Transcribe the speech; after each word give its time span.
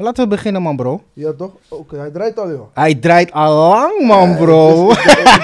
Maar 0.00 0.08
laten 0.08 0.24
we 0.28 0.34
beginnen, 0.34 0.62
man, 0.62 0.76
bro. 0.76 1.02
Ja, 1.12 1.32
toch? 1.32 1.52
Oké, 1.68 1.96
hij 1.96 2.10
draait 2.10 2.38
al, 2.38 2.50
joh. 2.50 2.66
Hij 2.74 2.94
draait 2.94 3.32
al 3.32 3.54
lang, 3.68 4.06
man, 4.06 4.30
Ja, 4.30 4.36
bro. 4.36 4.90
Ik, 4.90 4.96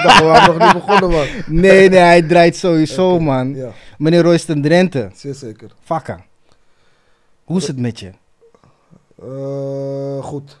dacht, 0.03 0.19
we 0.19 0.25
waren 0.25 0.57
nog 0.57 0.73
niet 0.73 0.83
begonnen, 0.85 1.09
man. 1.17 1.27
nee, 1.61 1.89
nee, 1.89 1.99
hij 1.99 2.21
draait 2.21 2.55
sowieso, 2.55 3.19
man. 3.19 3.55
Ja, 3.55 3.71
Meneer 3.97 4.21
Royston 4.21 4.61
Drenthe, 4.61 5.09
zeer 5.13 5.33
zeker. 5.33 5.71
fakka. 5.83 6.25
Hoe 7.43 7.57
is 7.57 7.67
het 7.67 7.79
met 7.79 7.99
je? 7.99 8.11
Eh, 9.21 10.23
goed. 10.23 10.57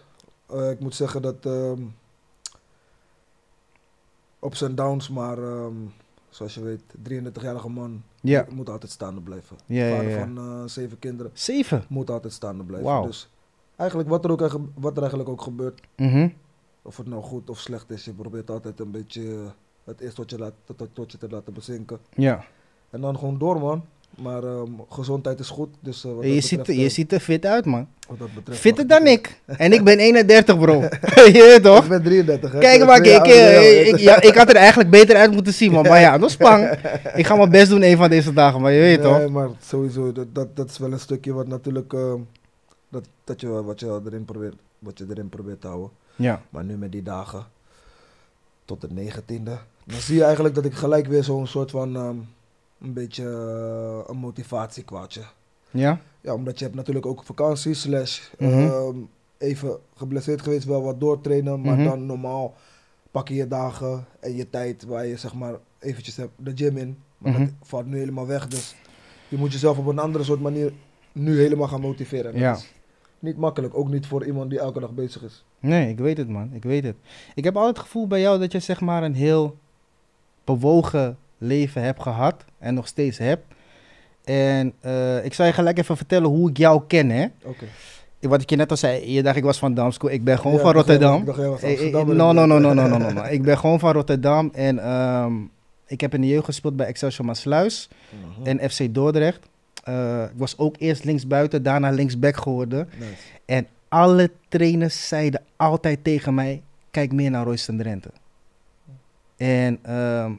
Eh, 0.49 0.69
ik 0.69 0.79
moet 0.79 0.95
zeggen 0.95 1.21
dat... 1.21 1.35
ehm 1.45 1.81
ups 4.43 4.61
en 4.61 4.75
downs, 4.75 5.09
maar 5.09 5.37
ehm, 5.37 5.73
zoals 6.29 6.53
je 6.53 6.61
weet, 6.61 6.81
33-jarige 7.09 7.69
man 7.69 8.03
Ja, 8.21 8.45
moet 8.49 8.69
altijd 8.69 8.91
staande 8.91 9.21
blijven. 9.21 9.57
Ja, 9.65 9.95
Vader 9.95 10.19
van 10.19 10.37
eh, 10.37 10.63
zeven 10.65 10.99
kinderen 10.99 11.31
zeven. 11.33 11.83
moet 11.89 12.09
altijd 12.09 12.33
staande 12.33 12.63
blijven. 12.63 12.89
Wauw. 12.89 13.05
Dus 13.05 13.29
eigenlijk 13.77 14.09
wat 14.09 14.25
er, 14.25 14.31
ook, 14.31 14.41
eigenlijk- 14.41 14.71
wat 14.75 14.91
er 14.91 14.99
eigenlijk 14.99 15.29
ook 15.29 15.41
gebeurt, 15.41 15.81
Mhm. 15.95 16.27
of 16.81 16.97
het 16.97 17.07
nou 17.07 17.21
goed 17.23 17.49
of 17.49 17.59
slecht 17.59 17.89
is, 17.91 18.05
je 18.05 18.11
probeert 18.11 18.49
altijd 18.49 18.79
een 18.79 18.91
beetje 18.91 19.21
eh, 19.21 19.37
het 19.85 19.99
eerst 20.01 20.17
wat 20.17 20.29
je, 20.29 20.37
laat, 20.37 20.53
tot, 20.77 20.87
tot 20.93 21.11
je 21.11 21.17
te 21.17 21.27
laten 21.29 21.53
bezinken. 21.53 21.97
Ja. 22.15 22.43
En 22.89 23.01
dan 23.01 23.17
gewoon 23.17 23.37
door, 23.37 23.59
man. 23.59 23.83
Maar 24.21 24.43
ehm, 24.43 24.69
gezondheid 24.89 25.39
is 25.39 25.49
goed, 25.49 25.69
dus 25.79 26.05
eh, 26.05 26.11
wat, 26.13 26.23
Je 26.23 26.41
ziet, 26.41 26.65
je 26.65 26.73
eh, 26.83 26.89
ziet 26.89 27.11
er 27.11 27.19
fit 27.19 27.45
uit, 27.45 27.65
man. 27.65 27.87
wat 28.07 28.19
dat 28.19 28.33
betreft 28.35 28.59
Fitter 28.59 28.87
dan 28.87 29.07
ik. 29.07 29.41
En 29.57 29.73
ik 29.73 29.83
ben 29.83 29.99
31, 30.09 30.57
bro. 30.59 30.81
je 31.37 31.45
weet 31.53 31.63
toch? 31.63 31.83
Ik 31.83 31.89
ben 31.89 32.03
33, 32.03 32.51
hè. 32.51 32.59
Kijk 32.59 32.85
maar, 32.85 32.97
ik, 32.97 33.05
jou, 33.05 33.27
ik, 33.29 33.97
ja, 33.97 34.21
ik 34.21 34.35
had 34.35 34.49
er 34.49 34.55
eigenlijk 34.55 34.89
beter 34.89 35.15
uit 35.15 35.31
moeten 35.31 35.53
zien, 35.53 35.71
man. 35.71 35.83
Maar 35.83 35.99
ja, 35.99 36.17
dat 36.17 36.29
is 36.29 36.37
pang. 36.37 36.69
Ik 37.15 37.25
ga 37.27 37.35
mijn 37.35 37.49
best 37.49 37.69
doen 37.69 37.83
een 37.83 37.97
van 37.97 38.09
deze 38.09 38.33
dagen, 38.33 38.61
maar 38.61 38.71
je 38.71 38.79
weet 38.79 39.01
toch? 39.01 39.17
Nee, 39.17 39.27
maar 39.27 39.49
sowieso, 39.59 40.11
dat, 40.11 40.35
dat, 40.35 40.55
dat 40.55 40.69
is 40.69 40.77
wel 40.77 40.91
een 40.91 40.99
stukje 40.99 41.33
wat 41.33 41.47
natuurlijk, 41.47 41.93
ehm, 41.93 42.19
dat, 42.89 43.07
dat 43.23 43.41
je, 43.41 43.47
wat, 43.63 43.79
je 43.79 44.01
erin 44.05 44.25
probeert, 44.25 44.55
wat 44.79 44.97
je 44.97 45.05
erin 45.09 45.29
probeert 45.29 45.61
te 45.61 45.67
houden. 45.67 45.89
Ja. 46.15 46.41
Maar 46.49 46.63
nu 46.63 46.77
met 46.77 46.91
die 46.91 47.03
dagen, 47.03 47.45
tot 48.65 48.81
de 48.81 48.87
negentiende, 48.91 49.57
dan 49.85 49.99
zie 49.99 50.15
je 50.15 50.23
eigenlijk 50.23 50.55
dat 50.55 50.65
ik 50.65 50.73
gelijk 50.73 51.07
weer 51.07 51.23
zo'n 51.23 51.47
soort 51.47 51.71
van, 51.71 51.95
ehm, 51.95 52.15
een 52.81 52.93
beetje 52.93 53.23
eh, 53.23 54.09
een 54.09 54.17
motivatiekwaadje. 54.17 55.21
Ja? 55.71 56.01
Ja, 56.21 56.33
omdat 56.33 56.57
je 56.59 56.63
hebt 56.65 56.75
natuurlijk 56.77 57.05
ook 57.05 57.23
vakantie, 57.23 57.73
slash 57.73 58.21
Mhm. 58.37 58.51
ehm, 58.51 58.95
even 59.37 59.79
geblesseerd 59.95 60.41
geweest, 60.41 60.65
wel 60.65 60.81
wat 60.83 60.99
doortrainen, 60.99 61.61
maar 61.61 61.75
Mhm. 61.75 61.83
dan 61.83 62.05
normaal 62.05 62.53
pak 63.11 63.27
je 63.27 63.35
je 63.35 63.47
dagen 63.47 64.05
en 64.19 64.35
je 64.35 64.49
tijd 64.49 64.83
waar 64.83 65.05
je 65.05 65.17
zeg 65.17 65.33
maar 65.33 65.55
eventjes 65.79 66.15
hebt 66.15 66.31
de 66.35 66.51
gym 66.55 66.77
in. 66.77 66.97
Maar 67.17 67.31
Mhm. 67.31 67.41
dat 67.45 67.49
valt 67.61 67.85
nu 67.85 67.97
helemaal 67.97 68.27
weg, 68.27 68.47
dus 68.47 68.75
je 69.27 69.37
moet 69.37 69.51
jezelf 69.51 69.77
op 69.77 69.85
een 69.85 69.99
andere 69.99 70.23
soort 70.23 70.41
manier 70.41 70.73
nu 71.11 71.39
helemaal 71.39 71.67
gaan 71.67 71.81
motiveren. 71.81 72.33
En 72.33 72.39
Ja. 72.39 72.53
Is 72.55 72.73
niet 73.19 73.37
makkelijk, 73.37 73.77
ook 73.77 73.89
niet 73.89 74.07
voor 74.07 74.25
iemand 74.25 74.49
die 74.49 74.59
elke 74.59 74.79
dag 74.79 74.91
bezig 74.91 75.23
is. 75.23 75.43
Nee, 75.59 75.89
ik 75.89 75.97
weet 75.99 76.17
het, 76.17 76.29
man. 76.29 76.49
Ik 76.53 76.63
weet 76.63 76.83
het. 76.83 76.95
Ik 77.35 77.43
heb 77.43 77.55
altijd 77.55 77.75
het 77.75 77.85
gevoel 77.85 78.07
bij 78.07 78.19
jou 78.21 78.39
dat 78.39 78.51
je 78.51 78.59
zeg 78.59 78.81
maar 78.81 79.03
een 79.03 79.15
heel 79.15 79.57
bewogen 80.43 81.17
leven 81.37 81.81
hebt 81.81 82.01
gehad 82.01 82.45
en 82.59 82.73
nog 82.73 82.87
steeds 82.87 83.17
hebt. 83.17 83.45
En 84.23 84.73
eh, 84.79 85.25
ik 85.25 85.33
zal 85.33 85.45
je 85.45 85.53
gelijk 85.53 85.77
even 85.77 85.97
vertellen 85.97 86.29
hoe 86.29 86.49
ik 86.49 86.57
jou 86.57 86.81
ken, 86.87 87.09
hè. 87.09 87.25
Oké. 87.43 87.65
Wat 88.19 88.41
ik 88.41 88.49
je 88.49 88.55
net 88.55 88.71
al 88.71 88.77
zei, 88.77 89.11
je 89.11 89.23
dacht 89.23 89.35
ik 89.35 89.43
was 89.43 89.59
van 89.59 89.73
Damsko. 89.73 90.07
Ik 90.07 90.23
ben 90.23 90.37
gewoon 90.37 90.53
Ja, 90.55 90.59
van 90.61 90.69
ik 90.69 90.75
dacht 90.75 90.87
Rotterdam. 90.87 91.19
ik 91.19 91.25
dacht 91.25 91.39
Eh, 91.39 91.45
eh, 91.45 91.51
Amsterdammer, 91.71 92.15
No, 92.15 92.31
no, 92.31 92.45
no, 92.45 92.57
no, 92.59 92.69
inderdaad. 92.69 92.89
no, 92.89 92.97
no, 92.97 93.13
no, 93.13 93.21
no. 93.21 93.27
Ik 93.29 93.41
ben 93.43 93.57
gewoon 93.57 93.79
van 93.79 93.91
Rotterdam 93.93 94.49
en 94.53 94.79
ehm, 94.79 95.33
ik 95.85 96.01
heb 96.01 96.13
in 96.13 96.21
de 96.21 96.27
jeugd 96.27 96.45
gespeeld 96.45 96.75
bij 96.75 96.85
Excelsior 96.87 97.25
Maasluis 97.25 97.89
Mhm. 98.39 98.47
en 98.47 98.69
FC 98.69 98.93
Dordrecht. 98.93 99.47
Eh, 99.87 100.23
ik 100.23 100.37
was 100.37 100.57
ook 100.57 100.75
eerst 100.77 101.03
linksbuiten, 101.03 101.63
daarna 101.63 101.89
linksback 101.89 102.37
geworden. 102.37 102.89
Nice. 102.99 103.11
En 103.45 103.67
alle 103.87 104.31
trainers 104.49 105.07
zeiden 105.07 105.41
altijd 105.55 106.03
tegen 106.03 106.33
mij, 106.33 106.61
kijk 106.91 107.11
meer 107.11 107.31
naar 107.31 107.43
Royston 107.45 107.77
Drenthe. 107.77 108.09
En 109.37 109.79
ehm, 109.81 110.31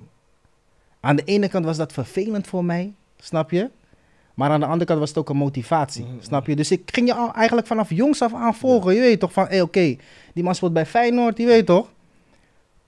aan 1.01 1.17
de 1.17 1.25
ene 1.25 1.49
kant 1.49 1.65
was 1.65 1.77
dat 1.77 1.93
vervelend 1.93 2.47
voor 2.47 2.65
mij, 2.65 2.93
snap 3.19 3.51
je? 3.51 3.71
Maar 4.35 4.51
aan 4.51 4.61
de 4.61 4.67
andere 4.67 4.85
kant 4.85 4.99
was 4.99 5.09
het 5.09 5.19
ook 5.19 5.29
een 5.29 5.37
motivatie, 5.37 6.05
Mhm. 6.05 6.15
snap 6.21 6.47
je? 6.47 6.57
Dus 6.57 6.71
ik 6.71 6.83
ging 6.93 7.07
je 7.07 7.15
al 7.15 7.33
eigenlijk 7.35 7.67
vanaf 7.67 7.91
jongs 7.91 8.23
af 8.23 8.35
aan 8.35 8.55
volgen. 8.55 8.95
Je 8.95 9.01
weet 9.01 9.21
toch 9.21 9.33
van, 9.33 9.47
hé 9.49 9.63
oké, 9.63 9.97
die 10.35 10.45
man 10.45 10.55
speelt 10.55 10.73
bij 10.73 10.87
Feyenoord, 10.87 11.39
je 11.39 11.47
weet 11.47 11.67
toch? 11.67 11.89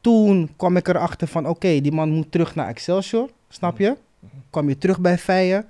Toen 0.01 0.51
kwam 0.57 0.77
ik 0.77 0.89
erachter 0.89 1.29
van, 1.29 1.47
oké, 1.47 1.81
die 1.81 1.93
man 1.93 2.11
moet 2.11 2.33
terug 2.33 2.55
naar 2.55 2.69
Excelsior, 2.69 3.31
snap 3.49 3.79
je? 3.79 3.97
Mhm. 4.19 4.33
Kwam 4.51 4.69
je 4.69 4.79
terug 4.79 5.01
bij 5.01 5.19
Feyenoord. 5.19 5.67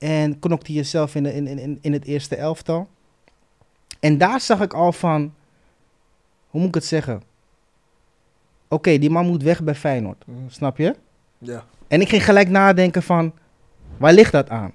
En 0.00 0.38
knokte 0.38 0.72
jezelf 0.72 1.14
in, 1.14 1.22
de, 1.22 1.34
in, 1.34 1.46
in, 1.46 1.58
in- 1.58 1.78
in 1.80 1.92
het 1.92 2.04
eerste 2.04 2.36
elftal. 2.36 2.88
En 4.00 4.18
daar 4.18 4.40
zag 4.40 4.60
ik 4.60 4.72
al 4.74 4.92
van, 4.92 5.34
hoe 6.48 6.60
moet 6.60 6.68
ik 6.68 6.74
het 6.74 6.84
zeggen? 6.84 7.22
Oké, 8.68 8.98
die 8.98 9.10
man 9.10 9.26
moet 9.26 9.42
weg 9.42 9.62
bij 9.62 9.74
Feyenoord, 9.74 10.24
snap 10.48 10.76
je? 10.76 10.94
Ja. 11.38 11.64
En 11.88 12.00
ik 12.00 12.08
ging 12.08 12.24
gelijk 12.24 12.48
nadenken 12.48 13.02
van, 13.02 13.32
waar 13.96 14.12
ligt 14.12 14.32
dat 14.32 14.48
aan? 14.48 14.72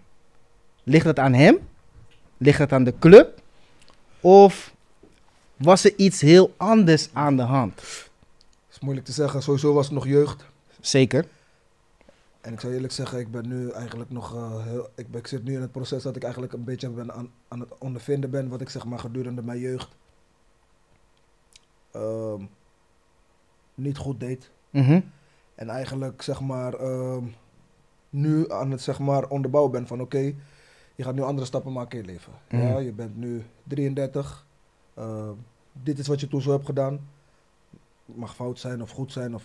Ligt 0.84 1.06
dat 1.06 1.20
aan 1.20 1.34
hem? 1.34 1.58
Ligt 2.38 2.58
dat 2.58 2.72
aan 2.72 2.84
de 2.84 2.94
club? 3.00 3.42
Of 4.20 4.74
was 5.56 5.84
er 5.86 5.94
iets 5.98 6.22
heel 6.22 6.54
anders 6.58 7.10
aan 7.14 7.36
de 7.36 7.42
hand? 7.44 7.82
is 8.72 8.80
moeilijk 8.80 9.06
te 9.06 9.12
zeggen, 9.14 9.42
sowieso 9.44 9.74
was 9.74 9.86
het 9.86 9.94
nog 9.94 10.08
jeugd. 10.08 10.46
Zeker. 10.80 11.26
En 12.46 12.54
ik 12.54 12.60
zou 12.60 12.74
eerlijk 12.74 12.94
zeggen, 12.94 13.20
ik 13.20 13.32
ben 13.32 13.48
nu 13.48 13.70
eigenlijk 13.70 14.10
nog 14.10 14.36
eh, 14.36 14.64
heel. 14.66 14.90
Ik, 14.96 15.12
ben, 15.12 15.20
ik 15.20 15.28
zit 15.28 15.44
nu 15.44 15.54
in 15.54 15.62
het 15.62 15.72
proces 15.72 16.04
dat 16.04 16.16
ik 16.16 16.24
eigenlijk 16.24 16.54
een 16.54 16.64
beetje 16.64 16.90
ben 16.90 17.14
aan, 17.14 17.32
aan 17.48 17.60
het 17.60 17.78
ondervinden 17.78 18.30
ben. 18.30 18.50
Wat 18.50 18.62
ik 18.62 18.70
zeg 18.70 18.86
maar 18.86 19.00
gedurende 19.00 19.42
mijn 19.44 19.60
jeugd. 19.60 19.96
ehm, 21.92 22.44
niet 23.76 23.98
goed 23.98 24.20
deed. 24.20 24.50
Mhm. 24.70 25.02
En 25.56 25.70
eigenlijk 25.70 26.22
zeg 26.22 26.42
maar. 26.42 26.74
ehm, 26.74 27.24
nu 28.10 28.52
aan 28.52 28.72
het 28.72 28.82
zeg 28.82 29.00
maar 29.00 29.28
onderbouwen 29.30 29.72
ben 29.72 29.88
van 29.88 30.02
oké. 30.02 30.34
je 30.98 31.04
gaat 31.04 31.16
nu 31.16 31.22
andere 31.22 31.48
stappen 31.48 31.72
maken 31.74 32.00
in 32.00 32.06
je 32.06 32.12
leven. 32.12 32.34
Ja, 32.50 32.58
Mhm. 32.58 32.80
je 32.84 32.92
bent 32.92 33.16
nu 33.18 33.44
33. 33.64 34.46
ehm, 34.94 35.34
dit 35.72 36.00
is 36.00 36.08
wat 36.08 36.20
je 36.20 36.28
toen 36.28 36.42
zo 36.42 36.52
hebt 36.52 36.66
gedaan. 36.66 37.08
Mag 38.06 38.36
fout 38.36 38.60
zijn 38.60 38.82
of 38.82 38.90
goed 38.90 39.12
zijn. 39.12 39.36
Of, 39.36 39.44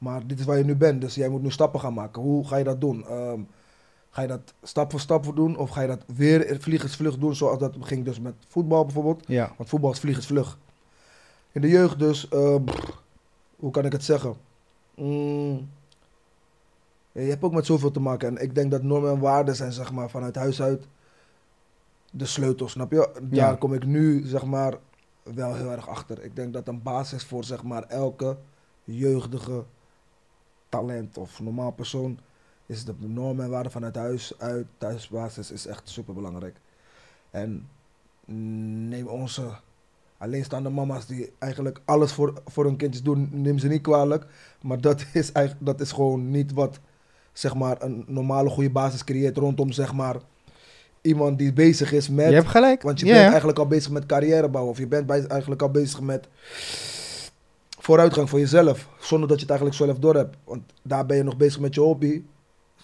maar 0.00 0.26
dit 0.26 0.38
is 0.38 0.44
waar 0.44 0.58
je 0.58 0.64
nu 0.64 0.76
bent. 0.76 1.00
Dus 1.00 1.14
jij 1.14 1.28
moet 1.28 1.42
nu 1.42 1.50
stappen 1.50 1.80
gaan 1.80 1.94
maken. 1.94 2.22
Hoe 2.22 2.46
ga 2.46 2.56
je 2.56 2.64
dat 2.64 2.80
doen? 2.80 3.06
Ehm, 3.06 3.40
ga 4.10 4.22
je 4.22 4.28
dat 4.28 4.54
stap 4.62 4.90
voor 4.90 5.00
stap 5.00 5.32
doen? 5.36 5.56
Of 5.56 5.70
ga 5.70 5.80
je 5.80 5.86
dat 5.86 6.04
weer 6.14 6.56
vliegensvlug 6.60 7.18
doen? 7.18 7.34
Zoals 7.34 7.58
dat 7.58 7.76
ging 7.80 8.04
dus 8.04 8.20
met 8.20 8.34
voetbal 8.48 8.84
bijvoorbeeld. 8.84 9.24
Ja. 9.26 9.52
Want 9.56 9.68
voetbal 9.68 9.90
is 9.90 9.98
vliegensvlug. 10.00 10.58
In 11.52 11.60
de 11.60 11.68
jeugd 11.68 11.98
dus, 11.98 12.28
ehm, 12.28 12.62
hoe 13.56 13.70
kan 13.70 13.84
ik 13.84 13.92
het 13.92 14.04
zeggen? 14.04 14.34
Mm, 14.94 15.68
je 17.12 17.20
hebt 17.20 17.42
ook 17.44 17.52
met 17.52 17.66
zoveel 17.66 17.90
te 17.90 18.00
maken. 18.00 18.28
En 18.28 18.42
ik 18.42 18.54
denk 18.54 18.70
dat 18.70 18.82
normen 18.82 19.10
en 19.10 19.18
waarden 19.20 19.56
zijn, 19.56 19.72
zeg 19.72 19.92
maar, 19.92 20.10
vanuit 20.10 20.34
huis 20.36 20.62
uit 20.62 20.86
de 22.10 22.26
sleutel, 22.26 22.68
snap 22.68 22.90
je? 22.92 23.10
Daar 23.22 23.50
Ja. 23.50 23.54
kom 23.54 23.74
ik 23.74 23.86
nu, 23.86 24.26
zeg 24.26 24.44
maar, 24.44 24.74
wel 25.22 25.54
heel 25.54 25.70
erg 25.70 25.88
achter. 25.88 26.22
Ik 26.24 26.36
denk 26.36 26.52
dat 26.52 26.68
een 26.68 26.82
basis 26.82 27.24
voor, 27.24 27.44
zeg 27.44 27.62
maar, 27.62 27.82
elke 27.82 28.36
jeugdige 28.84 29.64
talent 30.76 31.18
of 31.18 31.40
normaal 31.40 31.70
persoon 31.70 32.18
is 32.66 32.84
de 32.84 32.94
normen 32.98 33.44
en 33.44 33.50
waarden 33.50 33.72
vanuit 33.72 33.96
huis 33.96 34.32
uit, 34.38 34.66
thuisbasis 34.78 35.50
is 35.50 35.66
echt 35.66 35.88
super 35.88 36.14
belangrijk. 36.14 36.56
En 37.30 37.68
neem 38.88 39.06
onze 39.06 39.50
alleenstaande 40.18 40.68
mama's 40.68 41.06
die 41.06 41.32
eigenlijk 41.38 41.80
alles 41.84 42.12
voor, 42.12 42.42
voor 42.44 42.64
hun 42.64 42.76
kindjes 42.76 43.02
doen, 43.02 43.28
neem 43.32 43.58
ze 43.58 43.68
niet 43.68 43.82
kwalijk. 43.82 44.26
Maar 44.62 44.80
dat 44.80 45.06
is, 45.12 45.32
eigenlijk, 45.32 45.66
dat 45.66 45.80
is 45.80 45.92
gewoon 45.92 46.30
niet 46.30 46.52
wat 46.52 46.80
zeg 47.32 47.54
maar, 47.54 47.82
een 47.82 48.04
normale 48.06 48.50
goede 48.50 48.70
basis 48.70 49.04
creëert 49.04 49.36
rondom 49.36 49.72
zeg 49.72 49.92
maar, 49.92 50.16
iemand 51.00 51.38
die 51.38 51.52
bezig 51.52 51.92
is 51.92 52.08
met... 52.08 52.28
Je 52.28 52.34
hebt 52.34 52.48
gelijk. 52.48 52.82
Want 52.82 53.00
je 53.00 53.06
bent 53.06 53.28
eigenlijk 53.28 53.58
al 53.58 53.66
bezig 53.66 53.90
met 53.90 54.06
carrière 54.06 54.48
bouwen. 54.48 54.72
Of 54.72 54.78
je 54.78 54.86
bent 54.86 55.06
bij, 55.06 55.26
eigenlijk 55.26 55.62
al 55.62 55.70
bezig 55.70 56.00
met 56.00 56.28
vooruitgang 57.86 58.28
voor 58.30 58.38
jezelf. 58.38 58.88
Zonder 59.00 59.28
dat 59.28 59.36
je 59.36 59.42
het 59.46 59.50
eigenlijk 59.50 59.80
zelf 59.84 59.98
door 59.98 60.14
hebt. 60.14 60.36
Want 60.44 60.62
daar 60.82 61.06
ben 61.06 61.16
je 61.16 61.22
nog 61.22 61.36
bezig 61.36 61.60
met 61.60 61.74
je 61.74 61.80
hobby. 61.80 62.22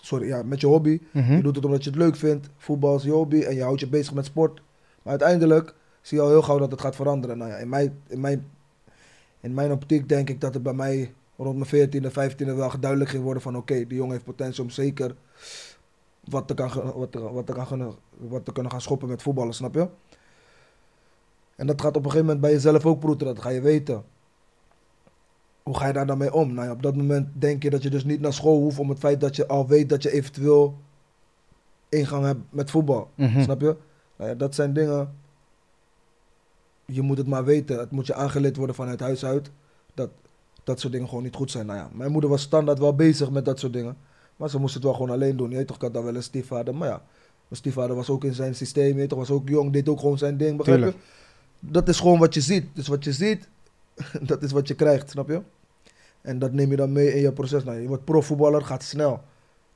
Sorry, 0.01 0.27
ja, 0.27 0.43
met 0.43 0.61
je 0.61 0.67
hobby. 0.67 1.01
Mhm. 1.11 1.33
Je 1.37 1.43
doet 1.43 1.57
het 1.57 1.65
omdat 1.65 1.85
je 1.85 1.91
het 1.91 1.99
leuk 1.99 2.17
vindt. 2.17 2.49
Voetbal 2.57 2.97
is 2.97 3.03
je 3.03 3.11
hobby 3.11 3.41
en 3.43 3.55
je 3.55 3.63
houdt 3.63 3.81
je 3.81 3.89
bezig 3.89 4.15
met 4.15 4.25
sport. 4.25 4.61
Maar 5.03 5.11
uiteindelijk 5.13 5.75
zie 6.01 6.17
je 6.17 6.23
al 6.23 6.29
heel 6.31 6.43
gauw 6.43 6.59
dat 6.59 6.71
het 6.71 6.81
gaat 6.81 6.97
veranderen. 6.97 7.39
Nou 7.39 7.51
ja, 7.51 7.57
in 7.57 7.69
mijn, 7.69 7.99
in 8.07 8.21
mijn, 8.21 8.51
in 9.41 9.55
mijn 9.55 9.73
optiek 9.73 10.09
denk 10.09 10.29
ik 10.29 10.41
dat 10.41 10.55
het 10.55 10.63
bij 10.63 10.73
mij 10.73 11.13
rond 11.37 11.71
mijn 11.71 11.89
14e, 11.91 12.11
15e 12.13 12.45
wel 12.57 12.73
duidelijk 12.81 13.11
ging 13.11 13.23
worden 13.23 13.43
van 13.43 13.57
oké, 13.57 13.75
die 13.87 13.97
jongen 13.97 14.13
heeft 14.13 14.25
potentie 14.25 14.63
om 14.63 14.71
zeker 14.71 15.15
wat 16.25 16.49
te, 16.49 16.55
kan, 16.55 16.93
wat, 16.95 17.13
te, 17.13 17.21
wat, 17.21 17.47
te 17.47 17.53
kan, 17.53 17.67
gaan- 17.67 17.95
wat 18.19 18.45
te 18.45 18.53
kunnen 18.53 18.73
gaan 18.73 18.81
schoppen 18.81 19.09
met 19.09 19.23
voetballen, 19.23 19.55
snap 19.55 19.75
je? 19.75 19.89
En 21.57 21.67
dat 21.67 21.81
gaat 21.81 21.97
op 21.97 22.05
een 22.05 22.11
gegeven 22.11 22.25
moment 22.27 22.41
bij 22.41 22.53
jezelf 22.53 22.87
ook 22.87 23.01
broeden, 23.01 23.27
dat 23.27 23.43
ga 23.43 23.49
je 23.49 23.61
weten. 23.61 24.05
Hoe 25.63 25.77
ga 25.77 25.87
je 25.87 25.93
daar 25.93 26.07
dan 26.07 26.19
mee 26.19 26.33
om? 26.35 26.55
Nou 26.55 26.67
ja, 26.67 26.73
op 26.73 26.83
dat 26.83 26.97
moment 26.97 27.29
denk 27.33 27.63
je 27.63 27.71
dat 27.71 27.83
je 27.83 27.91
dus 27.91 28.05
niet 28.05 28.21
naar 28.21 28.33
school 28.33 28.61
hoeft 28.61 28.79
om 28.79 28.89
het 28.89 28.99
feit 28.99 29.21
dat 29.21 29.37
je 29.37 29.47
al 29.47 29.67
weet 29.67 29.89
dat 29.89 30.03
je 30.03 30.11
eventueel 30.13 30.79
ingang 31.89 32.25
hebt 32.25 32.41
met 32.51 32.71
voetbal. 32.71 33.11
Mhm. 33.15 33.43
Snap 33.43 33.61
je? 33.61 33.77
Nou 34.17 34.31
ja, 34.31 34.37
dat 34.37 34.55
zijn 34.55 34.73
dingen 34.73 35.15
je 36.85 37.03
moet 37.03 37.19
het 37.19 37.27
maar 37.27 37.45
weten. 37.45 37.79
Het 37.79 37.91
moet 37.91 38.07
je 38.07 38.15
aangeleerd 38.15 38.57
worden 38.57 38.77
vanuit 38.77 39.01
huis 39.01 39.25
uit. 39.25 39.51
Dat 39.95 40.11
dat 40.65 40.81
soort 40.81 40.93
dingen 40.93 41.09
gewoon 41.09 41.23
niet 41.23 41.35
goed 41.35 41.51
zijn. 41.51 41.67
Nou 41.67 41.79
ja, 41.79 41.91
mijn 41.93 42.13
moeder 42.13 42.31
was 42.31 42.43
standaard 42.43 42.79
wel 42.79 42.95
bezig 42.95 43.31
met 43.31 43.45
dat 43.45 43.59
soort 43.59 43.73
dingen. 43.73 43.97
Maar 44.37 44.51
ze 44.51 44.59
moest 44.59 44.75
het 44.75 44.83
wel 44.83 44.93
gewoon 44.93 45.11
alleen 45.11 45.37
doen. 45.37 45.51
Je 45.51 45.57
weet 45.57 45.67
toch, 45.67 45.77
ik 45.77 45.83
had 45.83 45.95
dan 45.95 46.05
wel 46.05 46.15
een 46.15 46.23
stiefvader. 46.23 46.75
Maar 46.75 46.89
ja, 46.89 47.03
mijn 47.49 47.61
stiefvader 47.61 47.97
was 47.97 48.11
ook 48.11 48.25
in 48.25 48.35
zijn 48.35 48.55
systeem. 48.55 48.89
Je 48.89 48.95
weet 48.95 49.09
toch, 49.09 49.19
was 49.19 49.31
ook 49.31 49.49
jong, 49.49 49.73
deed 49.73 49.89
ook 49.89 50.01
gewoon 50.01 50.19
zijn 50.19 50.37
ding. 50.37 50.57
Begrijp 50.57 50.81
je? 50.81 50.95
Dat 51.61 51.89
is 51.89 52.01
gewoon 52.01 52.19
wat 52.19 52.35
je 52.35 52.41
ziet. 52.41 52.65
Dus 52.75 52.89
wat 52.89 53.05
je 53.05 53.13
ziet, 53.13 53.49
dat 54.31 54.43
is 54.43 54.53
wat 54.53 54.69
je 54.69 54.75
krijgt, 54.75 55.11
snap 55.11 55.29
je? 55.29 55.43
En 56.21 56.39
dat 56.39 56.53
neem 56.53 56.71
je 56.71 56.77
dan 56.77 56.93
mee 56.93 57.15
in 57.15 57.21
je 57.21 57.33
proces. 57.33 57.65
Nou, 57.65 57.81
je 57.81 57.89
wordt 57.89 58.05
profvoetballer, 58.05 58.65
gaat 58.65 58.83
snel. 58.83 59.23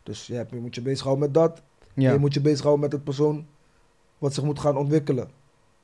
Dus 0.03 0.27
je, 0.27 0.35
hebt, 0.35 0.51
je 0.51 0.57
moet 0.57 0.75
je 0.75 0.83
bezighouden 0.83 1.25
met 1.25 1.35
dat. 1.35 1.63
En 1.95 2.03
je 2.03 2.19
moet 2.19 2.35
je 2.35 2.41
bezighouden 2.41 2.83
met 2.83 2.93
het 2.93 3.05
persoon 3.05 3.47
wat 4.19 4.35
zich 4.35 4.45
moet 4.45 4.59
gaan 4.59 4.77
ontwikkelen. 4.77 5.31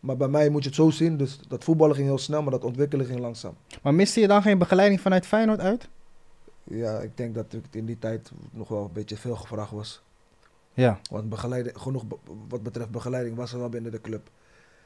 Maar 0.01 0.17
bij 0.17 0.29
mij 0.29 0.49
moet 0.49 0.63
je 0.63 0.69
het 0.69 0.79
zo 0.79 0.91
zien. 0.91 1.17
Dus 1.17 1.41
dat 1.49 1.65
voetballen 1.65 1.95
ging 1.95 2.07
heel 2.07 2.19
snel, 2.19 2.43
maar 2.43 2.51
dat 2.51 2.65
ontwikkelen 2.65 3.07
ging 3.07 3.21
langzaam. 3.21 3.55
Maar 3.83 3.95
miste 3.95 4.21
je 4.21 4.27
dan 4.27 4.43
geen 4.43 4.59
begeleiding 4.59 5.01
vanuit 5.01 5.27
Feyenoord 5.27 5.61
uit? 5.61 5.89
Ja, 6.65 6.99
ik 6.99 7.17
denk 7.17 7.35
dat 7.35 7.53
ik 7.53 7.65
in 7.71 7.87
die 7.87 7.99
tijd 7.99 8.31
nog 8.51 8.69
wel 8.69 8.85
een 8.85 8.93
beetje 8.93 9.17
veel 9.17 9.37
gevraagd 9.37 9.71
was. 9.71 10.03
Ja. 10.75 11.01
Want 11.11 11.29
begeleiding, 11.29 11.79
genoeg 11.79 12.05
wat 12.49 12.63
betreft 12.63 12.91
begeleiding 12.91 13.37
was 13.37 13.53
er 13.53 13.59
wel 13.59 13.69
binnen 13.69 13.93
de 13.93 14.01
club. 14.01 14.31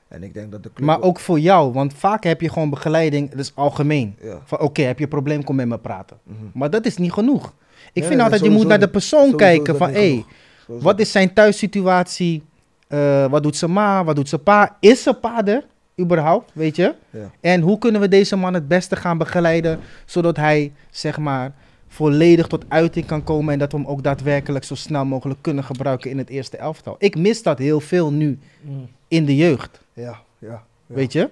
En 0.08 0.22
ik 0.22 0.34
denk 0.34 0.50
dat 0.50 0.62
de 0.62 0.70
club... 0.74 0.86
Maar 0.86 1.00
ook 1.02 1.20
voor 1.20 1.38
jou, 1.40 1.72
want 1.72 1.94
vaak 1.94 2.24
heb 2.24 2.40
je 2.40 2.48
gewoon 2.48 2.70
begeleiding, 2.70 3.30
dat 3.30 3.38
is 3.38 3.52
algemeen. 3.54 4.16
Ja. 4.22 4.40
Van 4.44 4.60
oké, 4.60 4.82
heb 4.82 4.98
je 4.98 5.04
een 5.04 5.10
probleem, 5.10 5.44
kom 5.44 5.56
met 5.56 5.66
me 5.68 5.78
praten. 5.78 6.16
mhm. 6.22 6.36
Maar 6.54 6.70
dat 6.70 6.86
is 6.86 6.96
niet 6.96 7.12
genoeg. 7.12 7.46
Ik 7.46 7.54
Nee, 7.92 8.04
vind 8.04 8.14
nee, 8.14 8.22
altijd, 8.22 8.42
je 8.42 8.50
moet 8.50 8.66
naar 8.66 8.80
de 8.80 8.88
persoon 8.88 9.36
kijken 9.36 9.76
van, 9.76 9.90
hé, 9.90 9.98
is 10.00 10.22
wat 10.66 11.00
is 11.00 11.10
zijn 11.12 11.32
thuissituatie? 11.32 12.42
Eh, 12.88 13.26
wat 13.26 13.42
doet 13.42 13.56
zijn 13.56 13.72
ma? 13.72 14.04
Wat 14.04 14.16
doet 14.16 14.28
zijn 14.28 14.42
pa? 14.42 14.76
Is 14.80 15.02
zijn 15.02 15.20
pa 15.20 15.44
er 15.44 15.64
überhaupt, 16.00 16.50
weet 16.54 16.76
je? 16.76 16.94
Ja. 17.10 17.30
En 17.40 17.60
hoe 17.60 17.78
kunnen 17.78 18.00
we 18.00 18.08
deze 18.08 18.36
man 18.36 18.54
het 18.54 18.68
beste 18.68 18.96
gaan 18.96 19.18
begeleiden, 19.18 19.78
zodat 20.04 20.36
hij, 20.36 20.72
zeg 20.90 21.18
maar, 21.18 21.52
volledig 21.88 22.46
tot 22.46 22.64
uiting 22.68 23.06
kan 23.06 23.24
komen 23.24 23.52
en 23.52 23.58
dat 23.58 23.72
we 23.72 23.78
hem 23.78 23.86
ook 23.86 24.02
daadwerkelijk 24.02 24.64
zo 24.64 24.74
snel 24.74 25.04
mogelijk 25.04 25.42
kunnen 25.42 25.64
gebruiken 25.64 26.10
in 26.10 26.18
het 26.18 26.28
eerste 26.28 26.56
elftal. 26.56 26.96
Ik 26.98 27.16
mis 27.16 27.42
dat 27.42 27.58
heel 27.58 27.80
veel 27.80 28.12
nu 28.12 28.38
Mm. 28.60 28.88
in 29.08 29.24
de 29.24 29.36
jeugd, 29.36 29.80
Ja, 29.96 30.22
ja. 30.38 30.48
ja. 30.48 30.64
weet 30.86 31.12
je? 31.12 31.30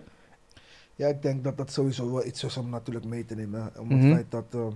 Ja, 0.96 1.08
ik 1.08 1.22
denk 1.22 1.44
dat 1.44 1.56
dat 1.56 1.72
sowieso 1.72 2.12
wel 2.12 2.24
iets 2.26 2.44
is 2.44 2.56
om 2.56 2.68
natuurlijk 2.70 3.04
mee 3.06 3.24
te 3.24 3.34
nemen. 3.34 3.62
hè. 3.72 3.80
Om 3.80 3.86
Mhm. 3.88 3.98
het 4.04 4.12
feit 4.14 4.30
dat... 4.30 4.44
eh, 4.50 4.66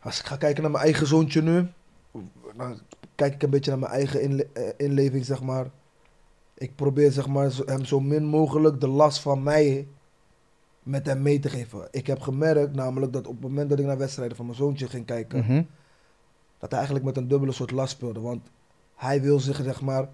als 0.00 0.20
ik 0.20 0.26
ga 0.26 0.36
kijken 0.36 0.62
naar 0.62 0.70
mijn 0.70 0.84
eigen 0.84 1.06
zoontje 1.06 1.42
nu... 1.42 1.66
Dan 2.56 2.80
kijk 3.14 3.34
ik 3.34 3.42
een 3.42 3.50
beetje 3.50 3.70
naar 3.70 3.80
mijn 3.80 3.92
eigen 3.92 4.22
inle- 4.22 4.48
eh, 4.52 4.68
inleving, 4.76 5.24
zeg 5.24 5.42
maar. 5.42 5.66
Ik 6.54 6.74
probeer 6.76 7.12
zeg 7.12 7.26
maar, 7.26 7.50
hem 7.66 7.84
zo 7.84 8.00
min 8.00 8.24
mogelijk 8.24 8.80
de 8.80 8.88
last 8.88 9.20
van 9.20 9.42
mij 9.42 9.88
met 10.82 11.06
hem 11.06 11.22
mee 11.22 11.38
te 11.38 11.48
geven. 11.48 11.88
Ik 11.90 12.06
heb 12.06 12.20
gemerkt 12.20 12.74
namelijk 12.74 13.12
dat 13.12 13.26
op 13.26 13.32
het 13.32 13.42
moment 13.42 13.70
dat 13.70 13.78
ik 13.78 13.84
naar 13.84 13.98
wedstrijden 13.98 14.36
van 14.36 14.44
mijn 14.46 14.56
zoontje 14.58 14.88
ging 14.88 15.06
kijken... 15.06 15.38
Mhm. 15.38 15.62
dat 16.58 16.68
hij 16.70 16.78
eigenlijk 16.78 17.04
met 17.04 17.16
een 17.16 17.28
dubbele 17.28 17.52
soort 17.52 17.70
last 17.70 17.92
speelde. 17.92 18.20
Want 18.20 18.48
hij 18.94 19.22
wil 19.22 19.40
zich 19.40 19.56
zeg 19.62 19.80
maar 19.80 20.08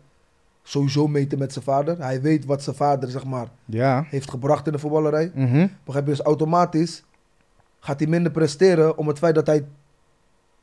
sowieso 0.69 1.09
meten 1.09 1.39
met 1.39 1.53
zijn 1.53 1.65
vader. 1.65 1.99
Hij 1.99 2.21
weet 2.21 2.45
wat 2.45 2.63
zijn 2.63 2.77
vader 2.77 3.11
zeg 3.11 3.25
maar 3.25 3.47
Ja. 3.65 4.07
heeft 4.09 4.31
gebracht 4.31 4.67
in 4.67 4.73
de 4.73 4.79
voetballerij. 4.79 5.31
Mhm. 5.35 5.67
Begrijp 5.85 6.05
je? 6.07 6.11
Dus 6.11 6.21
automatisch 6.23 7.05
gaat 7.81 7.99
hij 8.01 8.09
minder 8.09 8.33
presteren 8.33 8.97
om 8.99 9.09
het 9.09 9.19
feit 9.19 9.35
dat 9.35 9.47
hij 9.47 9.65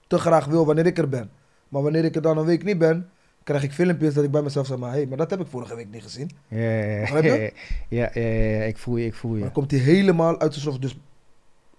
te 0.07 0.17
graag 0.17 0.45
wil 0.45 0.65
wanneer 0.65 0.85
ik 0.85 0.97
er 0.97 1.09
ben. 1.09 1.29
Maar 1.69 1.81
wanneer 1.81 2.05
ik 2.05 2.15
er 2.15 2.21
dan 2.21 2.37
een 2.37 2.45
week 2.45 2.63
niet 2.63 2.77
ben, 2.77 3.09
krijg 3.43 3.63
ik 3.63 3.71
filmpjes 3.71 4.13
dat 4.13 4.23
ik 4.23 4.31
bij 4.31 4.41
mezelf 4.41 4.67
zeg 4.67 4.77
maar, 4.77 4.93
hé, 4.93 5.05
maar 5.05 5.17
dat 5.17 5.29
heb 5.29 5.39
ik 5.39 5.47
vorige 5.47 5.75
week 5.75 5.91
niet 5.91 6.03
gezien. 6.03 6.29
Ja, 6.47 6.59
ja, 6.69 6.99
Begrijp 6.99 7.53
ja, 7.89 8.09
ja, 8.13 8.63
ik 8.63 8.77
voel 8.77 8.97
je, 8.97 9.05
ik 9.05 9.13
voel 9.13 9.35
je. 9.35 9.41
dan 9.41 9.51
komt 9.51 9.71
hij 9.71 9.79
helemaal 9.79 10.39
uit 10.39 10.53
zijn 10.53 10.65
slof. 10.65 10.77
Dus 10.79 10.97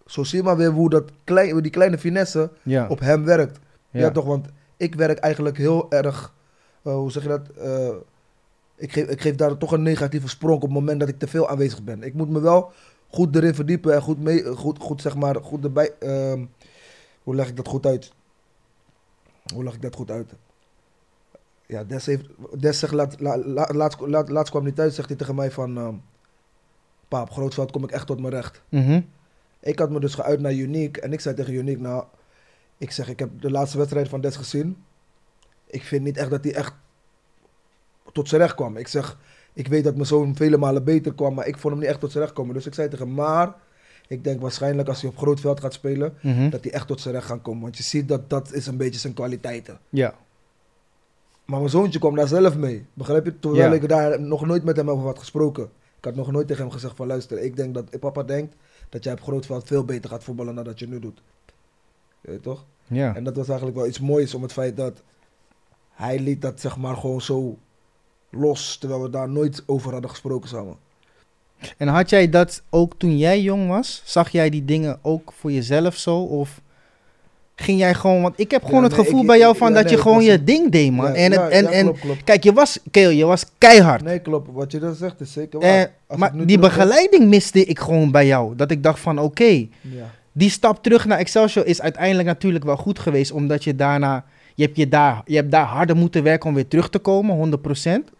zo 0.06 0.22
zie 0.24 0.38
je 0.38 0.44
maar 0.44 0.56
weer 0.56 0.70
hoe, 0.70 0.90
dat 0.90 1.10
klein, 1.24 1.62
die 1.62 1.70
kleine 1.70 1.98
finesse 1.98 2.50
op 2.88 3.00
hem 3.00 3.24
werkt. 3.24 3.58
Ja. 3.90 4.00
ja. 4.00 4.10
toch, 4.10 4.24
want 4.24 4.46
ik 4.76 4.94
werk 4.94 5.18
eigenlijk 5.18 5.56
heel 5.56 5.90
erg, 5.90 6.34
eh, 6.82 6.94
hoe 6.94 7.10
zeg 7.10 7.22
je 7.22 7.28
dat? 7.28 7.48
Eh, 7.48 7.88
ik, 8.76 8.92
geef, 8.92 9.06
ik 9.08 9.20
geef 9.20 9.34
daar 9.34 9.56
toch 9.56 9.72
een 9.72 9.82
negatieve 9.82 10.28
sprong 10.28 10.54
op 10.54 10.62
het 10.62 10.70
moment 10.70 11.00
dat 11.00 11.08
ik 11.08 11.18
te 11.18 11.26
veel 11.26 11.48
aanwezig 11.48 11.82
ben. 11.82 12.02
Ik 12.02 12.14
moet 12.14 12.28
me 12.28 12.40
wel 12.40 12.72
goed 13.08 13.36
erin 13.36 13.54
verdiepen 13.54 13.94
en 13.94 14.02
goed, 14.02 14.20
mee, 14.22 14.44
goed, 14.44 14.78
goed 14.78 15.00
zeg 15.02 15.16
maar, 15.16 15.36
goed 15.36 15.64
erbij. 15.64 15.92
ehm, 15.98 16.44
hoe 17.22 17.34
leg 17.34 17.48
ik 17.48 17.56
dat 17.56 17.68
goed 17.68 17.86
uit? 17.86 18.12
Hoe 19.54 19.64
leg 19.64 19.74
ik 19.74 19.82
dat 19.82 19.94
goed 19.94 20.10
uit? 20.10 20.32
Ja, 21.66 21.84
Des, 21.84 22.06
heeft, 22.06 22.24
Des 22.58 22.78
zegt, 22.78 22.92
laat, 22.92 23.20
la, 23.20 23.38
la- 23.38 23.70
laatst, 23.72 24.00
laat, 24.00 24.28
laatst 24.28 24.50
kwam 24.50 24.62
hij 24.64 24.72
thuis, 24.72 24.94
zegt 24.94 25.08
hij 25.08 25.16
tegen 25.16 25.34
mij 25.34 25.50
van... 25.50 25.76
ehm 25.78 25.94
pa, 27.08 27.20
op 27.22 27.30
Grootveld 27.30 27.70
kom 27.70 27.84
ik 27.84 27.90
echt 27.90 28.06
tot 28.06 28.20
mijn 28.20 28.32
recht. 28.32 28.62
Mhm. 28.68 29.00
Ik 29.60 29.78
had 29.78 29.90
me 29.90 30.00
dus 30.00 30.14
geuit 30.14 30.40
naar 30.40 30.52
Unique 30.52 31.00
en 31.00 31.12
ik 31.12 31.20
zei 31.20 31.34
tegen 31.34 31.54
Unique, 31.54 31.82
nou, 31.82 32.04
ik 32.78 32.90
zeg, 32.90 33.08
ik 33.08 33.18
heb 33.18 33.40
de 33.40 33.50
laatste 33.50 33.78
wedstrijd 33.78 34.08
van 34.08 34.20
Des 34.20 34.36
gezien. 34.36 34.84
Ik 35.66 35.82
vind 35.82 36.04
niet 36.04 36.16
echt 36.16 36.30
dat 36.30 36.44
hij 36.44 36.54
echt 36.54 36.74
tot 38.12 38.28
zijn 38.28 38.40
recht 38.40 38.54
kwam. 38.54 38.76
Ik 38.76 38.88
zeg, 38.88 39.18
ik 39.52 39.66
weet 39.68 39.84
dat 39.84 39.94
mijn 39.94 40.06
zoon 40.06 40.36
vele 40.36 40.56
malen 40.56 40.84
beter 40.84 41.14
kwam, 41.14 41.34
maar 41.34 41.46
ik 41.46 41.56
vond 41.58 41.72
hem 41.74 41.82
niet 41.82 41.90
echt 41.92 42.00
tot 42.00 42.10
zijn 42.12 42.24
recht 42.24 42.36
komen. 42.36 42.54
Dus 42.54 42.66
ik 42.66 42.74
zei 42.74 42.88
tegen 42.88 43.06
hem, 43.06 43.14
maar 43.14 43.54
ik 44.08 44.24
denk 44.24 44.40
waarschijnlijk 44.40 44.88
als 44.88 45.00
hij 45.00 45.10
op 45.10 45.16
groot 45.16 45.40
veld 45.40 45.60
gaat 45.60 45.72
spelen, 45.72 46.14
Mhm. 46.22 46.50
dat 46.50 46.64
hij 46.64 46.72
echt 46.72 46.86
tot 46.86 47.00
zijn 47.00 47.14
recht 47.14 47.26
gaat 47.26 47.42
komen. 47.42 47.62
Want 47.62 47.76
je 47.76 47.82
ziet 47.82 48.08
dat 48.08 48.30
dat 48.30 48.52
is 48.52 48.66
een 48.66 48.76
beetje 48.76 49.00
zijn 49.00 49.14
kwaliteiten. 49.14 49.78
Ja. 49.88 50.14
Maar 51.44 51.58
mijn 51.58 51.70
zoontje 51.70 51.98
kwam 51.98 52.14
daar 52.16 52.28
zelf 52.28 52.56
mee. 52.56 52.86
Begrijp 52.94 53.24
je? 53.24 53.38
Terwijl 53.38 53.68
Ja. 53.70 53.74
ik 53.74 53.88
daar 53.88 54.20
nog 54.20 54.46
nooit 54.46 54.64
met 54.64 54.76
hem 54.76 54.90
over 54.90 55.06
had 55.06 55.18
gesproken. 55.18 55.64
Ik 55.98 56.04
had 56.04 56.14
nog 56.14 56.32
nooit 56.32 56.46
tegen 56.46 56.62
hem 56.62 56.72
gezegd 56.72 56.96
van 56.96 57.06
luister, 57.06 57.38
ik 57.42 57.56
denk 57.56 57.74
dat 57.74 57.98
papa 58.00 58.22
denkt 58.22 58.54
dat 58.88 59.04
jij 59.04 59.12
op 59.12 59.22
grootveld 59.22 59.66
veel 59.66 59.84
beter 59.84 60.10
gaat 60.10 60.24
voetballen 60.24 60.54
dan 60.54 60.64
dat 60.64 60.78
je 60.78 60.88
nu 60.88 60.98
doet. 60.98 61.22
Je 62.20 62.30
weet 62.30 62.42
toch? 62.42 62.64
Ja. 62.86 63.14
En 63.14 63.24
dat 63.24 63.36
was 63.36 63.48
eigenlijk 63.48 63.78
wel 63.78 63.86
iets 63.86 64.00
moois 64.00 64.34
om 64.34 64.42
het 64.42 64.52
feit 64.52 64.76
dat 64.76 65.02
hij 65.90 66.18
liet 66.18 66.42
dat 66.42 66.60
zeg 66.60 66.76
maar 66.76 66.96
gewoon 66.96 67.20
zo 67.20 67.58
los, 68.36 68.76
terwijl 68.80 69.02
we 69.02 69.10
daar 69.10 69.28
nooit 69.28 69.62
over 69.66 69.92
hadden 69.92 70.10
gesproken 70.10 70.48
samen. 70.48 70.76
En 71.76 71.88
had 71.88 72.10
jij 72.10 72.28
dat 72.30 72.62
ook 72.70 72.92
toen 72.98 73.18
jij 73.18 73.40
jong 73.40 73.68
was? 73.68 74.02
Zag 74.04 74.30
jij 74.30 74.50
die 74.50 74.64
dingen 74.64 74.98
ook 75.02 75.32
voor 75.38 75.52
jezelf 75.52 75.96
zo? 75.96 76.16
Of 76.18 76.60
ging 77.56 77.78
jij 77.78 77.94
gewoon... 77.94 78.22
Want 78.22 78.34
ik 78.40 78.50
heb 78.50 78.64
gewoon 78.64 78.80
Ja, 78.82 78.86
het 78.86 78.94
gevoel 78.96 79.20
ik- 79.20 79.26
bij 79.26 79.38
jou 79.38 79.56
van 79.56 79.68
ja, 79.68 79.74
dat 79.74 79.84
nee, 79.84 79.92
je 79.92 79.98
gewoon 80.00 80.22
je 80.22 80.32
een- 80.32 80.44
ding 80.44 80.70
deed, 80.70 80.92
man. 80.92 81.06
Ja, 81.06 81.14
en 81.14 81.32
het, 81.32 81.50
en, 81.50 81.66
en 81.66 81.84
klopt, 81.84 82.00
klopt. 82.00 82.24
kijk, 82.24 82.44
je 82.44 82.52
was, 82.52 82.78
Keel, 82.90 83.10
je 83.10 83.24
was 83.24 83.44
keihard. 83.58 84.02
Nee, 84.02 84.18
klopt. 84.18 84.48
Wat 84.52 84.72
je 84.72 84.78
dan 84.78 84.94
zegt 84.94 85.20
is 85.20 85.32
zeker 85.32 85.60
waar. 85.60 85.78
Eh, 85.78 85.84
Als 86.06 86.18
maar 86.18 86.46
die 86.46 86.58
begeleiding 86.58 87.26
miste 87.28 87.64
ik 87.64 87.78
gewoon 87.78 88.10
bij 88.10 88.26
jou. 88.26 88.56
Dat 88.56 88.70
ik 88.70 88.82
dacht 88.82 89.00
van, 89.00 89.18
oké, 89.18 89.44
Ja. 89.80 90.10
die 90.32 90.50
stap 90.50 90.82
terug 90.82 91.04
naar 91.06 91.18
Excelsior 91.18 91.66
is 91.66 91.80
uiteindelijk 91.80 92.28
natuurlijk 92.28 92.64
wel 92.64 92.76
goed 92.76 92.98
geweest. 92.98 93.32
Omdat 93.32 93.64
je 93.64 93.76
daarna, 93.76 94.24
je 94.54 94.64
hebt, 94.64 94.76
je 94.76 94.88
daar, 94.88 95.22
je 95.26 95.36
hebt 95.36 95.50
daar 95.50 95.66
harder 95.66 95.96
moeten 95.96 96.22
werken 96.22 96.48
om 96.48 96.54
weer 96.54 96.68
terug 96.68 96.90
te 96.90 96.98
komen, 96.98 97.36
100%. 97.36 98.10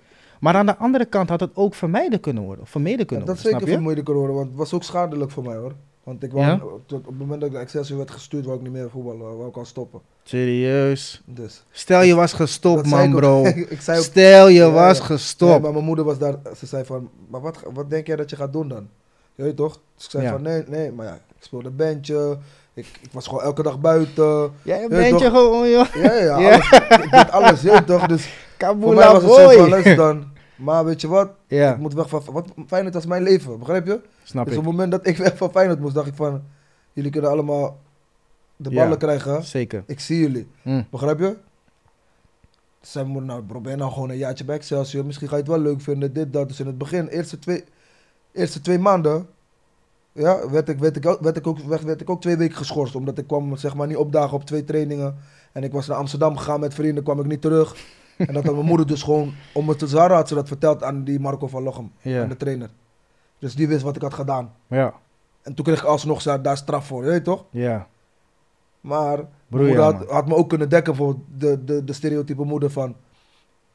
Maar 0.41 0.55
aan 0.55 0.67
de 0.67 0.77
andere 0.77 1.05
kant 1.05 1.29
had 1.29 1.41
het 1.41 1.51
ook 1.55 1.75
vermijden 1.75 2.21
kunnen 2.21 2.43
worden. 2.43 2.67
Vermeden 2.67 2.99
Ja, 2.99 3.05
kunnen 3.05 3.27
dat 3.27 3.37
is 3.37 3.43
worden, 3.43 3.59
zeker 3.61 3.69
je? 3.73 3.75
vermoeilijker 3.77 4.15
worden, 4.15 4.37
want 4.37 4.49
het 4.49 4.57
was 4.57 4.73
ook 4.73 4.83
schadelijk 4.83 5.31
voor 5.31 5.45
mij 5.45 5.57
hoor. 5.57 5.73
Want 6.05 6.23
ik 6.23 6.33
wou, 6.33 6.47
Ja? 6.47 6.59
tot 6.87 6.99
op 6.99 7.07
het 7.07 7.19
moment 7.19 7.39
dat 7.41 7.49
ik 7.49 7.55
naar 7.55 7.63
Excelsior 7.65 7.99
werd 7.99 8.11
gestuurd, 8.11 8.45
wou 8.45 8.57
ik 8.57 8.63
niet 8.65 8.73
meer 8.73 8.91
voetballen, 8.91 9.37
wou 9.37 9.49
ik 9.49 9.57
al 9.57 9.65
stoppen. 9.65 10.01
Serieus. 10.23 11.23
Dus. 11.25 11.65
Stel 11.71 12.03
je 12.03 12.15
was 12.15 12.33
gestopt, 12.33 12.83
Dat 12.83 12.87
man, 12.93 13.13
ook. 13.13 13.19
bro. 13.19 13.45
ik 13.69 13.81
zei 13.81 13.99
ook, 13.99 14.05
Stel 14.05 14.49
je 14.49 14.55
Ja, 14.61 14.71
was 14.71 14.99
ja. 14.99 15.05
gestopt. 15.05 15.51
Nee, 15.53 15.61
maar 15.61 15.73
mijn 15.73 15.85
moeder 15.85 16.05
was 16.05 16.19
daar, 16.19 16.35
ze 16.57 16.67
zei 16.67 16.85
van, 16.85 17.09
maar 17.29 17.41
wat, 17.41 17.59
wat 17.73 17.91
denk 17.91 18.07
jij 18.07 18.17
dat 18.17 18.31
je 18.31 18.37
gaat 18.37 18.53
doen 18.53 18.69
dan? 18.69 18.89
Je 19.35 19.43
weet 19.43 19.57
toch? 19.57 19.81
Dus 19.97 20.05
ik 20.05 20.11
zei 20.11 20.23
Ja. 20.25 20.31
van, 20.31 20.43
nee, 20.43 20.63
nee, 20.69 20.93
maar 20.93 21.07
ja, 21.07 21.15
ik 21.15 21.21
speelde 21.45 21.71
bandje, 21.71 22.39
ik, 22.75 22.87
ik 23.01 23.09
was 23.13 23.27
gewoon 23.27 23.43
elke 23.43 23.63
dag 23.63 23.81
buiten. 23.81 24.51
Jij 24.63 24.81
Ja, 24.81 24.89
bent 24.89 25.07
je 25.07 25.11
toch? 25.31 25.33
gewoon, 25.35 25.71
joh. 25.71 25.87
Ja, 25.95 26.13
ja, 26.13 26.39
Ja. 26.49 26.59
Alles, 26.59 27.03
ik 27.05 27.11
deed 27.11 27.31
alles, 27.31 27.61
je 27.63 27.71
weet 27.71 27.87
toch? 27.87 28.07
Dus 28.07 28.29
voor 28.59 28.69
Kabula 28.69 28.95
mij 29.13 29.21
was 29.21 29.23
het 29.47 29.57
van, 29.57 29.69
luister 29.69 29.97
dan, 29.97 30.25
maar 30.57 30.85
weet 30.85 31.01
je 31.01 31.09
wat? 31.09 31.31
Ja, 31.47 31.73
Ik 31.73 31.79
moet 31.79 31.95
weg 31.95 32.09
van, 32.09 32.23
wat 32.33 32.47
Feyenoord 32.67 32.95
als 32.95 33.07
mijn 33.07 33.23
leven, 33.23 33.59
begrijp 33.59 33.87
je? 33.87 34.01
snap 34.23 34.45
dus 34.45 34.55
ik. 34.55 34.59
op 34.61 34.65
het 34.67 34.75
moment 34.75 34.91
dat 34.93 35.07
ik 35.07 35.17
weg 35.27 35.37
van 35.37 35.51
Feyenoord 35.51 35.81
moest, 35.81 35.95
dacht 35.95 36.07
ik 36.07 36.15
van, 36.15 36.43
jullie 36.93 37.11
kunnen 37.11 37.31
allemaal 37.31 37.79
de 38.57 38.71
Ja. 38.71 38.77
ballen 38.83 38.99
krijgen, 38.99 39.43
Zeker. 39.45 39.83
ik 39.87 40.01
zie 40.01 40.19
jullie. 40.21 40.49
Hm. 40.63 40.83
Begrijp 40.91 41.19
je? 41.19 41.37
Mijn 42.95 43.07
moeder, 43.07 43.43
nou 43.47 43.69
je 43.69 43.77
nou 43.77 43.93
gewoon 43.93 44.11
een 44.11 44.17
jaartje 44.17 44.45
bij 44.45 44.57
Excelsior. 44.57 45.05
Misschien 45.05 45.29
ga 45.29 45.35
je 45.35 45.41
het 45.43 45.51
wel 45.51 45.61
leuk 45.61 45.81
vinden, 45.81 46.13
dit, 46.13 46.33
dat. 46.33 46.49
Dus 46.49 46.61
in 46.61 46.67
het 46.67 46.79
begin, 46.79 47.07
eerste 47.09 47.39
twee, 47.39 47.65
eerste 48.33 48.61
twee 48.61 48.79
maanden, 48.79 49.27
ja, 50.13 50.51
werd 50.51 50.69
ik, 50.69 50.79
werd, 50.79 50.97
ik, 50.97 51.07
ook- 51.07 51.21
werd, 51.21 51.37
ik 51.37 51.47
ook, 51.47 51.59
werd, 51.59 51.83
werd 51.83 52.01
ik 52.01 52.11
ook 52.11 52.21
twee 52.21 52.37
weken 52.37 52.57
geschorst. 52.57 52.95
Omdat 52.95 53.19
ik 53.19 53.27
kwam, 53.27 53.57
zeg 53.57 53.75
maar, 53.75 53.87
niet 53.87 53.97
opdagen 53.97 54.37
op 54.37 54.45
twee 54.45 54.65
trainingen. 54.65 55.17
En 55.53 55.63
ik 55.65 55.73
was 55.73 55.87
naar 55.87 55.97
Amsterdam 55.97 56.37
gegaan 56.37 56.61
met 56.61 56.75
vrienden, 56.75 57.05
kwam 57.05 57.21
ik 57.21 57.27
niet 57.27 57.41
terug. 57.41 57.77
En 58.17 58.35
dat 58.35 58.45
had 58.45 58.55
mijn 58.55 58.67
moeder 58.67 58.87
dus 58.87 59.03
gewoon, 59.03 59.35
om 59.55 59.69
het 59.69 59.79
te 59.79 59.87
zwaren 59.87 60.17
had 60.17 60.29
ze 60.29 60.35
dat 60.35 60.49
verteld 60.49 60.83
aan 60.83 61.05
die 61.05 61.21
Marco 61.21 61.47
van 61.47 61.63
Lochem, 61.63 61.93
Ja. 62.01 62.23
aan 62.23 62.29
de 62.29 62.37
trainer. 62.37 62.69
Dus 63.39 63.55
die 63.55 63.69
wist 63.69 63.83
wat 63.83 63.97
ik 63.97 64.03
had 64.03 64.15
gedaan. 64.15 64.53
Ja, 64.67 64.95
En 65.43 65.55
toen 65.55 65.65
kreeg 65.65 65.79
ik 65.79 65.85
alsnog 65.85 66.23
za- 66.23 66.39
daar 66.39 66.57
straf 66.57 66.87
voor, 66.87 67.05
je 67.05 67.11
weet 67.11 67.25
toch? 67.25 67.45
ja. 67.51 67.87
Maar 68.81 69.17
mijn 69.49 69.65
moeder 69.65 69.77
ja, 69.77 70.05
had, 70.09 70.27
me 70.29 70.35
ook 70.35 70.49
kunnen 70.49 70.69
dekken 70.69 70.95
voor 70.95 71.17
de, 71.39 71.65
de, 71.65 71.85
de 71.85 71.93
stereotype 71.93 72.45
moeder 72.45 72.71
van... 72.71 72.95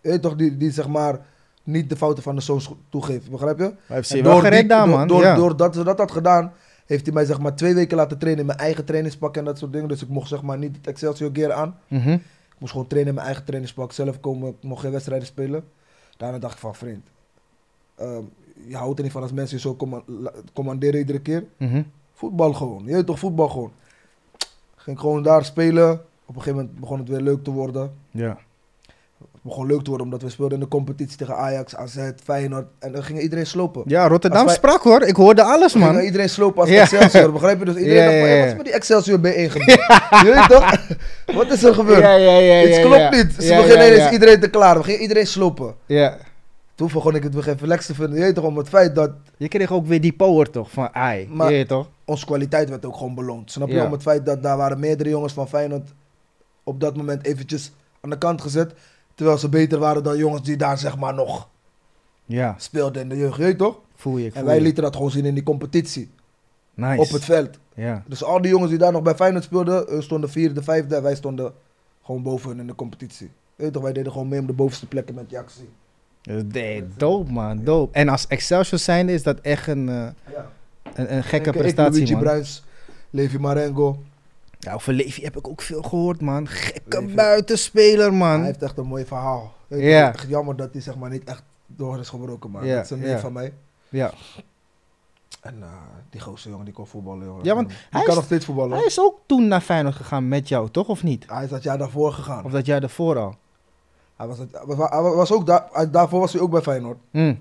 Je 0.01 0.09
weet 0.09 0.21
toch, 0.21 0.35
die, 0.35 0.57
die 0.57 0.71
zeg 0.71 0.87
maar 0.87 1.19
niet 1.63 1.89
de 1.89 1.95
fouten 1.95 2.23
van 2.23 2.35
de 2.35 2.41
zoon 2.41 2.61
scho- 2.61 2.77
toegeeft. 2.89 3.29
Begrijp 3.31 3.57
je? 3.57 3.63
Hij 3.63 3.73
heeft 3.95 4.11
En 4.11 4.17
ze 4.17 4.23
wel 4.23 4.31
door 4.31 4.41
gered 4.41 4.59
die- 4.59 4.67
daar, 4.67 4.85
door- 4.87 4.97
man. 4.97 5.07
Door, 5.07 5.21
ja. 5.21 5.35
Doordat 5.35 5.75
ze 5.75 5.83
dat 5.83 5.97
had 5.97 6.11
gedaan, 6.11 6.51
heeft 6.85 7.05
hij 7.05 7.13
mij 7.13 7.25
zeg 7.25 7.39
maar 7.39 7.55
twee 7.55 7.73
weken 7.73 7.97
laten 7.97 8.17
trainen 8.17 8.41
in 8.41 8.47
mijn 8.47 8.59
eigen 8.59 8.85
trainingspak 8.85 9.37
en 9.37 9.45
dat 9.45 9.57
soort 9.57 9.73
dingen. 9.73 9.87
Dus 9.87 10.01
ik 10.01 10.09
mocht 10.09 10.27
zeg 10.27 10.41
maar 10.41 10.57
niet 10.57 10.75
het 10.75 10.87
Excelsior 10.87 11.29
gear 11.33 11.53
aan. 11.53 11.77
Mhm. 11.87 12.17
Moest 12.59 12.71
gewoon 12.71 12.87
trainen 12.87 13.09
in 13.09 13.15
mijn 13.15 13.27
eigen 13.27 13.45
trainingspak, 13.45 13.91
zelf 13.91 14.19
komen, 14.19 14.49
ik 14.49 14.63
mocht 14.63 14.81
geen 14.81 14.91
wedstrijden 14.91 15.27
spelen. 15.27 15.63
Daarna 16.17 16.39
dacht 16.39 16.53
ik 16.53 16.59
van, 16.59 16.75
vriend, 16.75 17.07
ehm, 17.95 18.23
je 18.67 18.75
houdt 18.75 18.97
er 18.97 19.03
niet 19.03 19.13
van 19.13 19.21
als 19.21 19.31
mensen 19.31 19.57
je 19.57 19.61
zo 19.61 19.75
commanderen 20.53 20.99
iedere 20.99 21.21
keer. 21.21 21.45
Mhm. 21.57 21.83
Voetbal 22.13 22.53
gewoon, 22.53 22.85
je 22.85 23.03
toch, 23.03 23.19
voetbal 23.19 23.49
gewoon. 23.49 23.71
Ging 24.75 24.99
gewoon 24.99 25.23
daar 25.23 25.45
spelen. 25.45 25.91
Op 26.25 26.35
een 26.35 26.41
gegeven 26.41 26.59
moment 26.59 26.79
begon 26.79 26.99
het 26.99 27.07
weer 27.07 27.21
leuk 27.21 27.43
te 27.43 27.51
worden. 27.51 27.93
Ja. 28.11 28.37
Begon 29.41 29.67
leuk 29.67 29.81
te 29.81 29.87
worden 29.89 30.05
omdat 30.05 30.21
we 30.21 30.29
speelden 30.29 30.57
in 30.57 30.63
de 30.63 30.69
competitie 30.69 31.17
tegen 31.17 31.35
Ajax, 31.37 31.75
AZ, 31.75 31.97
Feyenoord. 32.23 32.65
En 32.79 32.91
dan 32.91 33.03
ging 33.03 33.19
iedereen 33.21 33.45
slopen. 33.45 33.81
ja, 33.85 34.07
Rotterdam 34.07 34.45
wij- 34.45 34.53
sprak 34.55 34.81
hoor. 34.81 35.01
Ik 35.03 35.15
hoorde 35.15 35.43
alles, 35.43 35.73
Dan 35.73 35.81
ging 35.81 35.93
man. 35.93 36.03
iedereen 36.03 36.29
slopen 36.29 36.61
als 36.61 36.69
Ja. 36.69 36.81
Excelsior, 36.81 37.31
begrijp 37.31 37.59
je? 37.59 37.65
Dus 37.65 37.75
iedereen 37.83 37.97
Ja, 38.03 38.05
dacht 38.05 38.19
van, 38.19 38.27
ja, 38.29 38.35
"Hey, 38.35 38.37
ja. 38.37 38.41
wat 38.41 38.49
is 38.51 38.55
met 38.57 38.65
die 38.65 38.73
Excelsior 38.73 39.19
B1 39.19 39.51
gebeurd? 39.55 39.79
je 40.09 40.31
weet 40.35 40.49
toch? 40.49 40.87
Wat 41.37 41.51
is 41.51 41.63
er 41.63 41.73
gebeurd? 41.73 41.99
Ja, 42.01 42.13
ja, 42.15 42.37
ja. 42.37 42.67
Iets 42.67 42.79
klopt 42.79 43.11
niet. 43.11 43.33
Ze 43.45 43.55
beginnen 43.55 43.87
ineens 43.93 44.11
iedereen 44.11 44.39
te 44.39 44.49
klaar. 44.49 44.77
We 44.77 44.83
gingen 44.83 45.01
iedereen 45.01 45.27
slopen. 45.27 45.75
Ja. 45.85 46.17
Toen 46.75 46.89
begon 46.93 47.15
ik 47.15 47.23
het 47.23 47.33
weer 47.33 47.47
even 47.47 47.59
relaxed 47.59 47.85
te 47.85 47.93
vinden. 48.01 48.15
Je 48.19 48.23
weet 48.23 48.35
toch, 48.35 48.43
om 48.45 48.57
het 48.57 48.69
feit 48.69 48.95
dat 48.95 49.11
Je 49.37 49.47
kreeg 49.47 49.71
ook 49.71 49.85
weer 49.87 50.01
die 50.01 50.13
power 50.13 50.49
toch 50.49 50.71
van 50.71 50.89
ai. 50.93 51.27
Maar- 51.31 51.49
je 51.51 51.55
weet 51.57 51.67
toch? 51.67 51.87
onze 52.05 52.25
kwaliteit 52.25 52.69
werd 52.69 52.85
ook 52.85 52.95
gewoon 52.97 53.15
beloond. 53.15 53.51
Snap 53.51 53.69
je? 53.69 53.83
Om 53.83 53.91
het 53.91 54.01
feit 54.01 54.25
dat 54.25 54.43
daar 54.43 54.57
waren 54.57 54.79
meerdere 54.79 55.09
jongens 55.09 55.33
van 55.33 55.47
Feyenoord 55.47 55.89
op 56.63 56.79
dat 56.79 56.95
moment 56.97 57.25
eventjes 57.25 57.71
aan 58.01 58.09
de 58.09 58.17
kant 58.17 58.41
gezet. 58.41 58.73
Terwijl 59.19 59.39
ze 59.39 59.49
beter 59.49 59.79
waren 59.79 60.03
dan 60.03 60.17
jongens 60.17 60.43
die 60.43 60.57
daar 60.57 60.77
zeg 60.77 60.97
maar 60.97 61.13
nog 61.13 61.47
Ja, 62.25 62.55
speelden 62.57 63.01
in 63.01 63.09
de 63.09 63.17
jeugd. 63.17 63.37
Je 63.37 63.55
toch? 63.55 63.79
voel 63.95 64.17
je. 64.17 64.25
ik 64.25 64.33
En 64.35 64.45
wij 64.45 64.61
lieten 64.61 64.83
dat 64.83 64.95
gewoon 64.95 65.11
zien 65.11 65.25
in 65.25 65.33
die 65.33 65.43
competitie. 65.43 66.09
nice. 66.73 67.01
Op 67.01 67.09
het 67.09 67.25
veld. 67.25 67.57
Ja. 67.73 68.03
Dus 68.07 68.23
al 68.23 68.41
die 68.41 68.51
jongens 68.51 68.69
die 68.69 68.79
daar 68.79 68.91
nog 68.91 69.01
bij 69.01 69.15
Feyenoord 69.15 69.43
speelden, 69.43 69.85
hun 69.87 70.03
stonden 70.03 70.29
vierde, 70.29 70.63
vijfde. 70.63 70.95
En 70.95 71.01
wij 71.03 71.15
stonden 71.15 71.53
gewoon 72.03 72.23
boven 72.23 72.49
hun 72.49 72.59
in 72.59 72.67
de 72.67 72.75
competitie. 72.75 73.29
Je 73.55 73.63
weet 73.63 73.73
toch, 73.73 73.83
wij 73.83 73.93
deden 73.93 74.11
gewoon 74.11 74.27
mee 74.27 74.39
om 74.39 74.45
de 74.47 74.53
bovenste 74.53 74.87
plekken 74.87 75.15
met 75.15 75.29
die 75.29 75.37
actie. 75.37 75.69
Nee, 76.51 76.85
dope 76.97 77.31
man, 77.31 77.63
dope. 77.63 77.93
En 77.97 78.09
als 78.09 78.27
Excelsior 78.27 78.79
zijnde 78.79 79.13
is 79.13 79.23
dat 79.23 79.39
echt 79.41 79.67
een, 79.67 79.89
eh, 79.89 79.95
Ja. 79.95 80.51
een, 80.93 81.15
een 81.15 81.23
gekke 81.23 81.49
Ik, 81.49 81.55
ik, 81.55 81.61
prestatie 81.61 81.93
Luigi 81.97 82.13
man. 82.13 82.21
Bruins, 82.21 82.63
Levi 83.09 83.39
Marengo. 83.39 84.03
Ja, 84.59 84.73
over 84.73 84.93
Levi 84.93 85.23
heb 85.23 85.37
ik 85.37 85.47
ook 85.47 85.61
veel 85.61 85.81
gehoord 85.81 86.21
man. 86.21 86.47
Gekke 86.47 87.01
Levi. 87.01 87.13
buitenspeler 87.15 88.13
man. 88.13 88.37
Hij 88.37 88.45
heeft 88.45 88.63
echt 88.63 88.77
een 88.77 88.85
mooi 88.87 89.05
verhaal. 89.05 89.53
Ja. 89.67 90.13
Echt 90.13 90.27
jammer 90.29 90.55
dat 90.55 90.69
hij 90.71 90.81
zeg 90.81 90.95
maar 90.97 91.09
niet 91.09 91.23
echt 91.23 91.43
door 91.67 91.99
is 91.99 92.09
gebroken. 92.09 92.51
Ja, 92.65 92.75
dat 92.75 92.83
is 92.83 92.89
een 92.89 92.99
neef 92.99 93.19
van 93.21 93.33
mij. 93.33 93.53
Ja. 93.89 94.11
En 95.41 95.55
eh, 95.61 95.67
die 96.09 96.21
gozer 96.21 96.49
jongen, 96.49 96.65
die 96.65 96.73
kon 96.73 96.87
voetballen 96.87 97.25
jongen. 97.25 97.43
Ja, 97.43 97.55
want 97.55 97.67
die 97.67 97.77
hij 97.89 98.01
kan 98.01 98.09
is- 98.09 98.15
nog 98.15 98.23
steeds 98.25 98.45
voetballen. 98.45 98.77
Hij 98.77 98.85
is 98.85 98.99
ook 98.99 99.19
toen 99.25 99.47
naar 99.47 99.61
Feyenoord 99.61 99.95
gegaan 99.95 100.27
met 100.27 100.47
jou, 100.47 100.69
toch? 100.69 100.87
Of 100.87 101.03
niet? 101.03 101.25
Hij 101.27 101.43
is 101.43 101.49
dat 101.49 101.63
jaar 101.63 101.77
daarvoor 101.77 102.11
gegaan. 102.13 102.43
Of 102.45 102.51
dat 102.51 102.65
jij 102.65 102.79
ervoor 102.79 103.17
al? 103.17 103.35
Hij 104.15 104.27
was, 104.27 104.37
het, 104.37 104.49
hij 104.51 105.01
was- 105.01 105.31
ook 105.31 105.45
daar, 105.45 105.91
daarvoor 105.91 106.19
was 106.19 106.33
hij 106.33 106.41
ook 106.41 106.51
bij 106.51 106.61
Feyenoord. 106.61 106.97
Hm, 107.11 107.35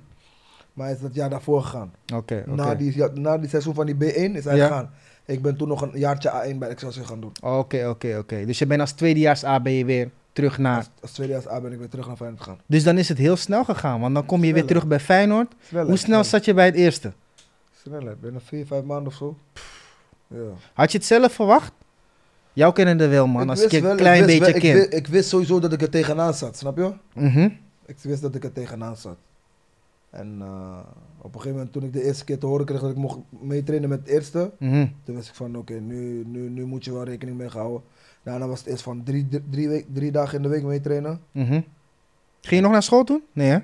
Maar 0.73 0.87
hij 0.87 0.95
is 0.95 1.01
dat 1.03 1.15
jaar 1.15 1.31
daarvoor 1.31 1.63
gegaan. 1.63 1.93
Oké, 2.15 2.43
oké. 2.47 2.55
Na, 2.55 2.75
die, 2.75 3.05
na 3.15 3.39
die 3.39 3.49
seizoen 3.49 3.75
van 3.75 3.87
die 3.87 3.95
B1 3.95 4.35
is 4.37 4.45
hij 4.45 4.57
Ja. 4.57 4.67
gegaan. 4.67 4.91
Ik 5.29 5.43
ben 5.43 5.57
toen 5.57 5.69
nog 5.69 5.81
een 5.83 5.99
jaartje 5.99 6.31
A1 6.55 6.57
bij 6.59 6.69
Excelsior 6.69 7.07
gaan 7.07 7.21
doen. 7.21 7.33
Oké, 7.43 7.89
oké, 7.89 8.17
oké. 8.19 8.45
Dus 8.47 8.59
je 8.59 8.67
bent 8.67 8.81
als 8.81 8.93
tweedejaars 8.93 9.45
A 9.45 9.61
ben 9.61 9.73
je 9.73 9.85
weer 9.85 10.11
terug 10.33 10.59
naar... 10.59 10.77
Als, 10.77 10.89
als 11.01 11.13
tweedejaars 11.13 11.49
A 11.49 11.61
ben 11.61 11.73
ik 11.73 11.79
weer 11.79 11.89
terug 11.89 12.07
naar 12.07 12.17
Feyenoord 12.17 12.43
gegaan. 12.43 12.61
Dus 12.67 12.85
dan 12.85 12.99
is 12.99 13.09
het 13.09 13.19
heel 13.19 13.37
snel 13.37 13.65
gegaan, 13.65 14.01
want 14.01 14.15
dan 14.15 14.27
kom 14.27 14.37
je 14.39 14.45
weer 14.45 14.51
Sneller. 14.53 14.69
terug 14.69 14.87
bij 14.87 15.01
Feyenoord. 15.01 15.53
Hoe 15.71 15.97
snel 15.97 16.25
zat 16.25 16.45
je 16.45 16.55
bij 16.55 16.65
het 16.67 16.75
eerste? 16.75 17.13
Snelheid, 17.83 18.21
binnen 18.21 18.41
vier, 18.45 18.67
vijf 18.67 18.85
maanden 18.85 19.07
of 19.07 19.15
zo. 19.15 19.37
Ja. 20.27 20.39
Had 20.73 20.93
je 20.93 20.99
het 20.99 21.07
zelf 21.07 21.33
verwacht? 21.33 21.73
Jou 22.53 22.73
kennende 22.73 23.09
wel, 23.09 23.27
man. 23.27 23.49
als 23.51 23.63
ik 23.63 23.71
je 23.71 23.89
een 23.89 23.97
klein 23.97 24.27
beetje 24.27 24.41
wel- 24.41 24.53
ken. 24.53 24.71
ik, 24.71 24.75
wist, 24.75 24.93
ik 24.93 25.07
wist 25.07 25.29
sowieso 25.29 25.59
dat 25.61 25.73
ik 25.73 25.83
er 25.83 25.91
tegenaan 25.91 26.35
zat, 26.35 26.57
snap 26.57 26.77
je? 26.77 26.93
Mhm. 27.15 27.49
Ik 27.87 27.97
wist 28.03 28.23
dat 28.23 28.35
ik 28.35 28.45
er 28.45 28.53
tegenaan 28.53 28.97
zat. 28.97 29.17
En 30.11 30.37
eh, 30.41 30.79
op 31.19 31.25
een 31.25 31.41
gegeven 31.41 31.53
moment 31.57 31.73
toen 31.73 31.83
ik 31.83 31.93
de 31.93 32.03
eerste 32.05 32.25
keer 32.25 32.39
te 32.39 32.47
horen 32.47 32.67
kreeg 32.67 32.81
dat 32.81 32.91
ik 32.91 32.97
mocht 32.97 33.19
meetrainen 33.29 33.89
met 33.89 33.99
het 33.99 34.09
eerste, 34.09 34.53
mhm. 34.59 34.87
toen 35.05 35.15
wist 35.15 35.29
ik 35.29 35.35
van 35.35 35.57
oké, 35.57 35.75
nu, 35.75 36.25
nu, 36.27 36.49
nu 36.49 36.65
moet 36.65 36.85
je 36.85 36.93
wel 36.93 37.05
rekening 37.05 37.37
mee 37.37 37.49
houden. 37.49 37.83
Daarna 38.23 38.47
was 38.47 38.59
het 38.59 38.69
eerst 38.69 38.83
van 38.83 39.03
drie, 39.03 39.29
drie, 39.51 39.69
week, 39.69 39.87
drie 39.93 40.13
dagen 40.13 40.37
in 40.37 40.43
de 40.43 40.49
week 40.49 40.63
meetrainen. 40.63 41.21
mhm. 41.33 41.61
Ging 42.41 42.61
je 42.61 42.61
nog 42.61 42.73
naar 42.73 42.83
school 42.83 43.05
toen? 43.05 43.23
Nee, 43.33 43.49
hè? 43.51 43.59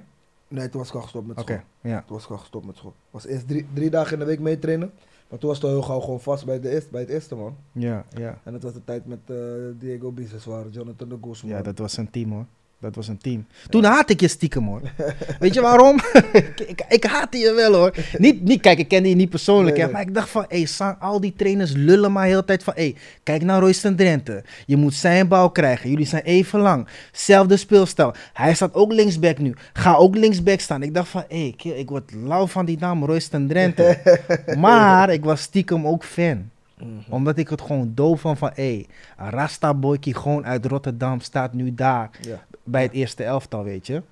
Nee, 0.48 0.68
toen 0.68 0.80
was 0.80 0.88
ik 0.88 0.94
al 0.94 1.02
gestopt 1.02 1.26
met 1.26 1.38
Oké, 1.40 1.52
school. 1.52 1.92
ja. 1.92 2.02
Toen 2.06 2.16
was 2.16 2.24
ik 2.24 2.30
al 2.30 2.38
gestopt 2.38 2.66
met 2.66 2.76
school. 2.76 2.94
was 3.10 3.26
eerst 3.26 3.48
drie, 3.48 3.66
drie 3.74 3.90
dagen 3.90 4.12
in 4.12 4.18
de 4.18 4.24
week 4.24 4.40
meetrainen. 4.40 4.90
Maar 5.28 5.38
toen 5.38 5.48
was 5.48 5.58
het 5.58 5.66
al 5.66 5.72
heel 5.72 5.82
gauw 5.82 6.00
gewoon 6.00 6.20
vast 6.20 6.44
bij, 6.44 6.60
de 6.60 6.70
eerste, 6.70 6.90
bij 6.90 7.00
het 7.00 7.10
eerste 7.10 7.34
man. 7.34 7.56
Ja, 7.72 8.04
ja. 8.08 8.40
En 8.44 8.52
dat 8.52 8.62
was 8.62 8.72
de 8.72 8.84
tijd 8.84 9.06
met 9.06 9.18
eh, 9.26 9.36
Diego 9.78 10.12
Biseswar, 10.12 10.68
Jonathan 10.68 11.08
de 11.08 11.18
Guzman. 11.22 11.52
Ja, 11.52 11.62
dat 11.62 11.78
was 11.78 11.96
een 11.96 12.10
team, 12.10 12.30
hoor. 12.32 12.46
Dat 12.84 12.94
was 12.94 13.08
een 13.08 13.18
team. 13.18 13.46
Toen 13.68 13.84
haatte 13.84 14.12
ik 14.12 14.20
je 14.20 14.28
stiekem, 14.28 14.66
hoor. 14.66 14.80
Weet 15.40 15.54
je 15.54 15.60
waarom? 15.60 15.98
ik, 16.32 16.60
ik, 16.66 16.84
ik 16.88 17.04
haatte 17.04 17.38
je 17.38 17.52
wel, 17.52 17.74
hoor. 17.74 17.94
Niet, 18.18 18.42
niet, 18.42 18.60
kijk, 18.60 18.78
ik 18.78 18.88
kende 18.88 19.08
je 19.08 19.14
niet 19.14 19.30
persoonlijk, 19.30 19.76
Nee, 19.76 19.86
hè, 19.86 19.92
nee. 19.92 19.92
maar 19.92 20.08
ik 20.08 20.14
dacht 20.14 20.28
van, 20.28 20.44
hé, 20.48 20.66
Sang, 20.66 20.96
al 21.00 21.20
die 21.20 21.32
trainers 21.36 21.72
lullen 21.72 22.12
maar 22.12 22.26
heel 22.26 22.40
de 22.40 22.44
tijd 22.44 22.62
van, 22.62 22.72
hé, 22.76 22.94
kijk 23.22 23.42
naar 23.42 23.60
Royston 23.60 23.96
Drenthe. 23.96 24.44
Je 24.66 24.76
moet 24.76 24.94
zijn 24.94 25.28
bal 25.28 25.50
krijgen. 25.50 25.90
Jullie 25.90 26.06
zijn 26.06 26.22
even 26.22 26.60
lang. 26.60 26.88
Zelfde 27.12 27.56
speelstijl. 27.56 28.14
Hij 28.32 28.54
staat 28.54 28.74
ook 28.74 28.92
linksback 28.92 29.38
nu. 29.38 29.54
Ga 29.72 29.94
ook 29.94 30.16
linksback 30.16 30.60
staan. 30.60 30.82
Ik 30.82 30.94
dacht 30.94 31.08
van, 31.08 31.24
hé, 31.28 31.54
kill, 31.56 31.72
ik 31.72 31.88
word 31.88 32.12
lauw 32.14 32.46
van 32.46 32.64
die 32.64 32.78
naam 32.80 33.04
Royston 33.04 33.46
Drenthe. 33.48 33.98
maar 34.58 35.10
ik 35.10 35.24
was 35.24 35.40
stiekem 35.40 35.86
ook 35.86 36.04
fan. 36.04 36.52
Mhm. 36.84 37.12
Omdat 37.12 37.38
ik 37.38 37.48
het 37.48 37.60
gewoon 37.60 37.92
doof 37.94 38.20
van 38.20 38.36
van, 38.36 38.50
hé, 38.54 38.84
een 39.16 39.30
Rasta 39.30 39.74
boykie 39.74 40.14
gewoon 40.14 40.46
uit 40.46 40.66
Rotterdam 40.66 41.20
staat 41.20 41.52
nu 41.52 41.74
daar 41.74 42.10
Ja. 42.20 42.44
bij 42.64 42.82
het 42.82 42.92
eerste 42.92 43.24
elftal, 43.24 43.64
weet 43.64 43.86
je. 43.86 44.02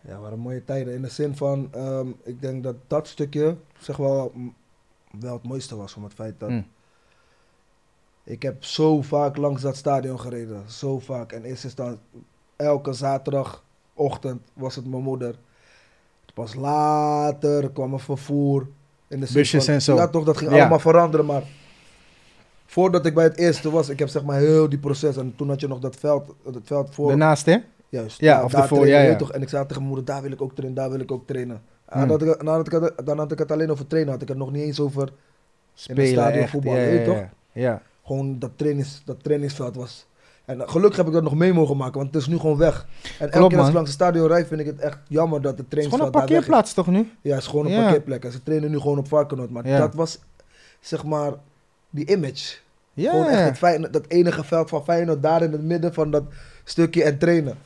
Ja, 0.00 0.18
waren 0.18 0.38
mooie 0.38 0.64
tijden. 0.64 0.94
In 0.94 1.02
de 1.02 1.08
zin 1.08 1.36
van, 1.36 1.68
ehm, 1.72 2.06
ik 2.24 2.40
denk 2.40 2.62
dat 2.62 2.74
dat 2.86 3.08
stukje 3.08 3.56
zeg 3.78 3.96
wel, 3.96 4.32
wel 5.20 5.32
het 5.32 5.42
mooiste 5.46 5.76
was. 5.76 5.94
Om 5.94 6.04
het 6.04 6.14
feit 6.14 6.34
dat 6.40 6.48
Mm. 6.50 6.66
ik 8.24 8.42
heb 8.42 8.64
zo 8.64 9.02
vaak 9.02 9.36
langs 9.36 9.62
dat 9.62 9.76
stadion 9.76 10.20
gereden. 10.20 10.62
Zo 10.66 10.98
vaak. 10.98 11.32
En 11.32 11.44
eerst 11.44 11.64
is 11.64 11.74
dan 11.74 11.98
elke 12.56 12.92
zaterdagochtend 12.92 14.40
was 14.52 14.74
het 14.76 14.86
mijn 14.86 15.02
moeder. 15.02 15.34
Pas 16.34 16.54
later 16.54 17.70
kwam 17.70 17.92
er 17.92 18.00
vervoer. 18.00 18.66
In 19.08 19.20
de 19.20 19.28
Busjes 19.32 19.64
van- 19.64 19.74
en 19.74 19.82
zo. 19.82 19.94
Ja, 19.96 20.08
toch, 20.08 20.24
dat 20.24 20.36
ging 20.36 20.50
Ja. 20.50 20.58
allemaal 20.58 20.78
veranderen. 20.78 21.26
Maar 21.26 21.42
voordat 22.70 23.06
ik 23.06 23.14
bij 23.14 23.24
het 23.24 23.36
eerste 23.36 23.70
was, 23.70 23.88
ik 23.88 23.98
heb 23.98 24.08
zeg 24.08 24.24
maar 24.24 24.38
heel 24.38 24.68
die 24.68 24.78
proces. 24.78 25.16
En 25.16 25.32
toen 25.36 25.48
had 25.48 25.60
je 25.60 25.68
nog 25.68 25.78
dat 25.78 25.96
veld, 25.96 26.34
dat 26.44 26.62
veld 26.64 26.94
voor. 26.94 27.08
Daarnaast, 27.08 27.46
hè? 27.46 27.56
Juist. 27.88 28.20
Ja, 28.20 28.44
of 28.44 28.52
daar 28.52 28.62
ervoor, 28.62 28.78
trainen, 28.78 29.10
ja, 29.10 29.16
Toch? 29.16 29.32
En 29.32 29.42
ik 29.42 29.48
zei 29.48 29.62
tegen 29.62 29.76
mijn 29.82 29.94
moeder, 29.94 30.14
daar 30.14 30.22
wil 30.22 30.32
ik 30.32 30.42
ook 30.42 30.54
trainen, 30.54 30.82
daar 30.82 30.90
wil 30.90 31.00
ik 31.00 31.12
ook 31.12 31.26
trainen. 31.26 31.62
Hmm. 31.88 32.02
En 32.02 32.08
dat 32.08 32.22
ik, 32.22 32.42
nadat 32.42 32.66
ik 32.66 32.72
het, 32.72 33.06
dan 33.06 33.18
had 33.18 33.32
ik 33.32 33.38
het 33.38 33.52
alleen 33.52 33.70
over 33.70 33.86
trainen, 33.86 34.12
had 34.12 34.22
ik 34.22 34.28
het 34.28 34.36
nog 34.36 34.52
niet 34.52 34.62
eens 34.62 34.80
over 34.80 35.08
Spelen 35.74 36.06
stadion 36.06 36.42
echt. 36.42 36.50
voetbal, 36.50 36.74
ja, 36.74 36.80
weet 36.80 37.06
ja, 37.06 37.12
toch? 37.12 37.24
ja. 37.52 37.82
Gewoon 38.04 38.38
dat, 38.38 38.50
trainings, 38.56 39.02
dat 39.04 39.22
trainingsveld 39.22 39.76
was. 39.76 40.06
En 40.44 40.68
gelukkig 40.68 40.96
heb 40.96 41.06
ik 41.06 41.12
dat 41.12 41.22
nog 41.22 41.34
mee 41.34 41.52
mogen 41.52 41.76
maken, 41.76 41.98
want 42.00 42.14
het 42.14 42.22
is 42.22 42.28
nu 42.28 42.38
gewoon 42.38 42.56
weg. 42.56 42.86
En 43.18 43.30
elke 43.30 43.48
keer 43.48 43.58
als 43.58 43.68
ik 43.68 43.74
langs 43.74 43.90
het 43.90 43.98
stadion 44.00 44.26
rijd, 44.26 44.46
vind 44.46 44.60
ik 44.60 44.66
het 44.66 44.78
echt 44.78 44.98
jammer 45.08 45.42
dat 45.42 45.58
Het 45.58 45.60
is 45.60 45.66
gewoon 45.66 45.88
trainingsveld 45.88 46.14
een 46.14 46.28
parkeerplaats 46.28 46.74
toch 46.74 46.86
nu? 46.86 47.10
Ja, 47.20 47.34
het 47.34 47.40
is 47.42 47.46
gewoon 47.46 47.66
een 47.66 47.82
parkeerplek. 47.82 48.24
En 48.24 48.32
ze 48.32 48.42
trainen 48.42 48.70
nu 48.70 48.78
gewoon 48.78 48.98
op 48.98 49.08
Varkenoord. 49.08 49.50
Maar 49.50 49.62
dat 49.62 49.94
was, 49.94 50.18
zeg 50.80 51.04
maar, 51.04 51.32
die 51.90 52.06
image. 52.06 52.56
Ja. 52.92 53.10
Gewoon 53.10 53.26
echt 53.26 53.48
het 53.48 53.58
Feyenoord- 53.58 53.92
dat 53.92 54.04
enige 54.08 54.44
veld 54.44 54.68
van 54.68 54.84
Feyenoord 54.84 55.22
daar 55.22 55.42
in 55.42 55.52
het 55.52 55.62
midden 55.62 55.94
van 55.94 56.10
dat 56.10 56.24
stukje 56.64 57.02
en 57.02 57.18
trainen. 57.18 57.56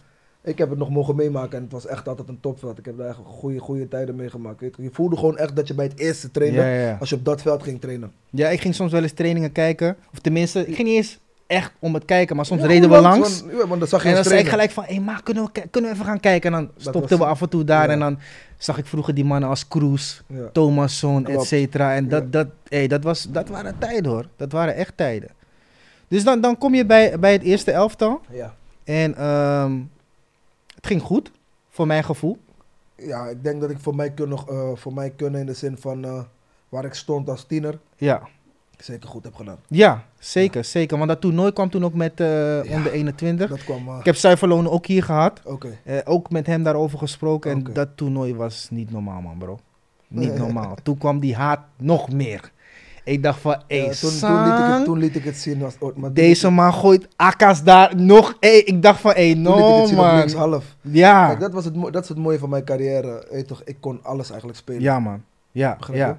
Ik 0.43 0.59
heb 0.59 0.71
het 0.71 0.79
nog 0.79 0.91
mogen 0.91 1.17
meemaken 1.17 1.57
en 1.57 1.63
het 1.63 1.73
was 1.73 1.87
echt 1.87 2.09
altijd 2.09 2.29
een 2.29 2.41
topveld. 2.41 2.79
Ik 2.79 2.85
heb 2.85 2.99
daar 2.99 3.09
echt 3.09 3.19
goede, 3.25 3.59
goede 3.59 3.89
tijden 3.89 4.15
meegemaakt. 4.15 4.61
Je. 4.61 4.89
voelde 4.93 5.17
gewoon 5.17 5.39
echt 5.39 5.57
dat 5.57 5.69
je 5.69 5.75
bij 5.75 5.85
het 5.85 5.99
eerste 5.99 6.31
ja, 6.35 6.75
ja. 6.75 6.97
als 7.01 7.09
je 7.09 7.17
op 7.17 7.25
dat 7.25 7.43
veld 7.43 7.63
ging 7.63 7.81
trainen. 7.81 8.13
ja, 8.31 8.49
ik 8.49 8.61
ging 8.61 8.75
soms 8.75 8.93
wel 8.93 9.03
eens 9.03 9.13
trainingen 9.13 9.53
kijken. 9.53 9.97
Of 10.13 10.19
tenminste, 10.19 10.61
ik 10.67 10.75
ging 10.75 10.89
niet 10.89 10.97
eens 10.97 11.19
echt 11.47 11.73
om 11.79 11.95
het 11.95 12.05
kijken, 12.05 12.37
maar 12.37 12.47
soms 12.47 12.61
Ja, 12.61 12.67
reden 12.67 12.91
we 12.91 13.01
langs. 13.01 13.45
Ja, 13.51 13.67
want 13.67 13.81
dan 13.81 13.89
zag 13.89 14.03
je 14.03 14.09
En 14.09 14.15
dan 14.15 14.25
zei 14.25 14.41
ik 14.41 14.49
gelijk 14.49 14.71
van, 14.71 14.85
hé, 14.85 14.95
hey, 14.95 15.03
maar 15.03 15.23
kunnen 15.23 15.45
we, 15.45 15.69
kunnen 15.71 15.91
we 15.91 15.97
even 15.97 16.09
gaan 16.09 16.21
kijken? 16.21 16.55
En 16.55 16.61
dan 16.61 16.71
stopten 16.77 17.19
was- 17.19 17.27
we 17.27 17.33
af 17.33 17.41
en 17.41 17.49
toe 17.49 17.65
daar 17.65 17.87
ja. 17.87 17.93
en 17.93 17.99
dan 17.99 18.19
zag 18.59 18.79
ik 18.79 18.87
vroeger 18.87 19.15
die 19.15 19.25
mannen 19.25 19.49
als 19.49 19.69
Kroes. 19.69 20.23
Thomasson, 20.53 21.27
et 21.27 21.43
cetera. 21.43 21.95
En 21.95 22.09
dat, 22.09 22.33
dat, 22.33 22.47
hey, 22.69 22.87
dat, 22.87 23.03
was, 23.05 23.27
dat 23.31 23.49
waren 23.49 23.79
tijden 23.79 24.11
hoor. 24.13 24.27
Dat 24.37 24.53
waren 24.53 24.75
echt 24.75 24.97
tijden. 24.97 25.29
Dus 26.09 26.25
dan, 26.25 26.41
dan 26.41 26.59
kom 26.59 26.75
je 26.75 26.87
bij, 26.87 27.19
bij 27.19 27.33
het 27.33 27.43
eerste 27.43 27.71
elftal. 27.73 28.21
Ja. 28.31 28.55
En 28.85 29.17
ehm, 29.17 29.81
het 30.75 30.87
ging 30.87 31.03
goed, 31.03 31.31
voor 31.71 31.87
mijn 31.87 32.05
gevoel. 32.05 32.39
ja, 32.97 33.27
ik 33.27 33.45
denk 33.45 33.61
dat 33.61 33.71
ik 33.71 33.79
voor 33.81 33.95
mij 33.95 34.11
kunnen, 34.11 34.39
eh, 34.49 34.71
voor 34.75 34.95
mij 34.95 35.11
kunnen 35.11 35.41
in 35.41 35.47
de 35.47 35.55
zin 35.55 35.77
van 35.79 36.05
eh, 36.05 36.23
waar 36.69 36.85
ik 36.85 36.95
stond 36.95 37.29
als 37.29 37.45
tiener. 37.45 37.79
Ja, 37.97 38.23
zeker 38.79 39.09
goed 39.09 39.25
heb 39.25 39.35
gedaan. 39.35 39.57
Ja, 39.69 40.05
zeker, 40.19 40.65
zeker. 40.65 40.97
Want 40.97 41.09
dat 41.09 41.21
toernooi 41.21 41.53
kwam 41.53 41.71
toen 41.71 41.85
ook 41.85 41.95
met 41.95 42.21
eh 42.21 42.61
onder 42.71 42.93
21. 42.93 43.51
Dat 43.51 43.65
kwam... 43.65 43.89
eh, 43.89 43.97
Ik 43.99 44.05
heb 44.05 44.17
Zuiverloon 44.17 44.69
ook 44.71 44.87
hier 44.87 45.03
gehad. 45.03 45.41
Oké. 45.45 45.79
Eh, 45.85 45.97
ook 46.05 46.31
met 46.31 46.47
hem 46.47 46.63
daarover 46.63 46.99
gesproken. 46.99 47.51
En 47.51 47.63
dat 47.73 47.89
toernooi 47.95 48.35
was 48.35 48.67
niet 48.71 48.91
normaal, 48.91 49.21
man, 49.21 49.39
bro. 49.39 49.59
Niet 50.09 50.39
normaal. 50.39 50.77
Toen 50.83 50.99
kwam 50.99 51.21
die 51.21 51.35
haat 51.37 51.61
nog 51.77 52.13
meer. 52.13 52.53
Ik 53.05 53.23
dacht 53.23 53.41
van, 53.41 53.63
hé, 53.67 53.77
Ja, 53.77 53.85
hey, 53.85 53.95
toen, 53.95 54.19
toen, 54.21 54.43
liet 54.45 54.59
ik 54.59 54.65
het, 54.77 54.85
toen 54.85 54.99
liet 54.99 55.17
ik 55.17 55.25
het 55.25 55.37
zien. 55.37 55.65
Als, 55.65 55.75
oh, 55.79 55.97
maar 55.97 56.13
deze 56.13 56.51
man 56.51 56.73
gooit 56.75 57.09
akka's 57.17 57.63
daar 57.63 57.97
nog. 57.97 58.37
Hey, 58.41 58.59
ik 58.59 58.83
dacht 58.83 59.01
van, 59.01 59.13
hé, 59.13 59.33
hey, 59.33 59.35
toen 59.35 59.43
liet 59.55 59.55
ik 59.55 59.61
no, 59.69 59.79
het 59.81 59.89
zien 59.89 59.99
op 59.99 60.05
man. 60.05 60.51
half. 60.51 60.77
Ja, 60.81 61.27
Kijk, 61.27 61.41
dat, 61.41 61.53
was 61.53 61.65
het, 61.65 61.75
dat 61.93 62.03
is 62.03 62.09
het 62.09 62.19
mooie 62.19 62.39
van 62.39 62.49
mijn 62.49 62.65
carrière. 62.65 63.27
Je 63.33 63.45
toch, 63.45 63.63
ik 63.65 63.77
kon 63.81 64.01
alles 64.03 64.29
eigenlijk 64.29 64.59
spelen. 64.59 64.83
ja, 64.83 64.99
man. 65.01 65.23
Ja, 65.51 65.77
Begrijp 65.77 65.99
ja. 65.99 66.09
je? 66.09 66.15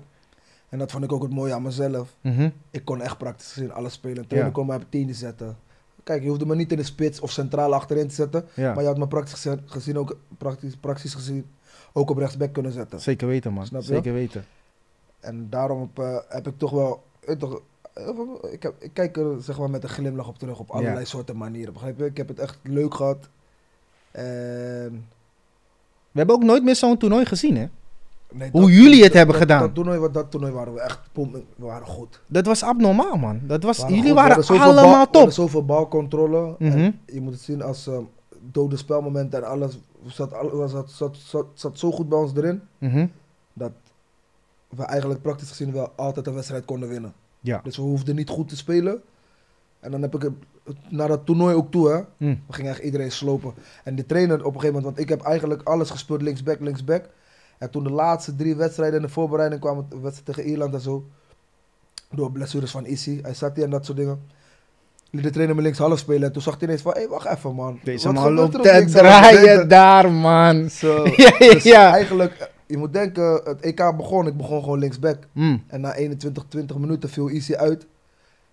En 0.69 0.77
dat 0.79 0.91
vond 0.91 1.03
ik 1.03 1.11
ook 1.11 1.21
het 1.21 1.31
mooie 1.33 1.53
aan 1.53 1.61
mezelf. 1.61 2.15
Mhm. 2.21 2.49
Ik 2.71 2.85
kon 2.85 3.01
echt 3.01 3.17
praktisch 3.17 3.51
gezien 3.51 3.71
alles 3.73 3.93
spelen. 3.93 4.27
Trainer 4.27 4.49
Ja. 4.51 4.55
kon 4.55 4.65
mij 4.67 4.75
op 4.75 4.85
tien 4.89 5.13
zetten. 5.15 5.57
Kijk, 6.03 6.23
je 6.23 6.29
hoefde 6.29 6.45
me 6.45 6.55
niet 6.55 6.71
in 6.71 6.77
de 6.77 6.83
spits 6.83 7.19
of 7.19 7.31
centraal 7.31 7.73
achterin 7.73 8.07
te 8.07 8.13
zetten. 8.15 8.45
ja. 8.53 8.73
Maar 8.73 8.81
je 8.81 8.87
had 8.89 8.97
me 8.97 9.07
praktisch 9.07 9.47
gezien, 9.65 9.97
ook, 9.97 10.17
praktisch, 10.37 10.75
praktisch 10.75 11.13
gezien 11.13 11.45
ook 11.93 12.09
op 12.09 12.17
rechtsback 12.17 12.53
kunnen 12.53 12.71
zetten. 12.71 12.99
Zeker 13.01 13.27
weten, 13.27 13.53
man. 13.53 13.65
Snap 13.65 13.81
je? 13.81 13.87
Zeker 13.87 14.13
weten. 14.13 14.45
En 15.19 15.49
daarom 15.49 15.79
heb, 15.79 16.05
eh, 16.05 16.17
heb 16.29 16.47
ik 16.47 16.57
toch 16.57 16.71
wel... 16.71 17.03
weet 17.25 17.39
toch, 17.39 17.61
eh, 17.93 18.09
ik, 18.51 18.63
heb, 18.63 18.73
ik 18.79 18.93
kijk 18.93 19.17
er 19.17 19.41
zeg 19.41 19.57
maar, 19.59 19.69
met 19.69 19.83
een 19.83 19.89
glimlach 19.89 20.27
op 20.27 20.37
terug 20.39 20.59
op 20.59 20.69
allerlei 20.69 20.99
Ja. 20.99 21.05
soorten 21.05 21.37
manieren. 21.37 21.73
Begrijp 21.73 21.97
je? 21.99 22.05
Ik 22.05 22.17
heb 22.17 22.27
het 22.27 22.39
echt 22.39 22.57
leuk 22.63 22.93
gehad. 22.93 23.29
En, 24.11 25.07
We 26.11 26.17
hebben 26.21 26.35
ook 26.35 26.43
nooit 26.43 26.63
meer 26.63 26.75
zo'n 26.75 26.97
toernooi 26.97 27.25
gezien, 27.25 27.57
hè? 27.57 27.67
Nee, 28.37 28.49
Hoe 28.51 28.71
jullie 28.71 29.03
het 29.03 29.13
hebben 29.13 29.33
dat, 29.35 29.41
gedaan. 29.43 29.61
Dat 29.61 29.73
toernooi, 29.75 30.11
dat 30.11 30.31
toernooi 30.31 30.53
waren 30.53 30.73
we 30.73 30.79
echt... 30.81 30.99
We 31.13 31.43
waren 31.57 31.87
goed. 31.87 32.21
Dat 32.27 32.45
was 32.45 32.63
abnormaal, 32.63 33.15
man. 33.17 33.39
Dat 33.43 33.63
was, 33.63 33.77
We 33.77 33.83
waren 33.83 33.95
jullie 33.95 34.11
goed. 34.33 34.47
We 34.47 34.53
waren 34.53 34.57
bal- 34.57 34.59
allemaal 34.67 34.83
we 34.91 34.95
hadden 34.97 35.21
top. 35.21 35.31
zoveel 35.31 35.65
balcontrole. 35.65 36.55
En 36.59 36.67
Mhm. 36.67 36.91
je 37.05 37.21
moet 37.21 37.33
het 37.33 37.41
zien 37.41 37.61
als 37.61 37.87
ehm, 37.87 38.01
dode 38.51 38.77
spelmomenten 38.77 39.39
en 39.43 39.49
alles. 39.49 39.77
Zat, 40.05 40.33
alles 40.33 40.71
zat, 40.71 40.91
zat, 40.91 41.17
zat, 41.17 41.45
zat 41.53 41.79
zo 41.79 41.91
goed 41.91 42.09
bij 42.09 42.17
ons 42.17 42.31
erin. 42.35 42.61
Mhm. 42.77 43.07
Dat 43.53 43.71
we 44.69 44.83
eigenlijk 44.83 45.21
praktisch 45.21 45.49
gezien 45.49 45.71
wel 45.71 45.91
altijd 45.95 46.27
een 46.27 46.33
wedstrijd 46.33 46.65
konden 46.65 46.89
winnen. 46.89 47.13
Ja. 47.39 47.59
Dus 47.63 47.75
we 47.75 47.81
hoefden 47.81 48.15
niet 48.15 48.29
goed 48.29 48.49
te 48.49 48.55
spelen. 48.57 49.01
En 49.79 49.91
dan 49.91 50.01
heb 50.01 50.15
ik 50.15 50.21
het 50.21 50.31
naar 50.89 51.07
dat 51.07 51.25
toernooi 51.25 51.55
ook 51.55 51.71
toe, 51.71 51.89
hè. 51.89 52.01
Mm. 52.17 52.41
We 52.47 52.53
gingen 52.53 52.71
echt 52.71 52.79
iedereen 52.83 53.11
slopen. 53.11 53.53
En 53.83 53.95
de 53.95 54.05
trainer 54.05 54.37
op 54.39 54.53
een 54.53 54.59
gegeven 54.59 54.67
moment, 54.75 54.83
want 54.85 54.99
ik 54.99 55.09
heb 55.09 55.21
eigenlijk 55.21 55.61
alles 55.63 55.89
gespeeld 55.89 56.21
linksback, 56.21 56.59
linksback. 56.59 57.09
En 57.57 57.69
toen 57.69 57.83
de 57.83 57.91
laatste 57.91 58.35
drie 58.35 58.55
wedstrijden 58.55 58.99
in 58.99 59.05
de 59.05 59.11
voorbereiding 59.11 59.61
kwamen, 59.61 59.85
de 59.89 59.99
wedstrijd 59.99 60.25
tegen 60.25 60.51
Ierland 60.51 60.73
en 60.73 60.79
zo. 60.79 61.05
Door 62.11 62.31
blessures 62.31 62.71
van 62.71 62.85
Issy, 62.85 63.19
hij 63.21 63.33
zat 63.33 63.55
hier 63.55 63.63
en 63.63 63.69
dat 63.69 63.85
soort 63.85 63.97
dingen. 63.97 64.21
Liet 65.09 65.23
de 65.23 65.29
trainer 65.29 65.55
me 65.55 65.61
links 65.61 65.77
half 65.77 65.99
spelen 65.99 66.23
en 66.23 66.31
toen 66.31 66.41
zag 66.41 66.53
hij 66.53 66.63
ineens 66.63 66.81
van, 66.81 66.93
hé, 66.93 66.99
hey, 66.99 67.07
wacht 67.09 67.25
even 67.25 67.55
man. 67.55 67.79
Deze 67.83 68.11
man 68.11 68.33
loopt 68.33 68.55
op 68.55 68.61
te 68.61 68.85
draaien 68.85 69.67
daar, 69.67 70.11
man. 70.11 70.69
Zo. 70.69 71.05
Ja, 71.05 71.11
ja, 71.39 71.53
Dus 71.53 71.63
ja. 71.63 71.91
eigenlijk, 71.91 72.33
eh, 72.33 72.47
je 72.65 72.77
moet 72.77 72.93
denken, 72.93 73.41
het 73.43 73.61
EK 73.61 73.93
begon, 73.97 74.27
ik 74.27 74.37
begon 74.37 74.63
gewoon 74.63 74.79
linksback. 74.79 75.17
Mm. 75.31 75.63
En 75.67 75.81
na 75.81 75.93
21, 75.93 76.45
20 76.47 76.77
minuten 76.77 77.09
viel 77.09 77.27
Issy 77.27 77.53
uit. 77.53 77.85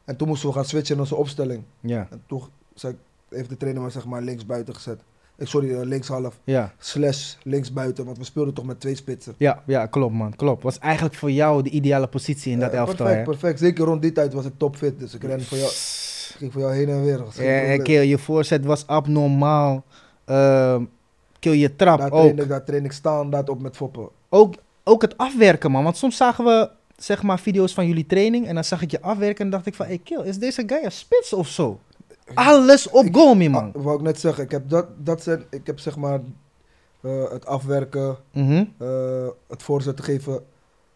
En 0.04 0.16
toen 0.16 0.28
moesten 0.28 0.49
we 0.49 0.54
gaan 0.54 0.64
switchen 0.64 0.94
in 0.94 1.00
onze 1.00 1.16
opstelling. 1.16 1.62
Ja, 1.80 2.06
En 2.11 2.23
toen 2.26 2.42
zei, 2.75 2.97
heeft 3.28 3.49
de 3.49 3.56
trainer 3.56 3.82
me 3.82 3.90
zeg 3.90 4.06
maar 4.06 4.23
links 4.23 4.47
buiten 4.47 4.75
gezet. 4.75 5.00
Eh, 5.42 5.49
Sorry, 5.49 5.75
eh, 5.75 5.87
links 5.87 6.08
half. 6.08 6.38
ja. 6.44 6.72
Slash 6.78 7.34
links 7.42 7.72
buiten, 7.72 8.04
want 8.04 8.18
we 8.18 8.25
speelden 8.25 8.54
toch 8.54 8.64
met 8.64 8.80
twee 8.80 8.94
spitsen. 8.94 9.34
Ja, 9.38 9.62
ja, 9.66 9.87
klopt, 9.87 10.14
man. 10.14 10.37
Klopt. 10.37 10.62
Was 10.62 10.78
eigenlijk 10.78 11.14
voor 11.14 11.30
jou 11.30 11.62
de 11.62 11.70
ideale 11.70 12.06
positie 12.06 12.52
in 12.52 12.58
dat 12.58 12.70
Eh, 12.72 12.78
elftal, 12.78 12.96
perfect, 13.06 13.26
hè? 13.26 13.32
perfect. 13.32 13.58
Zeker 13.58 13.84
rond 13.84 14.02
die 14.02 14.12
tijd 14.12 14.32
was 14.32 14.44
ik 14.44 14.52
topfit. 14.56 14.99
Dus 14.99 15.14
ik 15.14 15.22
ren 15.22 15.42
voor 15.42 15.58
jou, 15.58 15.70
ging 16.37 16.52
voor 16.52 16.61
jou 16.61 16.75
heen 16.75 16.88
en 16.88 17.02
weer. 17.02 17.18
Dat 17.18 17.37
Ja, 17.37 17.76
kill, 17.76 18.02
je 18.02 18.18
voorzet 18.18 18.64
was 18.64 18.87
abnormaal. 18.87 19.84
Ehm 20.25 20.84
kill, 21.38 21.52
je 21.52 21.76
trap 21.76 21.99
daar, 21.99 22.11
ook. 22.12 22.20
train 22.22 22.38
ik, 22.38 22.49
daar 22.49 22.64
train 22.64 22.84
ik 22.84 22.92
standaard 22.92 23.49
op 23.49 23.61
met 23.62 23.76
foppen. 23.76 24.08
ook. 24.28 24.54
Ook 24.84 25.02
het 25.02 25.16
afwerken, 25.18 25.70
man. 25.70 25.84
Want 25.84 25.96
soms 25.96 26.16
zagen 26.16 26.44
we, 26.44 26.70
zeg 26.96 27.22
maar, 27.22 27.38
video's 27.40 27.75
van 27.75 27.87
jullie 27.87 28.06
training. 28.06 28.46
En 28.46 28.54
dan 28.54 28.64
zag 28.64 28.82
ik 28.82 28.90
je 28.90 29.00
afwerken 29.00 29.44
en 29.44 29.50
dacht 29.50 29.66
ik 29.66 29.74
van... 29.74 29.87
Hé, 29.87 29.96
kill, 29.96 30.22
is 30.24 30.38
deze 30.38 30.62
guy 30.66 30.85
een 30.85 30.92
spits 30.92 31.33
of 31.33 31.48
zo? 31.48 31.81
Alles 32.35 32.88
op 32.90 33.05
Ik- 33.05 33.14
man. 33.51 33.73
Ah, 33.75 33.83
wou 33.83 33.97
ik 33.97 34.03
net 34.03 34.21
zeggen, 34.21 34.45
ik 34.45 34.51
heb, 34.51 34.68
dat, 34.68 34.87
dat 34.99 35.23
zijn, 35.23 35.45
ik 35.51 35.66
heb 35.66 35.79
zeg 35.79 35.97
maar 35.97 36.21
eh, 37.01 37.31
het 37.31 37.47
afwerken, 37.47 38.16
Mhm. 38.33 38.64
eh, 38.79 39.27
het 39.49 39.62
voorzetten 39.62 40.05
geven, 40.05 40.40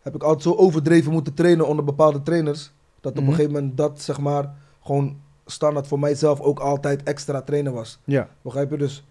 heb 0.02 0.14
ik 0.14 0.22
altijd 0.22 0.42
zo 0.42 0.54
overdreven 0.54 1.12
moeten 1.12 1.34
trainen 1.34 1.66
onder 1.66 1.84
bepaalde 1.84 2.22
trainers. 2.22 2.72
Dat 3.00 3.12
op 3.12 3.18
Mhm. 3.20 3.28
een 3.28 3.34
gegeven 3.34 3.52
moment 3.54 3.76
dat 3.76 4.00
zeg 4.00 4.18
maar 4.20 4.54
gewoon 4.82 5.16
standaard 5.46 5.86
voor 5.86 5.98
mijzelf 5.98 6.40
ook 6.40 6.58
altijd 6.60 7.02
extra 7.02 7.42
trainen 7.42 7.72
was. 7.72 7.98
Ja. 8.04 8.28
Begrijp 8.42 8.70
je? 8.70 8.76
Dus 8.76 9.04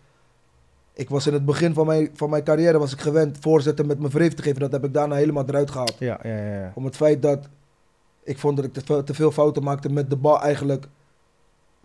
ik 0.93 1.09
was 1.09 1.27
in 1.27 1.33
het 1.33 1.45
begin 1.45 1.73
van 1.73 1.85
mijn, 1.85 2.09
van 2.13 2.29
mijn 2.29 2.43
carrière 2.43 2.77
was 2.79 2.93
ik 2.93 3.01
gewend 3.01 3.37
voorzetten 3.41 3.87
met 3.87 3.99
mijn 3.99 4.11
vreef 4.11 4.33
te 4.33 4.41
geven. 4.41 4.59
Dat 4.59 4.71
heb 4.71 4.83
ik 4.85 4.93
daarna 4.93 5.15
helemaal 5.15 5.45
eruit 5.47 5.71
gehaald. 5.71 5.95
Ja, 5.99 6.19
ja, 6.23 6.37
ja. 6.37 6.53
ja. 6.59 6.71
Om 6.75 6.85
het 6.85 6.95
feit 6.95 7.21
dat 7.21 7.47
ik 8.23 8.37
vond 8.39 8.55
dat 8.57 8.65
ik 8.65 8.73
te 9.05 9.13
veel 9.13 9.31
fouten 9.31 9.63
maakte 9.63 9.89
met 9.89 10.09
de 10.09 10.15
bal 10.15 10.41
eigenlijk 10.41 10.87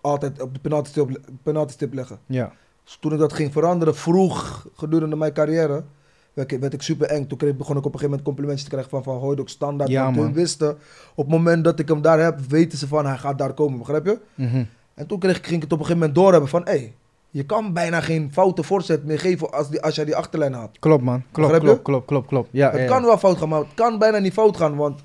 altijd 0.01 0.43
op 0.43 0.55
de 0.55 0.61
penaltystip, 0.61 1.21
penaltystip 1.43 1.95
leggen. 1.95 2.19
Ja. 2.27 2.53
Dus 2.85 2.97
toen 3.01 3.13
ik 3.13 3.19
dat 3.19 3.33
ging 3.33 3.53
veranderen, 3.53 3.95
vroeg 3.97 4.67
gedurende 4.77 5.17
mijn 5.17 5.33
carrière, 5.33 5.85
werd 6.33 6.53
ik, 6.53 6.61
werd 6.61 6.73
ik 6.73 6.83
super 6.83 7.09
eng. 7.09 7.27
Toen 7.27 7.39
kreeg, 7.39 7.57
begon 7.57 7.77
ik 7.77 7.85
op 7.85 7.93
een 7.93 7.99
gegeven 7.99 8.09
moment 8.09 8.25
complimentjes 8.27 8.65
te 8.65 8.71
krijgen 8.71 8.91
van 8.91 9.03
Van 9.03 9.17
Hooyd 9.19 9.41
ook 9.41 9.49
standaard. 9.49 9.91
Ja, 9.91 10.05
want 10.05 10.17
man. 10.17 10.33
wisten, 10.33 10.71
op 11.15 11.25
het 11.25 11.29
moment 11.35 11.65
dat 11.65 11.79
ik 11.79 11.89
hem 11.89 12.03
daar 12.03 12.21
heb, 12.21 12.41
weten 12.49 12.79
ze 12.79 12.89
van 12.89 13.07
hij 13.07 13.17
gaat 13.19 13.39
daar 13.39 13.53
komen, 13.53 13.79
begrijp 13.79 14.07
je? 14.07 14.19
Mhm. 14.35 14.65
En 14.95 15.07
toen 15.07 15.19
kreeg, 15.19 15.37
ik- 15.37 15.45
ging 15.47 15.57
ik 15.57 15.63
het 15.63 15.73
op 15.73 15.79
een 15.79 15.85
gegeven 15.85 15.99
moment 15.99 16.15
doorhebben 16.15 16.49
van, 16.51 16.63
hé, 16.65 16.71
hey, 16.71 16.95
je 17.31 17.45
kan 17.47 17.73
bijna 17.73 18.01
geen 18.01 18.33
foute 18.33 18.63
voorzet 18.63 19.05
meer 19.05 19.19
geven 19.19 19.53
als, 19.53 19.71
die, 19.71 19.83
als 19.83 19.95
jij 19.95 20.05
die 20.05 20.17
achterlijn 20.17 20.53
had. 20.53 20.71
Klopt, 20.79 21.03
man. 21.03 21.23
Klopt, 21.33 21.59
klopt, 21.59 21.83
klopt, 21.83 22.07
klopt, 22.07 22.27
klopt. 22.27 22.49
Ja, 22.53 22.71
het 22.71 22.81
ja, 22.81 22.87
kan 22.87 23.01
ja. 23.01 23.07
wel 23.07 23.19
fout 23.19 23.39
gaan, 23.39 23.49
maar 23.49 23.59
het 23.59 23.75
kan 23.75 23.99
bijna 23.99 24.19
niet 24.19 24.33
fout 24.33 24.57
gaan, 24.57 24.77
want 24.77 25.01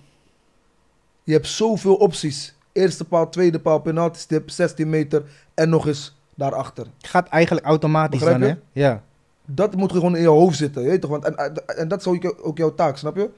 je 1.23 1.34
hebt 1.34 1.47
zoveel 1.47 1.95
opties. 1.95 2.54
Eerste 2.75 3.05
paal, 3.05 3.29
tweede 3.29 3.59
paal, 3.59 3.79
penaltystip, 3.79 4.49
16 4.49 4.89
meter 4.89 5.23
en 5.53 5.69
nog 5.69 5.88
eens 5.88 6.17
daarachter. 6.35 6.88
Gaat 7.01 7.27
eigenlijk 7.27 7.65
automatisch 7.65 8.19
Begrijp 8.19 8.39
dan, 8.39 8.49
hè? 8.49 8.55
Ja. 8.71 9.03
Dat 9.45 9.75
moet 9.75 9.91
gewoon 9.91 10.15
in 10.15 10.21
je 10.21 10.27
hoofd 10.27 10.57
zitten, 10.57 10.81
je 10.81 10.89
weet 10.89 11.01
toch? 11.01 11.09
Want, 11.09 11.23
en, 11.23 11.35
en, 11.38 11.53
en 11.77 11.88
dat 11.88 11.99
is 11.99 12.07
ook, 12.07 12.35
ook 12.41 12.57
jouw 12.57 12.75
taak, 12.75 12.97
snap 12.97 13.15
je? 13.15 13.29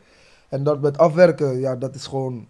En 0.50 0.64
dat 0.64 0.82
met 0.82 0.98
afwerken, 0.98 1.60
ja, 1.60 1.76
dat 1.76 1.96
is 1.96 2.08
gewoon 2.08 2.48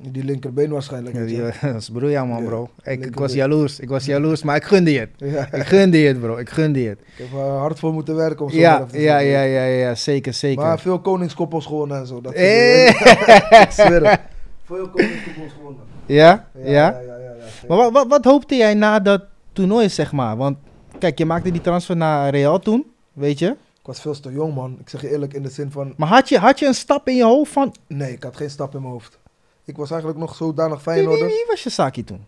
die 0.00 0.24
linkerbeen 0.24 0.70
waarschijnlijk. 0.70 1.28
Ja, 1.28 1.52
Dat 1.72 1.80
is 1.80 1.90
briljant, 1.90 2.28
man, 2.28 2.42
Ja, 2.42 2.48
bro. 2.48 2.70
Ik, 2.82 3.18
was 3.18 3.32
jaloers. 3.32 3.80
Ik 3.80 3.88
was 3.88 4.04
jaloers, 4.04 4.42
maar 4.42 4.56
ik 4.56 4.64
gunde 4.64 4.92
je 4.92 4.98
het. 4.98 5.10
Ja, 5.32 5.52
Ik 5.52 5.66
gunde 5.66 5.98
je 5.98 6.08
het, 6.08 6.20
bro. 6.20 6.36
Ik 6.36 6.50
gunde 6.50 6.82
je 6.82 6.88
het. 6.88 6.98
ik 6.98 7.12
heb 7.16 7.32
er 7.32 7.38
hard 7.38 7.78
voor 7.78 7.92
moeten 7.92 8.16
werken 8.16 8.44
om 8.44 8.50
zo 8.50 8.56
Ja, 8.56 8.86
ja, 8.92 9.18
ja, 9.18 9.42
ja, 9.42 9.64
ja, 9.64 9.94
zeker, 9.94 10.34
zeker. 10.34 10.64
Maar 10.64 10.78
veel 10.78 11.00
koningskoppels 11.00 11.66
gewonnen 11.66 11.98
en 11.98 12.06
zo. 12.06 12.20
Dat 12.20 12.32
Eh. 12.32 12.88
ik 13.62 13.70
zweer 13.70 14.10
het. 14.10 14.20
Veel 14.66 14.88
koningskoppels 14.88 15.52
gewonnen. 15.52 15.82
Ja? 16.06 16.48
Ja, 16.54 16.70
Ja? 16.70 17.00
ja, 17.00 17.16
ja. 17.16 17.34
Maar 17.68 17.76
wat, 17.76 17.92
wat, 17.92 18.06
wat 18.06 18.24
hoopte 18.24 18.54
jij 18.56 18.74
na 18.74 19.00
dat 19.00 19.24
toernooi, 19.52 19.88
zeg 19.88 20.12
maar? 20.12 20.36
Want 20.36 20.56
kijk, 20.98 21.18
je 21.18 21.24
maakte 21.26 21.50
die 21.50 21.60
transfer 21.60 21.96
naar 21.96 22.30
Real 22.30 22.58
toen, 22.58 22.86
weet 23.12 23.38
je? 23.38 23.46
Ik 23.48 23.92
was 23.92 24.00
veel 24.00 24.20
te 24.20 24.32
jong, 24.32 24.54
man. 24.54 24.76
Ik 24.80 24.88
zeg 24.88 25.00
je 25.00 25.10
eerlijk, 25.10 25.34
in 25.34 25.42
de 25.42 25.48
zin 25.48 25.70
van... 25.70 25.94
Maar 25.96 26.08
had 26.08 26.28
je, 26.28 26.38
had 26.38 26.58
je 26.58 26.66
een 26.66 26.74
stap 26.74 27.08
in 27.08 27.16
je 27.16 27.24
hoofd 27.24 27.52
van... 27.52 27.74
Nee, 27.86 28.12
ik 28.12 28.22
had 28.22 28.36
geen 28.36 28.50
stap 28.50 28.74
in 28.74 28.80
mijn 28.80 28.92
hoofd. 28.92 29.18
Ik 29.64 29.76
was 29.76 29.90
eigenlijk 29.90 30.20
nog 30.20 30.34
zodanig 30.34 30.84
Wie, 30.84 30.94
wie, 30.94 30.94
Feyenoorder. 30.94 31.26
wie 31.26 31.44
was 31.48 31.62
je 31.62 31.70
Saki 31.70 32.04
toen? 32.04 32.24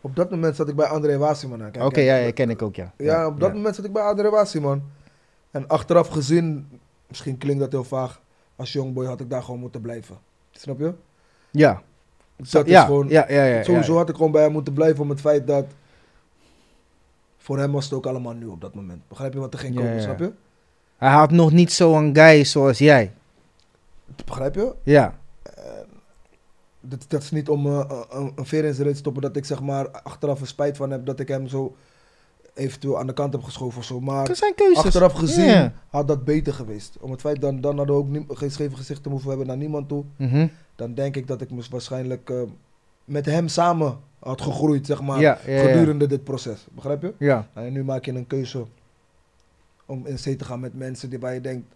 Op 0.00 0.16
dat 0.16 0.30
moment 0.30 0.56
zat 0.56 0.68
ik 0.68 0.76
bij 0.76 0.86
André 0.86 1.16
Wasiman. 1.18 1.66
Oké, 1.80 2.00
ja, 2.00 2.30
ken 2.30 2.50
ik 2.50 2.62
ook, 2.62 2.74
ja. 2.74 2.92
Ja, 2.96 3.26
op 3.26 3.40
dat 3.40 3.52
moment 3.54 3.74
zat 3.74 3.84
ik 3.84 3.92
bij 3.92 4.02
André 4.02 4.30
Wasiman. 4.30 4.82
En 5.50 5.68
achteraf 5.68 6.08
gezien, 6.08 6.68
misschien 7.06 7.38
klinkt 7.38 7.60
dat 7.60 7.72
heel 7.72 7.84
vaag. 7.84 8.20
Als 8.56 8.72
jongboy 8.72 9.06
had 9.06 9.20
ik 9.20 9.30
daar 9.30 9.42
gewoon 9.42 9.60
moeten 9.60 9.80
blijven. 9.80 10.18
Snap 10.50 10.78
je? 10.78 10.92
Ja, 11.52 11.82
Dat 12.36 12.66
ja, 12.66 12.80
is 12.80 12.86
gewoon... 12.86 13.08
ja, 13.08 13.26
ja, 13.28 13.44
ja, 13.44 13.56
ja. 13.56 13.62
Sowieso 13.62 13.96
had 13.96 14.08
ik 14.08 14.16
gewoon 14.16 14.32
bij 14.32 14.42
hem 14.42 14.52
moeten 14.52 14.72
blijven 14.72 15.02
om 15.02 15.10
het 15.10 15.20
feit 15.20 15.46
dat... 15.46 15.64
Voor 17.36 17.58
hem 17.58 17.72
was 17.72 17.84
het 17.84 17.92
ook 17.92 18.06
allemaal 18.06 18.32
nieuw 18.32 18.50
op 18.50 18.60
dat 18.60 18.74
moment. 18.74 19.08
Begrijp 19.08 19.32
je 19.32 19.38
wat 19.38 19.52
er 19.52 19.58
ging 19.58 19.74
komen, 19.76 20.02
snap 20.02 20.18
je? 20.18 20.32
Hij 20.96 21.10
had 21.10 21.30
nog 21.30 21.52
niet 21.52 21.72
zo'n 21.72 22.10
guy 22.16 22.44
zoals 22.44 22.78
jij. 22.78 23.12
Begrijp 24.24 24.54
je? 24.54 24.74
Ja, 24.82 25.18
Dat, 26.80 27.04
dat 27.08 27.22
is 27.22 27.30
niet 27.30 27.48
om 27.48 27.66
eh, 27.66 28.00
een, 28.10 28.32
een 28.36 28.46
veer 28.46 28.64
in 28.64 28.72
zijn 28.74 28.84
reet 28.84 28.92
te 28.94 29.00
stoppen 29.00 29.22
dat 29.22 29.36
ik 29.36 29.44
zeg 29.44 29.60
maar 29.60 29.90
achteraf 29.90 30.40
een 30.40 30.46
spijt 30.46 30.76
van 30.76 30.90
heb 30.90 31.06
dat 31.06 31.20
ik 31.20 31.28
hem 31.28 31.46
zo 31.46 31.76
eventueel 32.54 32.98
aan 32.98 33.06
de 33.06 33.12
kant 33.12 33.32
heb 33.32 33.42
geschoven 33.42 33.78
of 33.78 33.84
zo. 33.84 34.00
Maar 34.00 34.26
dat 34.26 34.36
zijn 34.36 34.54
keuzes. 34.54 34.84
achteraf 34.84 35.12
gezien 35.12 35.72
had 35.88 36.08
dat 36.08 36.24
beter 36.24 36.52
geweest. 36.54 36.96
Om 37.00 37.10
het 37.10 37.20
feit 37.20 37.40
dan, 37.40 37.60
dan 37.60 37.76
hadden 37.76 37.94
we 37.96 38.02
ook 38.02 38.08
nie- 38.08 38.24
geen 38.28 38.50
scheve 38.50 38.76
gezichten 38.76 39.10
hoeven 39.10 39.28
hebben 39.28 39.46
naar 39.46 39.56
niemand 39.56 39.88
toe. 39.88 40.04
Mhm. 40.16 40.46
Dan 40.76 40.94
denk 40.94 41.16
ik 41.16 41.26
dat 41.26 41.40
ik 41.40 41.50
me 41.50 41.62
waarschijnlijk 41.70 42.30
eh, 42.30 42.36
met 43.04 43.26
hem 43.26 43.48
samen 43.48 43.98
had 44.18 44.40
gegroeid, 44.40 44.86
zeg 44.86 45.02
maar, 45.02 45.20
ja, 45.20 45.38
ja, 45.46 45.52
ja. 45.52 45.62
gedurende 45.66 46.06
dit 46.06 46.24
proces. 46.24 46.66
Begrijp 46.74 47.02
je? 47.02 47.12
Ja, 47.18 47.46
En 47.52 47.72
nu 47.72 47.84
maak 47.84 48.04
je 48.04 48.12
een 48.12 48.26
keuze 48.26 48.64
om 49.86 50.06
in 50.06 50.18
zee 50.18 50.36
te 50.36 50.44
gaan 50.44 50.60
met 50.60 50.74
mensen 50.74 51.10
die 51.10 51.18
waar 51.18 51.34
je 51.34 51.40
denkt 51.40 51.74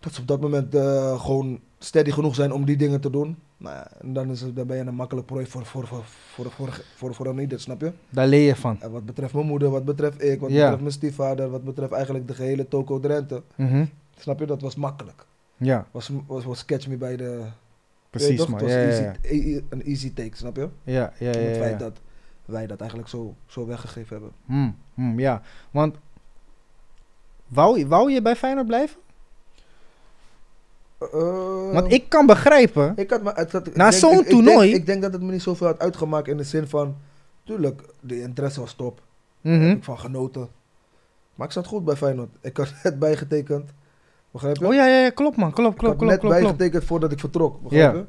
dat 0.00 0.14
ze 0.14 0.20
op 0.20 0.26
dat 0.26 0.40
moment 0.40 0.74
eh, 0.74 1.20
gewoon 1.20 1.60
steady 1.78 2.10
genoeg 2.10 2.34
zijn 2.34 2.52
om 2.52 2.64
die 2.64 2.76
dingen 2.76 3.00
te 3.00 3.10
doen. 3.10 3.38
En 3.64 4.12
dan, 4.12 4.30
is 4.30 4.40
het, 4.40 4.56
dan 4.56 4.66
ben 4.66 4.76
je 4.76 4.82
een 4.82 4.94
makkelijk 4.94 5.26
prooi 5.26 5.46
voor, 5.46 5.64
voor, 5.66 5.86
voor, 5.86 6.04
voor, 6.04 6.50
voor, 6.50 6.80
voor, 6.96 7.14
voor 7.14 7.26
een 7.26 7.38
ieder, 7.38 7.60
snap 7.60 7.80
je? 7.80 7.92
Daar 8.10 8.26
leer 8.26 8.46
je 8.46 8.56
van. 8.56 8.80
En 8.80 8.90
wat 8.90 9.04
betreft 9.06 9.34
mijn 9.34 9.46
moeder, 9.46 9.70
wat 9.70 9.84
betreft 9.84 10.22
ik, 10.22 10.40
wat 10.40 10.50
Ja. 10.50 10.60
betreft 10.60 10.80
mijn 10.80 10.92
stiefvader, 10.92 11.50
wat 11.50 11.64
betreft 11.64 11.92
eigenlijk 11.92 12.26
de 12.28 12.34
gehele 12.34 12.68
Toko 12.68 13.00
Drenthe. 13.00 13.42
Mhm. 13.54 13.84
Snap 14.16 14.38
je? 14.38 14.46
Dat 14.46 14.60
was 14.60 14.74
makkelijk. 14.76 15.26
Ja, 15.56 15.86
Was, 15.90 16.10
was, 16.26 16.44
was 16.44 16.64
catch 16.64 16.88
me 16.88 16.96
bij 16.96 17.16
de... 17.16 17.42
precies 18.10 18.46
man. 18.46 18.52
Het 18.52 18.62
was 18.62 18.72
ja, 18.72 18.78
easy, 18.78 19.02
ja. 19.02 19.14
e- 19.22 19.54
e- 19.56 19.62
een 19.68 19.82
easy 19.82 20.14
take, 20.14 20.36
snap 20.36 20.56
je? 20.56 20.68
ja, 20.84 21.12
ja, 21.18 21.30
ja, 21.30 21.38
het 21.38 21.56
feit 21.56 21.78
dat 21.78 22.00
wij 22.44 22.66
dat 22.66 22.78
eigenlijk 22.80 23.10
zo, 23.10 23.34
zo 23.46 23.66
weggegeven 23.66 24.08
hebben. 24.16 24.32
Hmm, 24.46 24.76
hmm, 24.94 25.18
ja, 25.18 25.42
want 25.70 25.96
wou, 27.46 27.78
je- 27.78 27.86
wou 27.86 28.10
je 28.12 28.22
bij 28.22 28.36
Feyenoord 28.36 28.66
blijven? 28.66 29.00
Eh, 30.98 31.72
Want 31.72 31.92
ik 31.92 32.08
kan 32.08 32.26
begrijpen. 32.26 32.92
Ik 32.96 33.10
had, 33.10 33.22
maar, 33.22 33.36
het, 33.36 33.52
had- 33.52 33.66
ik 33.66 33.76
Na 33.76 33.90
zo'n 33.90 34.12
ik- 34.12 34.18
ik 34.20 34.26
toernooi- 34.28 34.66
denk- 34.68 34.80
Ik 34.80 34.86
denk 34.86 35.02
dat 35.02 35.12
het 35.12 35.22
me 35.22 35.32
niet 35.32 35.42
zoveel 35.42 35.66
had 35.66 35.78
uitgemaakt 35.78 36.28
in 36.28 36.36
de 36.36 36.44
zin 36.44 36.66
van... 36.66 36.96
Tuurlijk, 37.44 37.82
de 38.00 38.20
interesse 38.20 38.60
was 38.60 38.72
top. 38.74 39.00
Heb 39.40 39.76
ik 39.76 39.84
van 39.84 39.98
genoten. 39.98 40.48
Maar 41.34 41.46
ik 41.46 41.52
zat 41.52 41.66
goed 41.66 41.84
bij 41.84 41.96
Feyenoord. 41.96 42.28
Ik 42.40 42.56
had 42.56 42.72
net 42.82 42.98
bijgetekend. 42.98 43.70
Begrijp 44.30 44.56
je? 44.56 44.66
Oh 44.66 44.74
ja, 44.74 44.86
ja, 44.86 45.02
ja, 45.02 45.10
klopt 45.10 45.36
man. 45.36 45.52
Klopt, 45.52 45.72
ik 45.72 45.78
klopt, 45.78 45.94
had 45.94 45.96
klopt, 45.96 46.12
net 46.12 46.20
klopt, 46.20 46.36
klopt. 46.38 46.56
bijgetekend 46.56 46.88
voordat 46.88 47.12
ik 47.12 47.20
vertrok. 47.20 47.62
Begrijp 47.62 47.92
Ja. 47.92 47.98
je? 47.98 48.04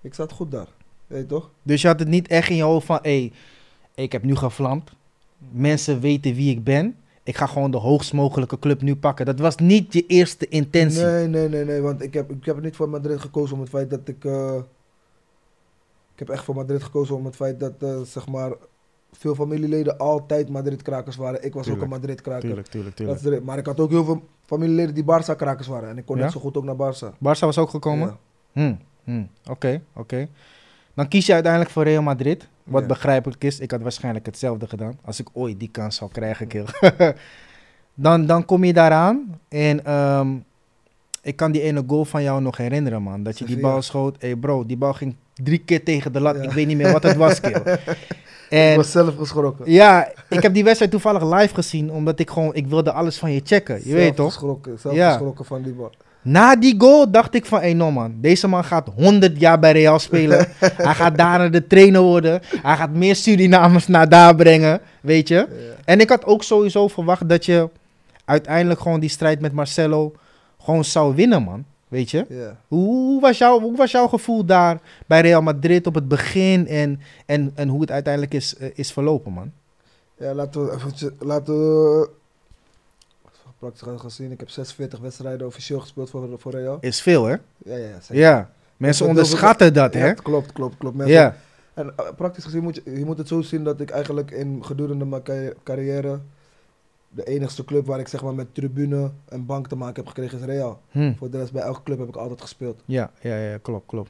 Ik 0.00 0.14
zat 0.14 0.32
goed 0.32 0.50
daar. 0.50 0.66
Weet 1.06 1.20
je 1.20 1.26
toch? 1.26 1.50
Dus 1.62 1.82
je 1.82 1.88
had 1.88 1.98
het 1.98 2.08
niet 2.08 2.28
echt 2.28 2.48
in 2.50 2.56
je 2.56 2.62
hoofd 2.62 2.86
van, 2.86 2.98
hé, 3.02 3.32
ik 3.94 4.12
heb 4.12 4.22
nu 4.22 4.36
gevlamd. 4.36 4.90
Mensen 5.50 6.00
weten 6.00 6.34
wie 6.34 6.50
ik 6.50 6.64
ben. 6.64 6.96
Ik 7.26 7.36
ga 7.36 7.46
gewoon 7.46 7.70
de 7.70 7.76
hoogst 7.76 8.12
mogelijke 8.12 8.58
club 8.58 8.82
nu 8.82 8.96
pakken. 8.96 9.26
Dat 9.26 9.38
was 9.38 9.56
niet 9.56 9.92
je 9.92 10.06
eerste 10.06 10.48
intentie. 10.48 11.04
Nee, 11.04 11.26
nee, 11.26 11.48
nee, 11.48 11.64
nee. 11.64 11.80
Want 11.80 12.02
ik 12.02 12.14
heb, 12.14 12.30
ik 12.30 12.44
heb 12.44 12.62
niet 12.62 12.76
voor 12.76 12.88
Madrid 12.88 13.20
gekozen 13.20 13.54
om 13.54 13.60
het 13.60 13.68
feit 13.70 13.90
dat 13.90 14.08
ik... 14.08 14.24
eh, 14.24 14.56
ik 16.12 16.18
heb 16.18 16.28
echt 16.28 16.44
voor 16.44 16.54
Madrid 16.54 16.82
gekozen 16.82 17.16
om 17.16 17.24
het 17.24 17.36
feit 17.36 17.60
dat, 17.60 17.72
eh, 17.78 18.00
zeg 18.00 18.26
maar... 18.28 18.52
Veel 19.12 19.34
familieleden 19.34 19.98
altijd 19.98 20.48
Madrid-krakers 20.48 21.16
waren. 21.16 21.44
Ik 21.44 21.54
was 21.54 21.62
Tuurlijk, 21.64 21.84
ook 21.86 21.92
een 21.92 21.98
Madrid-kraker. 22.00 22.40
Tuurlijk, 22.40 22.66
tuurlijk, 22.66 22.96
Dat 22.96 23.18
tuurlijk. 23.18 23.40
is 23.42 23.46
maar 23.48 23.58
ik 23.58 23.66
had 23.66 23.80
ook 23.80 23.90
heel 23.90 24.04
veel 24.04 24.22
familieleden 24.44 24.94
die 24.94 25.04
Barça-krakers 25.04 25.66
waren. 25.66 25.88
En 25.88 25.98
ik 25.98 26.04
kon 26.04 26.16
Ja? 26.16 26.22
net 26.22 26.32
zo 26.32 26.40
goed 26.40 26.56
ook 26.56 26.64
naar 26.64 26.74
Barça. 26.94 27.14
Barça 27.16 27.38
was 27.40 27.58
ook 27.58 27.70
gekomen? 27.70 28.06
Ja. 28.08 28.16
Hmm, 28.52 28.78
hmm, 29.04 29.28
Oké, 29.50 29.82
oké. 29.94 30.28
Dan 30.96 31.08
kies 31.08 31.26
je 31.26 31.32
uiteindelijk 31.32 31.72
voor 31.72 31.84
Real 31.84 32.02
Madrid. 32.02 32.48
Wat 32.64 32.80
Ja. 32.82 32.86
begrijpelijk 32.88 33.44
is. 33.44 33.60
Ik 33.60 33.70
had 33.70 33.80
waarschijnlijk 33.82 34.26
hetzelfde 34.26 34.66
gedaan. 34.68 34.98
Als 35.04 35.20
ik 35.20 35.28
ooit 35.32 35.60
die 35.60 35.68
kans 35.72 35.96
zou 35.96 36.10
krijgen, 36.10 36.46
kill. 36.46 36.64
dan, 37.94 38.26
dan 38.26 38.44
kom 38.44 38.64
je 38.64 38.72
daaraan. 38.72 39.38
En 39.48 39.84
ehm, 39.84 40.28
ik 41.22 41.36
kan 41.36 41.52
die 41.52 41.62
ene 41.62 41.82
goal 41.86 42.04
van 42.04 42.22
jou 42.22 42.40
nog 42.42 42.56
herinneren, 42.56 43.02
man. 43.02 43.22
Dat 43.22 43.38
je 43.38 43.44
die 43.44 43.58
bal 43.60 43.82
schoot. 43.82 44.16
Hé 44.20 44.26
hey 44.26 44.36
bro, 44.36 44.66
die 44.66 44.76
bal 44.76 44.92
ging 44.92 45.14
drie 45.34 45.58
keer 45.58 45.84
tegen 45.84 46.12
de 46.12 46.20
lat. 46.20 46.36
Ja. 46.36 46.42
Ik 46.42 46.50
weet 46.52 46.66
niet 46.66 46.76
meer 46.76 46.92
wat 46.92 47.02
het 47.02 47.16
was, 47.16 47.40
kill. 47.40 47.60
ik 47.64 47.96
En 48.50 48.76
was 48.76 48.90
zelf 48.90 49.16
geschrokken. 49.16 49.70
ja, 49.72 50.12
ik 50.28 50.42
heb 50.42 50.54
die 50.54 50.64
wedstrijd 50.64 50.90
toevallig 50.90 51.22
live 51.40 51.54
gezien. 51.54 51.90
Omdat 51.92 52.18
ik 52.18 52.30
gewoon, 52.30 52.54
ik 52.54 52.66
wilde 52.66 52.92
alles 52.92 53.18
van 53.18 53.32
je 53.32 53.40
checken. 53.44 53.74
Je 53.74 53.82
Zelf 53.82 53.94
weet 53.94 54.16
toch? 54.16 54.32
Geschrokken, 54.32 54.78
zelf 54.78 54.94
Ja. 54.94 55.10
geschrokken 55.12 55.44
van 55.44 55.62
die 55.62 55.72
bal. 55.72 55.92
Na 56.26 56.56
die 56.56 56.74
goal 56.78 57.10
dacht 57.10 57.34
ik 57.34 57.46
van, 57.46 57.60
hé 57.60 57.72
no 57.72 57.90
man, 57.90 58.14
deze 58.20 58.48
man 58.48 58.64
gaat 58.64 58.88
100 58.96 59.40
jaar 59.40 59.58
bij 59.58 59.72
Real 59.72 59.98
spelen. 59.98 60.46
hij 60.88 60.94
gaat 60.94 61.16
daarna 61.16 61.48
de 61.48 61.66
trainer 61.66 62.00
worden. 62.00 62.40
Hij 62.62 62.76
gaat 62.76 62.90
meer 62.90 63.16
Surinamers 63.16 63.86
naar 63.86 64.08
daar 64.08 64.34
brengen, 64.34 64.80
weet 65.00 65.28
je. 65.28 65.34
Ja. 65.34 65.46
En 65.84 66.00
ik 66.00 66.08
had 66.08 66.24
ook 66.24 66.42
sowieso 66.42 66.88
verwacht 66.88 67.28
dat 67.28 67.44
je 67.44 67.68
uiteindelijk 68.24 68.80
gewoon 68.80 69.00
die 69.00 69.08
strijd 69.08 69.40
met 69.40 69.52
Marcelo 69.52 70.12
gewoon 70.58 70.84
zou 70.84 71.14
winnen, 71.14 71.42
man. 71.42 71.64
Weet 71.88 72.10
je? 72.10 72.26
Ja. 72.28 72.56
Hoe, 72.68 72.86
hoe, 72.86 73.20
was 73.20 73.38
jouw, 73.38 73.60
hoe 73.60 73.76
was 73.76 73.90
jouw 73.90 74.06
gevoel 74.06 74.44
daar 74.44 74.80
bij 75.06 75.20
Real 75.20 75.42
Madrid 75.42 75.86
op 75.86 75.94
het 75.94 76.08
begin 76.08 76.68
en, 76.68 77.00
en, 77.26 77.52
en 77.54 77.68
hoe 77.68 77.80
het 77.80 77.90
uiteindelijk 77.90 78.34
is, 78.34 78.56
eh, 78.56 78.68
is 78.74 78.92
verlopen, 78.92 79.32
man? 79.32 79.52
Ja, 80.18 80.34
laten 80.34 80.64
we 80.64 80.72
even... 80.72 81.16
Laten 81.18 81.54
we... 81.54 82.08
Praktisch 83.72 84.00
gezien. 84.00 84.30
Ik 84.32 84.40
heb 84.40 84.48
46 84.50 84.98
wedstrijden 84.98 85.46
officieel 85.46 85.80
gespeeld 85.80 86.10
voor, 86.10 86.28
voor 86.38 86.52
Real. 86.52 86.78
Is 86.80 87.02
veel, 87.02 87.24
hè? 87.24 87.32
Ja, 87.32 87.76
ja, 87.76 87.76
ja. 87.76 88.00
zeker. 88.00 88.16
Ja. 88.22 88.50
Mensen 88.76 89.06
onderschatten 89.06 89.72
dat, 89.74 89.94
Ja, 89.94 90.00
hè? 90.00 90.14
klopt, 90.14 90.52
klopt, 90.52 90.76
klopt. 90.76 90.96
Mensen, 90.96 91.14
Ja. 91.16 91.36
En 91.74 91.92
eh, 91.96 92.06
praktisch 92.16 92.44
gezien 92.44 92.62
moet 92.62 92.74
je, 92.84 92.98
je 92.98 93.04
moet 93.04 93.18
het 93.18 93.28
zo 93.28 93.40
zien 93.42 93.64
dat 93.64 93.80
ik 93.80 93.90
eigenlijk 93.90 94.30
in 94.30 94.64
gedurende 94.64 95.04
mijn 95.04 95.22
ca- 95.22 95.52
carrière 95.64 96.20
de 97.08 97.24
enigste 97.24 97.64
club 97.64 97.86
waar 97.86 97.98
ik 98.00 98.08
zeg 98.08 98.22
maar 98.22 98.34
met 98.34 98.54
tribune 98.54 99.10
en 99.28 99.46
bank 99.46 99.68
te 99.68 99.76
maken 99.76 99.94
heb 99.96 100.06
gekregen 100.06 100.38
is 100.38 100.44
Real. 100.44 100.80
Hm. 100.90 101.12
Voor 101.14 101.30
de 101.30 101.38
rest 101.38 101.52
bij 101.52 101.62
elke 101.62 101.82
club 101.82 101.98
heb 101.98 102.08
ik 102.08 102.16
altijd 102.16 102.40
gespeeld. 102.40 102.82
Ja, 102.84 103.10
ja, 103.20 103.36
ja, 103.36 103.58
klopt, 103.62 103.86
klopt. 103.86 104.08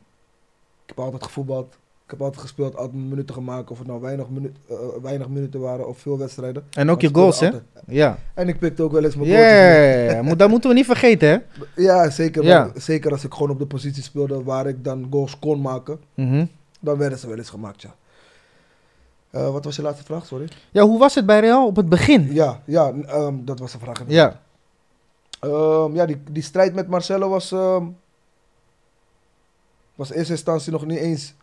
Ik 0.82 0.88
heb 0.88 0.98
altijd 0.98 1.22
gevoetbald. 1.24 1.76
Ik 2.06 2.12
heb 2.12 2.22
altijd 2.22 2.40
gespeeld, 2.40 2.76
altijd 2.76 3.02
minuten 3.02 3.34
gemaakt. 3.34 3.70
Of 3.70 3.78
het 3.78 3.86
nou 3.86 4.00
weinig, 4.00 4.28
minu 4.28 4.52
eh, 4.68 4.76
weinig 5.02 5.28
minuten 5.28 5.60
waren 5.60 5.88
of 5.88 5.98
veel 5.98 6.18
wedstrijden. 6.18 6.64
En 6.70 6.90
ook 6.90 7.00
je 7.00 7.08
goals, 7.12 7.40
hè? 7.40 7.50
Ja. 7.86 8.18
En 8.34 8.48
ik 8.48 8.58
pikte 8.58 8.82
ook 8.82 8.92
wel 8.92 9.04
eens 9.04 9.16
mijn 9.16 9.28
Ja, 9.28 9.36
goaltjes 9.36 10.28
ja, 10.28 10.34
dat 10.34 10.48
moeten 10.48 10.70
we 10.70 10.76
niet 10.76 10.86
vergeten, 10.86 11.28
hè? 11.28 11.38
Ja, 11.82 12.10
zeker. 12.10 12.44
Ja. 12.44 12.70
Zeker 12.74 13.10
als 13.10 13.24
ik 13.24 13.32
gewoon 13.32 13.50
op 13.50 13.58
de 13.58 13.66
positie 13.66 14.02
speelde 14.02 14.42
waar 14.42 14.66
ik 14.66 14.84
dan 14.84 15.06
goals 15.10 15.38
kon 15.38 15.60
maken. 15.60 16.00
Mhm. 16.14 16.46
Dan 16.80 16.98
werden 16.98 17.18
ze 17.18 17.28
wel 17.28 17.36
eens 17.36 17.50
gemaakt, 17.50 17.82
ja. 17.82 17.94
Eh, 19.30 19.50
wat 19.52 19.64
was 19.64 19.76
je 19.76 19.82
laatste 19.82 20.04
vraag, 20.04 20.26
sorry? 20.26 20.48
Ja, 20.70 20.82
hoe 20.82 20.98
was 20.98 21.14
het 21.14 21.26
bij 21.26 21.40
Real 21.40 21.66
op 21.66 21.76
het 21.76 21.88
begin? 21.88 22.32
Ja, 22.32 22.62
ja 22.64 22.92
ehm, 23.06 23.34
dat 23.44 23.58
was 23.58 23.72
de 23.72 23.78
vraag. 23.78 24.02
Ja. 24.06 24.40
Ehm, 25.40 25.94
ja, 25.94 26.06
die, 26.06 26.22
die 26.30 26.42
strijd 26.42 26.74
met 26.74 26.88
Marcelo 26.88 27.28
was, 27.28 27.52
ehm, 27.52 27.84
was 29.94 30.10
in 30.10 30.16
eerste 30.16 30.32
instantie 30.32 30.72
nog 30.72 30.86
niet 30.86 30.98
eens 30.98 31.34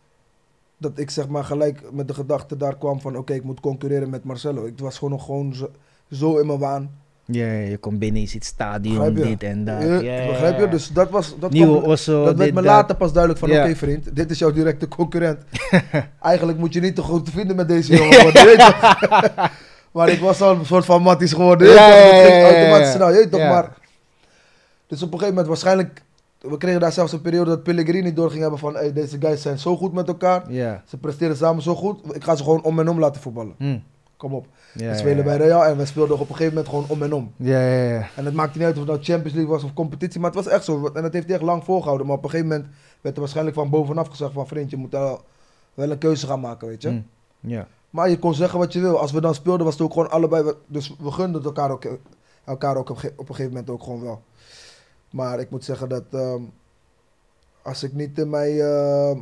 dat 0.84 0.92
ik 0.96 1.10
zeg 1.10 1.28
maar 1.28 1.44
gelijk 1.44 1.82
met 1.92 2.08
de 2.08 2.14
gedachte 2.14 2.58
daar 2.58 2.78
kwam 2.78 3.02
van 3.02 3.18
oké, 3.18 3.34
ik 3.34 3.44
moet 3.44 3.60
concurreren 3.60 4.10
met 4.10 4.24
Marcelo. 4.24 4.66
Ik 4.66 4.80
was 4.80 4.96
gewoon 4.98 5.14
nog 5.14 5.26
gewoon 5.26 5.54
zo, 5.56 5.70
zo 6.12 6.38
in 6.38 6.48
mijn 6.48 6.60
waan. 6.60 6.90
Ja, 7.26 7.52
je 7.52 7.78
komt 7.78 8.00
binnen, 8.00 8.22
je 8.22 8.28
ziet 8.28 8.46
stadion, 8.46 9.14
dit 9.14 9.44
en 9.44 9.66
dat. 9.66 9.82
Ja, 9.82 10.28
begrijp 10.28 10.60
je? 10.60 10.68
Dus 10.70 10.88
dat 10.88 11.10
was 11.10 11.36
dat, 11.40 11.52
Nieuwe 11.52 11.78
kwam- 11.80 11.92
Osso, 11.92 12.26
dat 12.26 12.38
werd 12.38 12.54
me 12.54 12.62
later 12.62 12.96
pas 12.96 13.14
duidelijk 13.14 13.46
van 13.46 13.52
oké 13.52 13.76
vriend, 13.76 14.16
dit 14.16 14.32
is 14.32 14.40
jouw 14.40 14.52
directe 14.52 14.88
concurrent. 14.88 15.40
Eigenlijk 16.22 16.58
moet 16.58 16.74
je 16.74 16.80
niet 16.80 16.96
te 16.96 17.02
goed 17.02 17.30
vinden 17.30 17.56
met 17.56 17.68
deze 17.68 17.96
jongen 17.98 18.22
worden. 18.22 18.46
weet 18.46 18.58
je. 18.58 19.32
maar 19.94 20.10
ik 20.10 20.20
was 20.20 20.42
al 20.42 20.56
een 20.56 20.66
soort 20.66 20.86
van 20.86 21.02
matties 21.02 21.34
geworden. 21.34 21.68
Ja, 21.68 22.42
automatisch 22.50 22.92
snel, 22.92 23.14
je 23.14 23.30
toch? 23.30 23.40
Maar, 23.40 23.70
dus 24.88 25.02
op 25.02 25.08
een 25.14 25.20
gegeven 25.20 25.28
moment 25.28 25.48
waarschijnlijk, 25.48 26.02
we 26.50 26.58
kregen 26.58 26.80
daar 26.80 26.92
zelfs 26.92 27.12
een 27.12 27.22
periode 27.22 27.50
dat 27.50 27.64
Pellegrini 27.64 28.14
door 28.14 28.30
ging 28.30 28.42
hebben 28.42 28.60
van 28.60 28.74
hey, 28.74 28.94
deze 28.94 29.18
guys 29.20 29.42
zijn 29.42 29.60
zo 29.60 29.78
goed 29.78 29.94
met 29.94 30.08
elkaar. 30.08 30.44
Ze 30.86 30.98
presteren 31.00 31.38
samen 31.38 31.64
zo 31.64 31.76
goed. 31.76 32.16
Ik 32.16 32.24
ga 32.24 32.36
ze 32.36 32.44
gewoon 32.44 32.64
om 32.64 32.80
en 32.80 32.90
om 32.90 33.00
laten 33.00 33.22
voetballen. 33.22 33.56
Hm. 33.58 33.80
Kom 34.18 34.34
op. 34.34 34.48
We 34.74 34.96
spelen 34.96 35.24
bij 35.24 35.38
Real 35.38 35.66
en 35.66 35.78
we 35.78 35.86
speelden 35.86 36.20
op 36.20 36.30
een 36.30 36.36
gegeven 36.36 36.54
moment 36.54 36.68
gewoon 36.68 36.86
om 36.88 37.04
en 37.04 37.14
om. 37.14 37.34
Ja. 37.36 38.08
En 38.16 38.26
het 38.26 38.34
maakte 38.34 38.58
niet 38.58 38.68
uit 38.68 38.76
of 38.76 38.82
het 38.82 38.92
nou 38.92 39.04
Champions 39.04 39.34
League 39.34 39.52
was 39.52 39.64
of 39.64 39.74
competitie, 39.74 40.20
maar 40.20 40.32
het 40.32 40.44
was 40.44 40.54
echt 40.54 40.64
zo. 40.64 40.90
En 40.94 41.02
dat 41.02 41.14
heeft 41.14 41.26
hij 41.26 41.36
echt 41.36 41.46
lang 41.46 41.64
volgehouden. 41.64 42.08
Maar 42.08 42.18
op 42.18 42.24
een 42.24 42.30
gegeven 42.30 42.52
moment 42.52 42.70
werd 43.02 43.16
er 43.16 43.22
waarschijnlijk 43.22 43.56
van 43.56 43.70
bovenaf 43.70 44.08
gezegd 44.08 44.32
van 44.32 44.48
vriend, 44.48 44.70
je 44.70 44.78
moet 44.78 44.92
wel, 44.92 45.22
wel 45.74 45.92
een 45.92 45.98
keuze 45.98 46.28
gaan 46.28 46.40
maken, 46.40 46.68
weet 46.68 46.82
je. 46.82 46.90
Hm. 46.90 47.02
Ja. 47.40 47.68
Maar 47.90 48.10
je 48.10 48.20
kon 48.20 48.34
zeggen 48.34 48.60
wat 48.60 48.74
je 48.74 48.80
wil. 48.80 49.00
Als 49.00 49.12
we 49.12 49.22
dan 49.22 49.36
speelden 49.36 49.66
was 49.66 49.74
het 49.74 49.84
ook 49.84 49.94
gewoon 49.94 50.10
allebei, 50.10 50.54
dus 50.68 50.96
we 51.00 51.12
gunden 51.12 51.44
elkaar 51.44 51.72
ook, 51.72 51.86
elkaar 52.46 52.78
ook 52.78 52.90
op 52.90 53.04
een 53.04 53.26
gegeven 53.26 53.52
moment 53.52 53.70
ook 53.70 53.84
gewoon 53.84 54.02
wel. 54.02 54.22
Maar 55.14 55.40
ik 55.40 55.50
moet 55.50 55.64
zeggen 55.64 55.90
dat 55.90 56.04
ehm, 56.12 56.42
als 57.62 57.84
ik 57.84 57.94
niet 57.94 58.20
in 58.20 58.30
mijn, 58.30 58.60
ehm, 58.60 59.18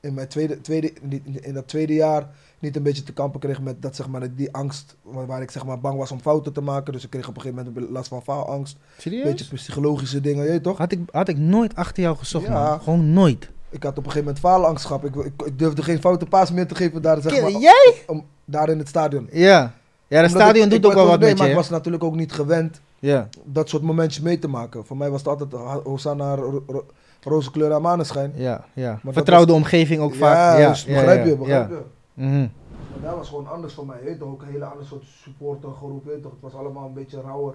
in 0.00 0.14
mijn 0.14 0.28
tweede, 0.28 0.60
tweede, 0.60 0.92
in 1.40 1.54
dat 1.54 1.68
tweede 1.68 1.94
jaar 1.94 2.28
niet 2.58 2.76
een 2.76 2.82
beetje 2.82 3.02
te 3.02 3.12
kampen 3.12 3.40
kreeg 3.40 3.60
met 3.60 3.82
dat, 3.82 3.96
zeg 3.96 4.08
maar, 4.08 4.34
die 4.34 4.52
angst 4.54 4.96
waar, 5.02 5.42
ik 5.42 5.50
zeg 5.50 5.64
maar, 5.64 5.80
bang 5.80 5.98
was 5.98 6.10
om 6.10 6.20
fouten 6.20 6.52
te 6.52 6.60
maken. 6.60 6.92
Dus 6.92 7.04
ik 7.04 7.10
kreeg 7.10 7.28
op 7.28 7.36
een 7.36 7.40
gegeven 7.42 7.64
moment 7.72 7.90
last 7.90 8.08
van 8.08 8.22
faalangst. 8.22 8.76
Een 8.96 9.02
Serieus? 9.02 9.24
beetje 9.24 9.54
psychologische 9.54 10.20
dingen, 10.20 10.52
je 10.52 10.60
toch? 10.60 10.78
Had 10.78 10.92
ik, 10.92 11.00
had 11.10 11.28
ik 11.28 11.38
nooit 11.38 11.74
achter 11.74 12.02
jou 12.02 12.16
gezocht, 12.16 12.46
Ja. 12.46 12.68
man. 12.68 12.80
Gewoon 12.80 13.12
nooit. 13.12 13.50
Ik 13.68 13.82
had 13.82 13.90
op 13.98 14.04
een 14.04 14.10
gegeven 14.10 14.24
moment 14.24 14.38
faalangst 14.38 14.84
gehad. 14.84 15.04
Ik, 15.04 15.14
ik, 15.14 15.42
ik 15.44 15.58
durfde 15.58 15.82
geen 15.82 16.00
foute 16.00 16.26
paas 16.26 16.50
meer 16.52 16.66
te 16.66 16.74
geven 16.74 17.02
daar, 17.02 17.20
zeg 17.20 17.40
maar, 17.40 17.50
Jij? 17.50 18.02
om, 18.06 18.24
daar 18.44 18.68
in 18.68 18.78
het 18.78 18.88
stadion. 18.88 19.28
Ja. 19.32 19.74
Ja, 20.06 20.20
het 20.20 20.30
stadion 20.30 20.64
ik- 20.64 20.70
doet 20.70 20.84
ook 20.86 20.92
wel 20.92 21.06
wat 21.06 21.18
nee, 21.18 21.28
met 21.28 21.36
je, 21.36 21.42
maar 21.42 21.48
ik 21.52 21.56
was 21.58 21.68
natuurlijk 21.70 22.04
ook 22.04 22.14
niet 22.16 22.32
gewend 22.32 22.80
Ja. 23.00 23.28
dat 23.44 23.68
soort 23.68 23.82
momentjes 23.82 24.22
mee 24.22 24.38
te 24.38 24.48
maken. 24.48 24.86
Voor 24.86 24.96
mij 24.96 25.10
was 25.10 25.20
het 25.24 25.28
altijd 25.28 25.52
Hosanna, 25.84 26.34
ro 26.34 26.62
ro 26.66 26.84
roze 27.22 27.50
kleur 27.50 27.72
en 27.72 27.82
maneschijn. 27.82 28.32
Ja, 28.34 28.64
ja. 28.72 29.00
dat 29.02 29.14
Vertrouwde 29.14 29.52
omgeving 29.52 30.00
ook 30.00 30.14
vaak. 30.14 30.58
Ja, 30.58 30.68
dus 30.68 30.82
ja, 30.82 30.94
begrijp 30.94 31.24
ja, 31.24 31.30
je, 31.30 31.36
begrijp 31.36 31.70
ja. 31.70 31.76
je. 31.76 31.82
Mhm. 32.14 32.48
Maar 33.00 33.10
dat 33.10 33.16
was 33.16 33.28
gewoon 33.28 33.48
anders 33.48 33.74
voor 33.74 33.86
mij. 33.86 33.96
Weet 34.02 34.12
je 34.12 34.18
toch? 34.18 34.28
Ook 34.28 34.42
een 34.42 34.48
hele 34.48 34.64
andere 34.64 34.86
soort 34.86 35.04
supportergroep. 35.22 36.04
Weet 36.04 36.22
toch? 36.22 36.32
Het 36.32 36.40
was 36.40 36.54
allemaal 36.54 36.86
een 36.86 36.94
beetje 36.94 37.20
rauwer. 37.20 37.54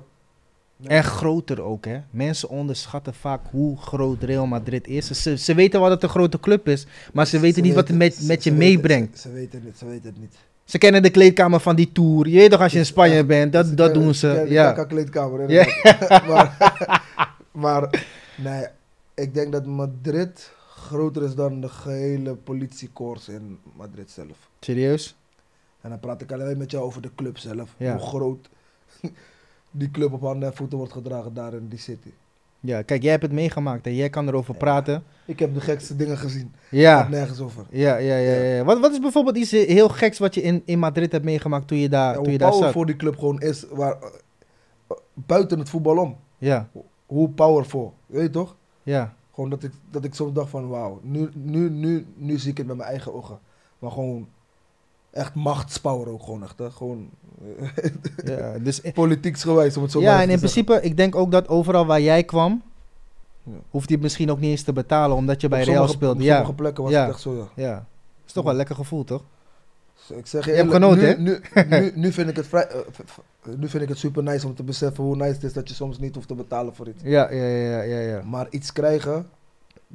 En 0.84 1.03
groter 1.03 1.62
ook, 1.62 1.86
hè. 1.86 2.01
Mensen 2.10 2.49
onderschatten 2.49 3.13
vaak 3.13 3.41
hoe 3.51 3.77
groot 3.77 4.23
Real 4.23 4.45
Madrid 4.45 4.88
is. 4.88 5.21
Ze, 5.21 5.38
ze 5.38 5.55
weten 5.55 5.79
wel 5.79 5.89
dat 5.89 6.01
het 6.01 6.10
een 6.12 6.17
grote 6.17 6.39
club 6.39 6.67
is, 6.67 6.88
maar 7.13 7.27
ze 7.27 7.39
weten 7.39 7.63
niet 7.63 7.73
wat 7.73 7.88
het 7.88 7.97
met, 7.97 8.21
met 8.27 8.43
je 8.43 8.51
meebrengt. 8.51 9.19
Ze, 9.19 9.27
ze 9.27 9.34
weten 9.34 9.62
het 9.65 9.77
ze 9.77 9.86
weten 9.86 10.10
het 10.10 10.19
niet. 10.19 10.38
Ze 10.65 10.78
kennen 10.78 11.01
de 11.01 11.10
kleedkamer 11.10 11.60
van 11.60 11.75
die 11.75 11.91
tour. 11.91 12.28
Je 12.28 12.38
weet 12.38 12.51
toch 12.51 12.62
als 12.62 12.71
je 12.71 12.78
in 12.78 12.86
Spanje 12.86 13.25
bent, 13.25 13.54
dat, 13.54 13.65
dat 13.65 13.75
kennen- 13.75 13.93
doen 14.04 14.13
ze. 14.15 14.43
de 14.47 14.51
Ja. 14.54 14.71
KK 14.71 14.88
kleedkamer. 14.89 15.49
Ja. 15.51 15.65
maar, 16.30 16.58
Maar 17.51 18.06
nee, 18.38 18.65
ik 19.13 19.34
denk 19.34 19.51
dat 19.51 19.65
Madrid 19.65 20.51
groter 20.69 21.23
is 21.23 21.36
dan 21.36 21.62
de 21.62 21.69
gehele 21.69 22.36
politiekorps 22.36 23.30
in 23.30 23.60
Madrid 23.75 24.12
zelf. 24.12 24.49
Serieus? 24.60 25.15
En 25.82 25.89
dan 25.89 25.99
praat 25.99 26.21
ik 26.21 26.32
alleen 26.32 26.58
met 26.58 26.71
jou 26.71 26.84
over 26.84 27.01
de 27.01 27.10
club 27.15 27.38
zelf. 27.38 27.73
Ja. 27.78 27.97
Hoe 27.97 28.08
groot 28.08 28.49
die 29.71 29.91
club 29.91 30.13
op 30.13 30.21
handen 30.21 30.49
en 30.49 30.56
voeten 30.56 30.78
wordt 30.78 30.93
gedragen 30.93 31.34
daar 31.34 31.54
in 31.54 31.67
die 31.67 31.80
city. 31.80 32.10
Ja, 32.65 32.82
kijk, 32.82 33.01
jij 33.01 33.12
hebt 33.12 33.23
het 33.23 33.32
meegemaakt 33.32 33.86
en 33.86 33.95
jij 33.95 34.10
kan 34.10 34.28
erover 34.28 34.54
Ja. 34.54 34.60
praten. 34.60 35.04
Ik 35.25 35.39
heb 35.39 35.54
de 35.54 35.62
gekste 35.62 35.95
dingen 35.95 36.17
gezien. 36.17 36.54
Ja. 36.69 36.97
Gaat 37.01 37.10
nergens 37.10 37.39
over. 37.39 37.65
Ja, 37.69 37.95
ja, 37.97 38.15
ja, 38.15 38.34
ja. 38.41 38.63
Wat, 38.63 38.80
wat 38.80 38.91
is 38.91 38.99
bijvoorbeeld 38.99 39.38
iets 39.38 39.51
heel 39.51 39.89
geks 39.89 40.19
wat 40.19 40.36
je 40.36 40.41
in, 40.41 40.62
in 40.65 40.80
Madrid 40.80 41.12
hebt 41.12 41.25
meegemaakt 41.25 41.67
toen 41.67 41.78
je 41.78 41.89
daar, 41.89 42.08
Ja, 42.08 42.13
toen 42.13 42.23
hoe 42.23 42.32
je 42.32 42.38
daar 42.38 42.49
zat? 42.51 42.60
powerful 42.60 42.86
die 42.86 42.95
club 42.95 43.15
gewoon 43.17 43.41
is, 43.41 43.65
waar, 43.71 43.91
eh, 44.01 44.95
buiten 45.13 45.60
het 45.60 45.69
voetbal 45.69 45.97
om. 45.97 46.15
Ja, 46.38 46.69
Hoe 47.06 47.30
powerful, 47.30 47.93
weet 48.06 48.21
je 48.23 48.30
toch? 48.30 48.56
ja. 48.84 49.13
Gewoon 49.34 49.49
dat 49.49 49.63
ik, 49.63 49.71
dat 49.91 50.04
ik 50.04 50.13
soms 50.13 50.34
dacht 50.34 50.49
van 50.49 50.67
wauw, 50.67 50.99
nu, 51.04 51.30
nu, 51.34 51.69
nu, 51.69 52.06
nu 52.15 52.38
zie 52.38 52.51
ik 52.51 52.58
het 52.58 52.67
met 52.67 52.78
mijn 52.78 52.89
eigen 52.89 53.13
ogen. 53.13 53.39
Maar 53.80 53.91
gewoon 53.91 54.28
echt 55.15 55.36
machtspower 55.36 56.08
ook 56.10 56.23
gewoon 56.23 56.43
echt. 56.43 56.58
Hè? 56.58 56.71
Gewoon 56.71 57.10
ja. 58.25 58.58
Dus, 58.60 58.82
politiek 58.93 59.38
gewijs 59.38 59.78
om 59.78 59.84
het 59.84 59.91
zo 59.91 59.99
maar 60.01 60.10
ja, 60.10 60.15
en 60.21 60.30
in 60.30 60.39
zeggen. 60.39 60.63
principe, 60.63 60.88
ik 60.88 60.97
denk 60.97 61.15
ook 61.15 61.32
dat 61.32 61.47
overal 61.47 61.86
waar 61.86 62.01
jij 62.01 62.23
kwam, 62.23 62.62
Ja. 63.43 63.51
hoeft 63.69 63.89
hij 63.89 63.97
misschien 63.97 64.32
ook 64.32 64.39
niet 64.39 64.49
eens 64.49 64.63
te 64.63 64.73
betalen, 64.73 65.17
omdat 65.17 65.41
je 65.41 65.47
bij 65.47 65.60
Op 65.60 65.65
Real 65.65 65.75
sommige- 65.78 65.95
speelde. 65.97 66.19
Op 66.19 66.25
Ja, 66.25 66.34
sommige 66.36 66.54
plekken 66.56 66.84
was 66.84 66.91
Ja. 66.91 67.01
het 67.01 67.10
echt 67.10 67.21
zo, 67.21 67.36
ja. 67.56 67.63
ja. 67.63 67.86
Is 68.25 68.32
toch 68.32 68.43
wel 68.43 68.51
een 68.51 68.58
lekker 68.58 68.75
gevoel, 68.75 69.04
toch? 69.04 69.23
Ik 70.15 70.28
zeg 70.28 70.45
je, 70.45 70.51
Je 70.51 70.58
hebt 70.58 70.71
eerlijk, 70.73 70.86
genoten, 70.95 71.23
nu, 71.23 71.39
nu, 71.54 71.63
nu, 71.80 71.91
nu 71.95 72.12
vind 72.12 72.30
ik 72.30 72.36
het 72.36 72.47
vrij, 72.47 72.67
eh, 72.67 72.78
nu 73.58 73.67
vind 73.69 73.84
ik 73.84 73.89
het 73.89 73.97
super 73.97 74.23
nice 74.23 74.47
om 74.47 74.56
te 74.56 74.63
beseffen 74.63 75.04
hoe 75.04 75.15
nice 75.15 75.34
het 75.34 75.43
is 75.43 75.54
dat 75.54 75.69
je 75.69 75.75
soms 75.75 75.99
niet 75.99 76.15
hoeft 76.15 76.28
te 76.28 76.36
betalen 76.36 76.75
voor 76.75 76.88
iets. 76.88 77.01
Ja, 77.04 77.32
ja, 77.32 77.43
ja, 77.45 77.82
ja, 77.82 77.99
ja. 77.99 78.21
Maar 78.23 78.47
iets 78.49 78.71
krijgen, 78.73 79.28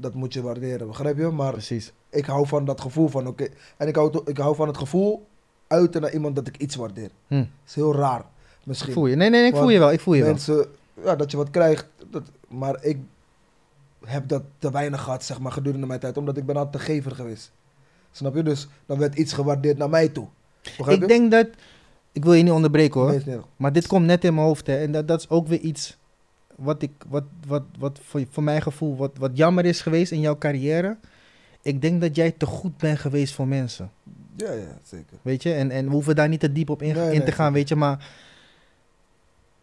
dat 0.01 0.15
moet 0.15 0.33
je 0.33 0.43
waarderen, 0.43 0.87
begrijp 0.87 1.17
je? 1.19 1.27
Maar 1.27 1.53
Precies. 1.53 1.93
ik 2.11 2.25
hou 2.25 2.47
van 2.47 2.65
dat 2.65 2.81
gevoel 2.81 3.09
van, 3.09 3.27
oké, 3.27 3.49
en 3.77 3.89
ik 3.89 3.95
hou, 3.97 4.21
ik 4.25 4.37
hou 4.37 4.55
van 4.55 4.67
het 4.67 4.77
gevoel 4.77 5.27
uiten 5.67 6.01
naar 6.01 6.13
iemand 6.13 6.37
dat 6.37 6.47
ik 6.47 6.57
iets 6.57 6.77
waardeer. 6.77 7.11
Hm. 7.27 7.45
is 7.67 7.75
heel 7.75 7.95
raar, 7.95 8.25
misschien. 8.65 8.93
Voel 8.93 9.07
je? 9.07 9.17
Nee, 9.17 9.31
nee, 9.31 9.41
nee, 9.41 9.51
ik 9.51 9.57
voel 9.57 9.69
je 9.71 9.79
wel, 9.79 9.93
ik 9.93 10.01
voel 10.01 10.15
je 10.15 10.21
wel. 10.23 10.31
Mensen, 10.31 10.67
ja, 11.05 11.17
dat 11.17 11.31
je 11.31 11.37
wat 11.37 11.51
krijgt, 11.51 11.87
dat, 12.11 12.23
maar 12.49 12.85
ik 12.85 12.99
heb 14.05 14.29
dat 14.29 14.43
te 14.59 14.71
weinig 14.71 15.03
gehad, 15.03 15.25
zeg 15.25 15.41
maar, 15.41 15.53
gedurende 15.53 15.87
mijn 15.87 16.01
tijd, 16.01 16.17
omdat 16.17 16.37
ik 16.37 16.47
ben 16.47 16.57
altijd 16.57 16.73
de 16.73 16.93
gever 16.93 17.11
geweest. 17.15 17.53
Snap 18.13 18.35
je? 18.35 18.43
Dus 18.43 18.69
dan 18.87 18.99
werd 18.99 19.15
iets 19.15 19.33
gewaardeerd 19.33 19.79
naar 19.79 19.91
mij 19.91 20.09
toe. 20.09 20.27
Begrijp 20.63 20.97
Ik 20.97 21.01
je? 21.03 21.07
denk 21.09 21.31
dat, 21.31 21.49
ik 22.13 22.25
wil 22.25 22.33
je 22.33 22.43
niet 22.43 22.53
onderbreken 22.53 23.01
hoor, 23.01 23.23
Nee, 23.27 23.39
maar 23.57 23.73
dit 23.73 23.87
komt 23.87 24.07
net 24.07 24.25
in 24.25 24.35
mijn 24.35 24.47
hoofd 24.47 24.67
hè, 24.67 24.77
en 24.77 24.93
dat, 24.93 25.09
dat 25.09 25.21
is 25.21 25.29
ook 25.29 25.47
weer 25.49 25.59
iets 25.61 25.99
wat, 26.63 26.83
ik, 26.83 26.91
wat, 27.09 27.25
wat, 27.47 27.63
wat 27.79 27.99
voor, 28.03 28.23
voor 28.31 28.43
mijn 28.43 28.63
gevoel 28.63 28.97
wat, 28.97 29.11
wat 29.19 29.31
jammer 29.35 29.65
is 29.65 29.81
geweest 29.81 30.13
in 30.13 30.21
jouw 30.21 30.39
carrière. 30.39 30.97
Ik 31.63 31.83
denk 31.83 32.01
dat 32.01 32.17
jij 32.17 32.31
te 32.31 32.47
goed 32.47 32.77
bent 32.77 32.99
geweest 32.99 33.35
voor 33.35 33.49
mensen. 33.49 33.91
Ja, 34.37 34.53
ja, 34.53 34.79
zeker. 34.83 35.17
Weet 35.23 35.43
je, 35.43 35.53
en, 35.53 35.71
en 35.71 35.85
we 35.87 35.91
hoeven 35.93 36.17
daar 36.17 36.29
niet 36.29 36.41
te 36.41 36.53
diep 36.53 36.71
op 36.71 36.83
in, 36.83 36.95
Nee, 36.95 37.05
in 37.05 37.11
nee, 37.19 37.23
te 37.23 37.33
gaan, 37.33 37.53
weet 37.53 37.69
je, 37.69 37.77
maar 37.77 38.09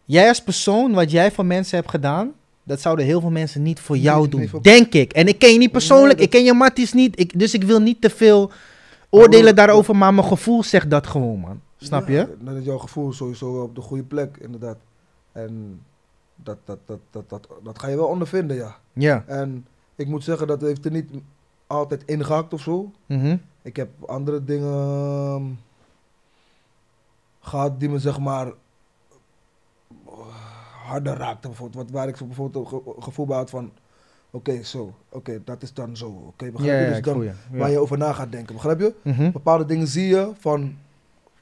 jij 0.04 0.28
als 0.28 0.42
persoon, 0.42 0.92
wat 0.92 1.10
jij 1.10 1.30
voor 1.32 1.46
mensen 1.46 1.76
hebt 1.78 1.90
gedaan, 1.90 2.32
dat 2.62 2.80
zouden 2.80 3.04
heel 3.04 3.20
veel 3.20 3.30
mensen 3.30 3.62
niet 3.62 3.80
voor 3.80 3.96
jou 3.96 4.20
nee, 4.20 4.28
doen, 4.28 4.48
voor- 4.48 4.62
denk 4.62 4.92
ik. 4.92 5.12
En 5.12 5.28
ik 5.28 5.38
ken 5.38 5.52
je 5.52 5.58
niet 5.58 5.72
persoonlijk, 5.72 6.14
Nee, 6.16 6.24
ik 6.24 6.30
ken 6.30 6.44
je 6.44 6.52
Matties 6.52 6.92
niet, 6.92 7.20
ik, 7.20 7.38
dus 7.38 7.54
ik 7.54 7.62
wil 7.64 7.80
niet 7.80 8.00
te 8.00 8.10
veel 8.10 8.50
oordelen 9.10 9.44
Maar- 9.44 9.54
daarover, 9.54 9.96
maar 9.96 10.14
mijn 10.14 10.26
gevoel 10.26 10.62
zegt 10.62 10.90
dat 10.90 11.06
gewoon, 11.06 11.38
man. 11.38 11.60
Snap 11.76 12.08
Ja, 12.08 12.14
je? 12.14 12.36
Dan 12.40 12.56
is 12.56 12.64
jouw 12.64 12.78
gevoel 12.78 13.12
sowieso 13.12 13.62
op 13.62 13.74
de 13.74 13.80
goede 13.80 14.02
plek, 14.02 14.36
inderdaad. 14.40 14.76
En 15.32 15.80
dat, 16.42 16.58
dat, 16.64 16.78
dat, 16.86 16.98
dat, 17.10 17.28
dat, 17.28 17.48
dat 17.62 17.78
ga 17.78 17.88
je 17.88 17.96
wel 17.96 18.06
ondervinden, 18.06 18.56
ja. 18.56 18.76
Ja. 18.92 19.24
En 19.26 19.66
ik 19.94 20.06
moet 20.06 20.24
zeggen, 20.24 20.46
dat 20.46 20.60
heeft 20.60 20.84
er 20.84 20.90
niet 20.90 21.10
altijd 21.66 22.02
ingehakt 22.04 22.52
of 22.52 22.60
zo. 22.60 22.90
Mhm. 23.06 23.36
Ik 23.62 23.76
heb 23.76 23.88
andere 24.06 24.44
dingen 24.44 24.72
ehm, 24.72 25.44
gehad 27.40 27.80
die 27.80 27.88
me 27.88 27.98
zeg 27.98 28.18
maar 28.18 28.52
harder 30.86 31.16
raakten. 31.16 31.50
Bijvoorbeeld, 31.50 31.84
wat, 31.84 31.90
waar 31.94 32.08
ik 32.08 32.16
zo 32.16 32.24
bijvoorbeeld 32.26 32.64
een 32.72 32.82
ge- 32.82 32.94
gevoel 33.02 33.26
bij 33.26 33.36
had 33.36 33.50
van, 33.50 33.72
oké, 34.30 34.62
zo, 34.62 34.94
oké, 35.08 35.40
dat 35.44 35.62
is 35.62 35.72
dan 35.74 35.96
zo. 35.96 36.06
Oké, 36.06 36.50
begrijp 36.50 36.86
je? 36.88 36.92
dus 36.94 37.02
dan. 37.02 37.22
Ja. 37.22 37.32
waar 37.50 37.70
je 37.70 37.78
over 37.78 37.98
na 37.98 38.12
gaat 38.12 38.32
denken, 38.32 38.54
begrijp 38.54 38.80
je? 38.80 38.94
Mhm. 39.02 39.30
Bepaalde 39.30 39.64
dingen 39.64 39.86
zie 39.86 40.06
je 40.06 40.30
van 40.38 40.76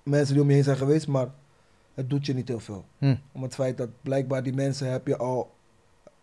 mensen 0.02 0.34
die 0.34 0.42
om 0.42 0.48
je 0.48 0.54
heen 0.54 0.64
zijn 0.64 0.76
geweest, 0.76 1.08
maar 1.08 1.28
het 1.96 2.10
doet 2.10 2.26
je 2.26 2.34
niet 2.34 2.48
heel 2.48 2.60
veel. 2.60 2.84
Hm. 2.98 3.16
Om 3.32 3.42
het 3.42 3.54
feit 3.54 3.76
dat 3.76 3.88
blijkbaar 4.02 4.42
die 4.42 4.54
mensen 4.54 4.90
heb 4.90 5.06
je 5.06 5.16
al 5.16 5.50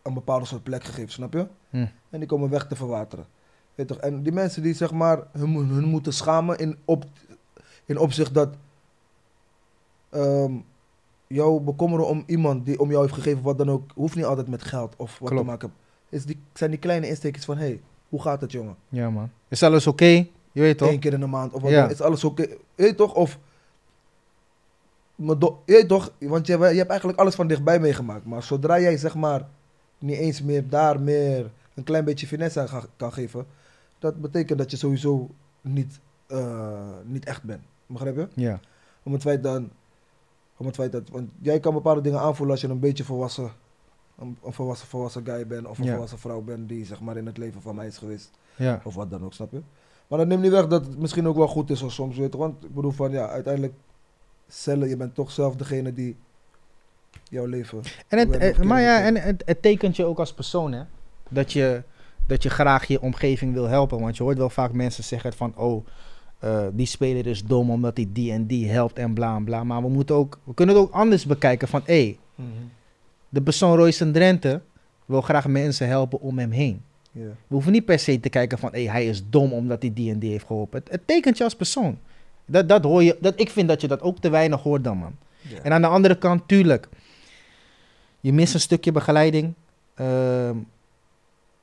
een 0.01 0.13
bepaalde 0.13 0.45
soort 0.45 0.63
plek 0.63 0.83
gegeven, 0.83 1.12
snap 1.12 1.33
je? 1.33 1.47
Hm. 1.69 1.86
En 2.09 2.19
die 2.19 2.27
komen 2.27 2.49
weg 2.49 2.67
te 2.67 2.75
verwateren. 2.75 3.25
Weet 3.75 3.88
toch? 3.88 3.97
En 3.97 4.23
die 4.23 4.31
mensen 4.31 4.62
die 4.63 4.73
zeg 4.73 4.91
maar 4.91 5.23
hun, 5.31 5.55
hun 5.55 5.83
moeten 5.86 6.13
schamen 6.13 6.57
in, 6.57 6.77
op, 6.86 7.05
in 7.86 7.97
opzicht 7.97 8.33
dat 8.33 8.55
ehm, 10.09 10.53
jou 11.27 11.59
bekommeren 11.62 12.07
om 12.07 12.23
iemand 12.25 12.65
die 12.65 12.79
om 12.79 12.89
jou 12.89 13.01
heeft 13.01 13.13
gegeven 13.13 13.41
wat 13.43 13.57
dan 13.57 13.69
ook, 13.69 13.91
hoeft 13.95 14.15
niet 14.15 14.25
altijd 14.25 14.47
met 14.47 14.63
geld 14.63 14.95
of 14.97 15.19
wat 15.19 15.29
Klopt. 15.29 15.43
te 15.45 15.49
maken. 15.51 15.73
Is 16.09 16.25
die, 16.25 16.39
zijn 16.53 16.69
die 16.69 16.79
kleine 16.79 17.07
insteekjes 17.07 17.45
van, 17.45 17.57
hé, 17.57 17.65
hey, 17.65 17.81
hoe 18.09 18.21
gaat 18.21 18.41
het 18.41 18.51
jongen? 18.51 18.75
Ja, 18.89 19.09
man. 19.09 19.29
Is 19.47 19.63
alles 19.63 19.88
oké? 19.88 20.27
Je 20.51 20.62
weet 20.62 20.77
toch? 20.77 20.89
Eén 20.89 20.99
keer 20.99 21.13
in 21.13 21.19
de 21.19 21.25
maand 21.25 21.53
of 21.53 21.62
wat 21.62 21.71
Ja. 21.71 21.81
dan, 21.81 21.89
is 21.91 22.01
alles 22.01 22.23
oké? 22.23 22.47
Weet 22.75 22.89
je 22.89 22.95
toch? 22.95 23.13
Of, 23.15 23.39
maar 25.15 25.39
do- 25.39 25.62
je 25.65 25.73
weet 25.73 25.88
toch? 25.88 26.12
Want 26.19 26.47
je, 26.47 26.58
je 26.58 26.63
hebt 26.63 26.89
eigenlijk 26.89 27.19
alles 27.19 27.36
van 27.36 27.47
dichtbij 27.47 27.80
meegemaakt. 27.80 28.26
Maar 28.26 28.43
zodra 28.43 28.80
jij 28.80 28.97
zeg 28.97 29.15
maar 29.15 29.47
niet 29.99 30.17
eens 30.17 30.41
meer 30.41 30.69
daar 30.69 30.99
meer 30.99 31.52
een 31.73 31.84
klein 31.84 32.06
beetje 32.06 32.28
finesse 32.28 32.60
aan 32.60 32.69
ga- 32.69 32.86
kan 32.97 33.13
geven, 33.13 33.45
dat 33.99 34.21
betekent 34.21 34.58
dat 34.58 34.71
je 34.71 34.78
sowieso 34.78 35.30
niet, 35.62 35.99
eh, 36.28 36.78
niet 37.04 37.26
echt 37.26 37.43
bent. 37.43 37.62
Begrijp 37.86 38.15
je? 38.15 38.28
Ja. 38.34 38.60
Om 39.04 39.13
het 39.13 39.21
feit 39.21 39.43
dan, 39.43 39.69
om 40.58 40.65
het 40.65 40.76
feit 40.76 40.91
dat, 40.91 41.10
want 41.12 41.30
jij 41.41 41.60
kan 41.60 41.73
bepaalde 41.73 42.02
dingen 42.02 42.19
aanvoelen 42.19 42.52
als 42.52 42.62
je 42.62 42.67
een 42.69 42.80
beetje 42.80 43.04
volwassen, 43.04 43.52
een, 44.19 44.38
een 44.43 44.54
volwassen, 44.54 44.88
volwassen 44.88 45.26
guy 45.26 45.47
bent 45.47 45.67
of 45.67 45.78
een 45.78 45.84
Ja. 45.84 45.91
volwassen 45.91 46.19
vrouw 46.19 46.41
bent 46.41 46.69
die 46.69 46.86
zeg 46.86 47.02
maar 47.02 47.17
in 47.17 47.26
het 47.26 47.38
leven 47.38 47.62
van 47.62 47.76
mij 47.76 47.88
is 47.88 47.97
geweest. 47.97 48.32
Ja. 48.56 48.82
Of 48.84 48.95
wat 48.95 49.10
dan 49.10 49.23
ook, 49.23 49.34
snap 49.34 49.52
je? 49.52 49.62
Maar 50.08 50.19
dat 50.19 50.28
neemt 50.28 50.41
niet 50.41 50.52
weg 50.52 50.67
dat 50.67 50.86
het 50.86 50.99
misschien 50.99 51.28
ook 51.28 51.36
wel 51.36 51.47
goed 51.47 51.69
is 51.69 51.82
of 51.82 51.91
soms, 51.91 52.17
weet 52.17 52.32
je. 52.34 52.38
Want 52.39 52.63
ik 52.63 52.73
bedoel 52.73 52.91
van, 52.91 53.12
ja, 53.12 53.28
uiteindelijk, 53.30 53.73
cellen, 54.47 54.89
je 54.89 54.97
bent 54.97 55.15
toch 55.15 55.32
zelf 55.32 55.56
degene 55.56 55.93
die 55.93 56.15
jouw 57.29 57.45
leven... 57.45 57.82
En 58.08 58.17
het, 58.17 58.38
eh, 58.38 58.60
maar 58.60 58.82
ja, 58.82 59.01
en 59.01 59.15
het, 59.15 59.43
het 59.45 59.62
tekent 59.62 59.95
je 59.95 60.06
ook 60.06 60.19
als 60.19 60.34
persoon, 60.34 60.71
hè. 60.71 60.84
Dat 61.29 61.53
je, 61.53 61.84
dat 62.27 62.43
je 62.43 62.49
graag 62.49 62.86
je 62.86 63.01
omgeving 63.01 63.53
wil 63.53 63.67
helpen. 63.67 63.99
Want 63.99 64.17
je 64.17 64.23
hoort 64.23 64.38
wel 64.38 64.49
vaak 64.49 64.71
mensen 64.71 65.03
zeggen 65.03 65.34
van, 65.34 65.58
oh, 65.58 65.86
eh, 66.39 66.67
die 66.71 66.86
speler 66.86 67.27
is 67.27 67.43
dom 67.43 67.71
omdat 67.71 67.97
hij 67.97 68.08
die 68.10 68.32
en 68.32 68.45
die 68.45 68.69
helpt 68.69 68.97
en 68.97 69.13
bla 69.13 69.36
en 69.36 69.43
bla. 69.43 69.63
Maar 69.63 69.82
we 69.82 69.89
moeten 69.89 70.15
ook, 70.15 70.39
we 70.43 70.53
kunnen 70.53 70.75
het 70.75 70.84
ook 70.84 70.93
anders 70.93 71.25
bekijken 71.25 71.67
van, 71.67 71.82
hé, 71.86 72.17
hey, 72.36 72.45
de 73.29 73.41
persoon 73.41 73.77
Royce 73.77 74.12
Drenthe 74.12 74.62
wil 75.06 75.21
graag 75.21 75.47
mensen 75.47 75.88
helpen 75.88 76.21
om 76.21 76.39
hem 76.39 76.51
heen. 76.51 76.82
We 77.12 77.34
hoeven 77.47 77.71
niet 77.71 77.86
per 77.86 77.99
se 77.99 78.19
te 78.19 78.29
kijken 78.29 78.58
van, 78.58 78.69
hé, 78.73 78.89
hij 78.89 79.06
is 79.06 79.29
dom 79.29 79.53
omdat 79.53 79.82
hij 79.82 79.93
die 79.93 80.12
en 80.12 80.19
die 80.19 80.32
heeft 80.32 80.45
geholpen. 80.45 80.79
Het, 80.79 80.91
het 80.91 81.08
tekent 81.08 81.38
je 81.38 81.43
als 81.43 81.56
persoon. 81.56 81.97
Dat, 82.45 82.69
dat 82.69 82.84
hoor 82.84 83.03
je, 83.03 83.17
dat, 83.19 83.39
ik 83.39 83.49
vind 83.49 83.67
dat 83.67 83.82
je 83.82 83.88
dat 83.88 84.01
ook 84.01 84.19
te 84.19 84.29
weinig 84.29 84.62
hoort 84.62 84.84
dan, 84.84 84.97
man. 84.97 85.15
Ja. 85.41 85.60
En 85.62 85.71
aan 85.71 85.82
de 85.82 85.88
andere 85.88 86.17
kant, 86.17 86.47
tuurlijk, 86.47 86.89
je 88.19 88.34
mist 88.34 88.53
een 88.53 88.60
stukje 88.60 88.91
begeleiding. 88.91 89.53
Ehm, 89.93 90.58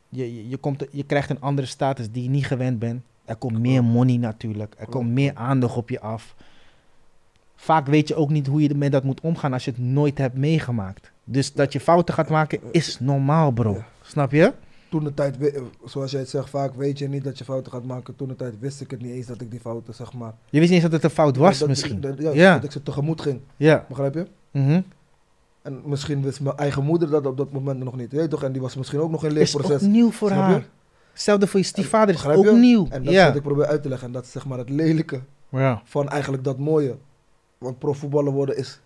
je, 0.09 0.35
je, 0.35 0.49
je, 0.49 0.57
komt, 0.57 0.85
je 0.91 1.05
krijgt 1.05 1.31
een 1.31 1.41
andere 1.41 1.67
status 1.67 2.11
die 2.11 2.23
je 2.23 2.29
niet 2.29 2.47
gewend 2.47 2.79
bent. 2.79 3.03
Er 3.25 3.37
komt 3.37 3.59
meer 3.59 3.85
money 3.85 4.17
natuurlijk. 4.17 4.75
Er 4.79 4.87
komt 4.87 5.11
meer 5.11 5.35
aandacht 5.35 5.77
op 5.77 5.89
je 5.89 6.01
af. 6.01 6.35
Vaak 7.57 7.87
weet 7.87 8.09
je 8.09 8.15
ook 8.15 8.31
niet 8.31 8.47
hoe 8.47 8.63
je 8.63 8.75
met 8.75 8.93
dat 8.93 9.05
moet 9.05 9.21
omgaan 9.21 9.53
als 9.53 9.65
je 9.65 9.71
het 9.71 9.81
nooit 9.81 10.19
hebt 10.19 10.37
meegemaakt. 10.37 11.13
Dus 11.25 11.53
dat 11.53 11.73
je 11.73 11.81
fouten 11.81 12.15
gaat 12.15 12.29
maken 12.29 12.61
is 12.71 13.01
normaal, 13.01 13.51
bro. 13.51 13.83
Snap 14.03 14.33
je? 14.33 14.53
Toen 14.91 15.05
de 15.05 15.15
tijd, 15.15 15.37
zoals 15.85 16.11
jij 16.11 16.21
het 16.21 16.29
zegt, 16.29 16.51
vaak 16.51 16.75
weet 16.75 16.99
je 16.99 17.09
niet 17.09 17.25
dat 17.25 17.39
je 17.39 17.45
fouten 17.45 17.73
gaat 17.73 17.85
maken. 17.85 18.17
Toen 18.17 18.29
de 18.29 18.37
tijd 18.37 18.55
wist 18.59 18.81
ik 18.81 18.91
het 18.91 19.03
niet 19.03 19.13
eens 19.13 19.27
dat 19.27 19.41
ik 19.41 19.51
die 19.51 19.61
fouten, 19.61 19.95
zeg 19.95 20.13
maar... 20.13 20.33
Je 20.51 20.59
wist 20.59 20.71
niet 20.73 20.83
eens 20.83 20.91
dat 20.91 20.93
het 21.03 21.05
een 21.05 21.17
fout 21.17 21.37
was, 21.37 21.59
dat, 21.59 21.69
misschien. 21.69 22.01
Dat, 22.01 22.19
ja, 22.19 22.31
Ja. 22.31 22.55
dat 22.55 22.65
ik 22.65 22.73
ze 22.73 22.83
tegemoet 22.83 23.21
ging, 23.21 23.41
Ja. 23.57 23.85
begrijp 23.89 24.15
je? 24.15 24.27
Mhm. 24.51 24.81
En 25.63 25.81
misschien 25.85 26.23
wist 26.23 26.41
mijn 26.41 26.57
eigen 26.57 26.85
moeder 26.85 27.11
dat 27.11 27.27
op 27.27 27.37
dat 27.37 27.53
moment 27.53 27.79
nog 27.85 27.97
niet, 27.97 28.13
weet 28.13 28.31
toch? 28.31 28.43
En 28.43 28.53
die 28.53 28.61
was 28.61 28.77
misschien 28.77 29.01
ook 29.01 29.11
nog 29.11 29.25
in 29.25 29.31
Is 29.31 29.35
leerproces. 29.53 29.83
ook 29.83 29.89
nieuw 29.89 30.11
voor 30.11 30.29
Snap 30.29 30.47
je? 30.47 30.53
haar. 30.53 30.69
Hetzelfde 31.13 31.47
voor 31.47 31.61
je 31.61 31.67
stiefvader 31.67 32.15
is 32.15 32.27
ook 32.27 32.45
je? 32.45 32.53
nieuw. 32.53 32.87
En 32.91 33.03
dat 33.03 33.13
is 33.13 33.19
ja. 33.19 33.27
wat 33.27 33.37
ik 33.37 33.43
probeer 33.43 33.67
uit 33.67 33.83
te 33.83 33.89
leggen. 33.89 34.07
En 34.07 34.13
dat 34.13 34.25
is 34.25 34.31
zeg 34.31 34.47
maar 34.47 34.59
het 34.59 34.71
lelijke 34.71 35.21
ja. 35.49 35.81
van 35.85 36.09
eigenlijk 36.09 36.45
dat 36.45 36.59
mooie. 36.59 36.97
Want 37.59 37.79
profvoetballer 37.79 38.33
worden 38.33 38.57
is, 38.57 38.81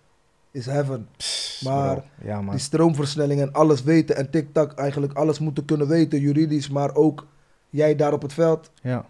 is 0.54 0.66
heaven. 0.66 1.08
Maar 1.64 2.04
ja. 2.24 2.42
Die 2.42 2.58
stroomversnelling 2.58 3.40
en 3.40 3.52
alles 3.52 3.82
weten 3.82 4.16
en 4.16 4.30
tik-tak, 4.30 4.72
eigenlijk 4.72 5.12
alles 5.12 5.38
moeten 5.38 5.64
kunnen 5.64 5.88
weten, 5.88 6.20
juridisch, 6.20 6.68
maar 6.68 6.94
ook 6.94 7.26
jij 7.70 7.96
daar 7.96 8.12
op 8.12 8.22
het 8.22 8.32
veld 8.32 8.70
Ja. 8.82 9.08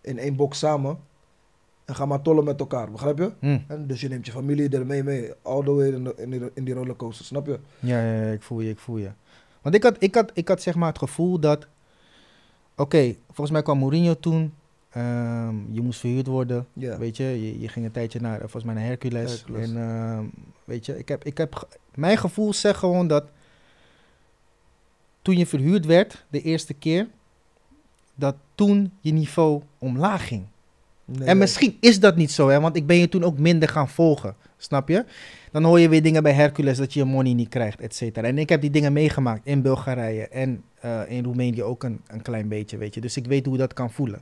in 0.00 0.18
één 0.18 0.36
box 0.36 0.58
samen. 0.58 0.98
En 1.84 1.94
ga 1.94 2.06
maar 2.06 2.22
tollen 2.22 2.44
met 2.44 2.60
elkaar, 2.60 2.90
begrijp 2.90 3.18
je? 3.18 3.32
Hm. 3.38 3.58
En 3.68 3.86
dus 3.86 4.00
je 4.00 4.08
neemt 4.08 4.26
je 4.26 4.32
familie 4.32 4.68
ermee 4.68 5.02
mee. 5.02 5.32
All 5.42 5.62
the 5.62 5.72
way 5.74 5.88
in, 5.92 6.04
de- 6.04 6.14
in, 6.16 6.30
die, 6.30 6.50
in 6.54 6.64
die 6.64 6.74
rollercoaster, 6.74 7.24
snap 7.24 7.46
je? 7.46 7.58
Ja, 7.80 8.00
ja, 8.00 8.20
ja, 8.22 8.30
ik 8.32 8.42
voel 8.42 8.60
je, 8.60 8.70
ik 8.70 8.78
voel 8.78 8.96
je. 8.96 9.10
Want 9.62 9.74
ik 9.74 9.82
had, 9.82 9.96
ik 9.98 10.14
had, 10.14 10.30
ik 10.34 10.48
had 10.48 10.62
zeg 10.62 10.74
maar 10.74 10.88
het 10.88 10.98
gevoel 10.98 11.38
dat... 11.40 11.66
Oké, 12.76 13.14
volgens 13.26 13.50
mij 13.50 13.62
kwam 13.62 13.78
Mourinho 13.78 14.14
toen. 14.14 14.54
Ehm, 14.94 15.54
je 15.70 15.80
moest 15.80 16.00
verhuurd 16.00 16.26
worden. 16.26 16.66
Weet 16.72 17.16
je, 17.16 17.24
je, 17.24 17.60
je 17.60 17.68
ging 17.68 17.84
een 17.86 17.92
tijdje 17.92 18.20
naar, 18.20 18.38
volgens 18.38 18.64
mij 18.64 18.74
naar 18.74 18.84
Hercules. 18.84 19.30
Hercules. 19.30 19.70
En 19.70 19.76
ehm, 19.76 20.24
weet 20.64 20.86
je, 20.86 20.98
ik 20.98 21.08
heb, 21.08 21.24
ik 21.24 21.38
heb, 21.38 21.68
mijn 21.94 22.18
gevoel 22.18 22.52
zegt 22.52 22.78
gewoon 22.78 23.06
dat 23.06 23.24
toen 25.22 25.36
je 25.36 25.46
verhuurd 25.46 25.86
werd, 25.86 26.24
de 26.30 26.42
eerste 26.42 26.74
keer, 26.74 27.08
dat 28.14 28.34
toen 28.54 28.92
je 29.00 29.12
niveau 29.12 29.62
omlaag 29.78 30.28
ging. 30.28 30.44
Nee, 31.04 31.28
En 31.28 31.38
misschien 31.38 31.76
is 31.80 32.00
dat 32.00 32.16
niet 32.16 32.30
zo, 32.30 32.48
hè, 32.48 32.60
want 32.60 32.76
ik 32.76 32.86
ben 32.86 32.96
je 32.96 33.08
toen 33.08 33.24
ook 33.24 33.38
minder 33.38 33.68
gaan 33.68 33.88
volgen, 33.88 34.36
snap 34.56 34.88
je? 34.88 35.04
Dan 35.52 35.64
hoor 35.64 35.80
je 35.80 35.88
weer 35.88 36.02
dingen 36.02 36.22
bij 36.22 36.32
Hercules 36.32 36.76
dat 36.76 36.92
je 36.92 37.00
je 37.00 37.06
money 37.06 37.32
niet 37.32 37.48
krijgt, 37.48 37.80
et 37.80 37.94
cetera. 37.94 38.26
En 38.26 38.38
ik 38.38 38.48
heb 38.48 38.60
die 38.60 38.70
dingen 38.70 38.92
meegemaakt 38.92 39.46
in 39.46 39.62
Bulgarije 39.62 40.28
en 40.28 40.62
eh, 40.80 41.00
in 41.08 41.24
Roemenië 41.24 41.62
ook 41.62 41.82
een, 41.82 42.00
een 42.06 42.22
klein 42.22 42.48
beetje, 42.48 42.76
weet 42.76 42.94
je. 42.94 43.00
Dus 43.00 43.16
ik 43.16 43.26
weet 43.26 43.46
hoe 43.46 43.56
dat 43.56 43.72
kan 43.72 43.90
voelen. 43.90 44.20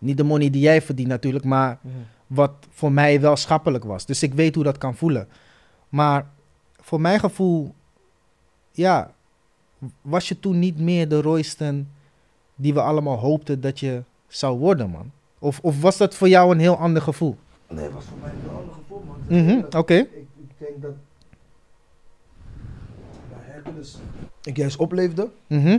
Niet 0.00 0.16
de 0.16 0.24
money 0.24 0.50
die 0.50 0.60
jij 0.60 0.82
verdient 0.82 1.08
natuurlijk, 1.08 1.44
maar 1.44 1.78
wat 2.26 2.52
voor 2.70 2.92
mij 2.92 3.20
wel 3.20 3.36
schappelijk 3.36 3.84
was. 3.84 4.06
Dus 4.06 4.22
ik 4.22 4.34
weet 4.34 4.54
hoe 4.54 4.64
dat 4.64 4.78
kan 4.78 4.94
voelen. 4.94 5.28
Maar 5.88 6.26
voor 6.80 7.00
mijn 7.00 7.20
gevoel, 7.20 7.74
ja, 8.70 9.12
was 10.00 10.28
je 10.28 10.40
toen 10.40 10.58
niet 10.58 10.78
meer 10.78 11.08
de 11.08 11.20
Royston 11.22 11.88
die 12.54 12.74
we 12.74 12.80
allemaal 12.80 13.16
hoopten 13.18 13.60
dat 13.60 13.80
je 13.80 14.02
zou 14.28 14.58
worden, 14.58 14.90
man? 14.90 15.10
Of, 15.38 15.58
of 15.62 15.80
was 15.80 15.96
dat 15.96 16.14
voor 16.14 16.28
jou 16.28 16.52
een 16.52 16.58
heel 16.60 16.76
ander 16.76 17.02
gevoel? 17.02 17.36
Nee, 17.68 17.84
het 17.84 17.92
was 17.92 18.04
voor 18.04 18.18
mij 18.22 18.30
een 18.30 18.40
heel 18.40 18.58
ander 18.58 18.74
gevoel, 18.74 19.02
man. 19.06 19.44
Mhm, 19.44 19.76
Oké. 19.76 19.94
ik, 19.94 20.08
ik 20.36 20.50
denk 20.58 20.82
dat 20.82 20.92
Hercules 23.34 23.96
ik 24.42 24.56
juist 24.56 24.76
opleefde 24.76 25.30
Mhm. 25.46 25.78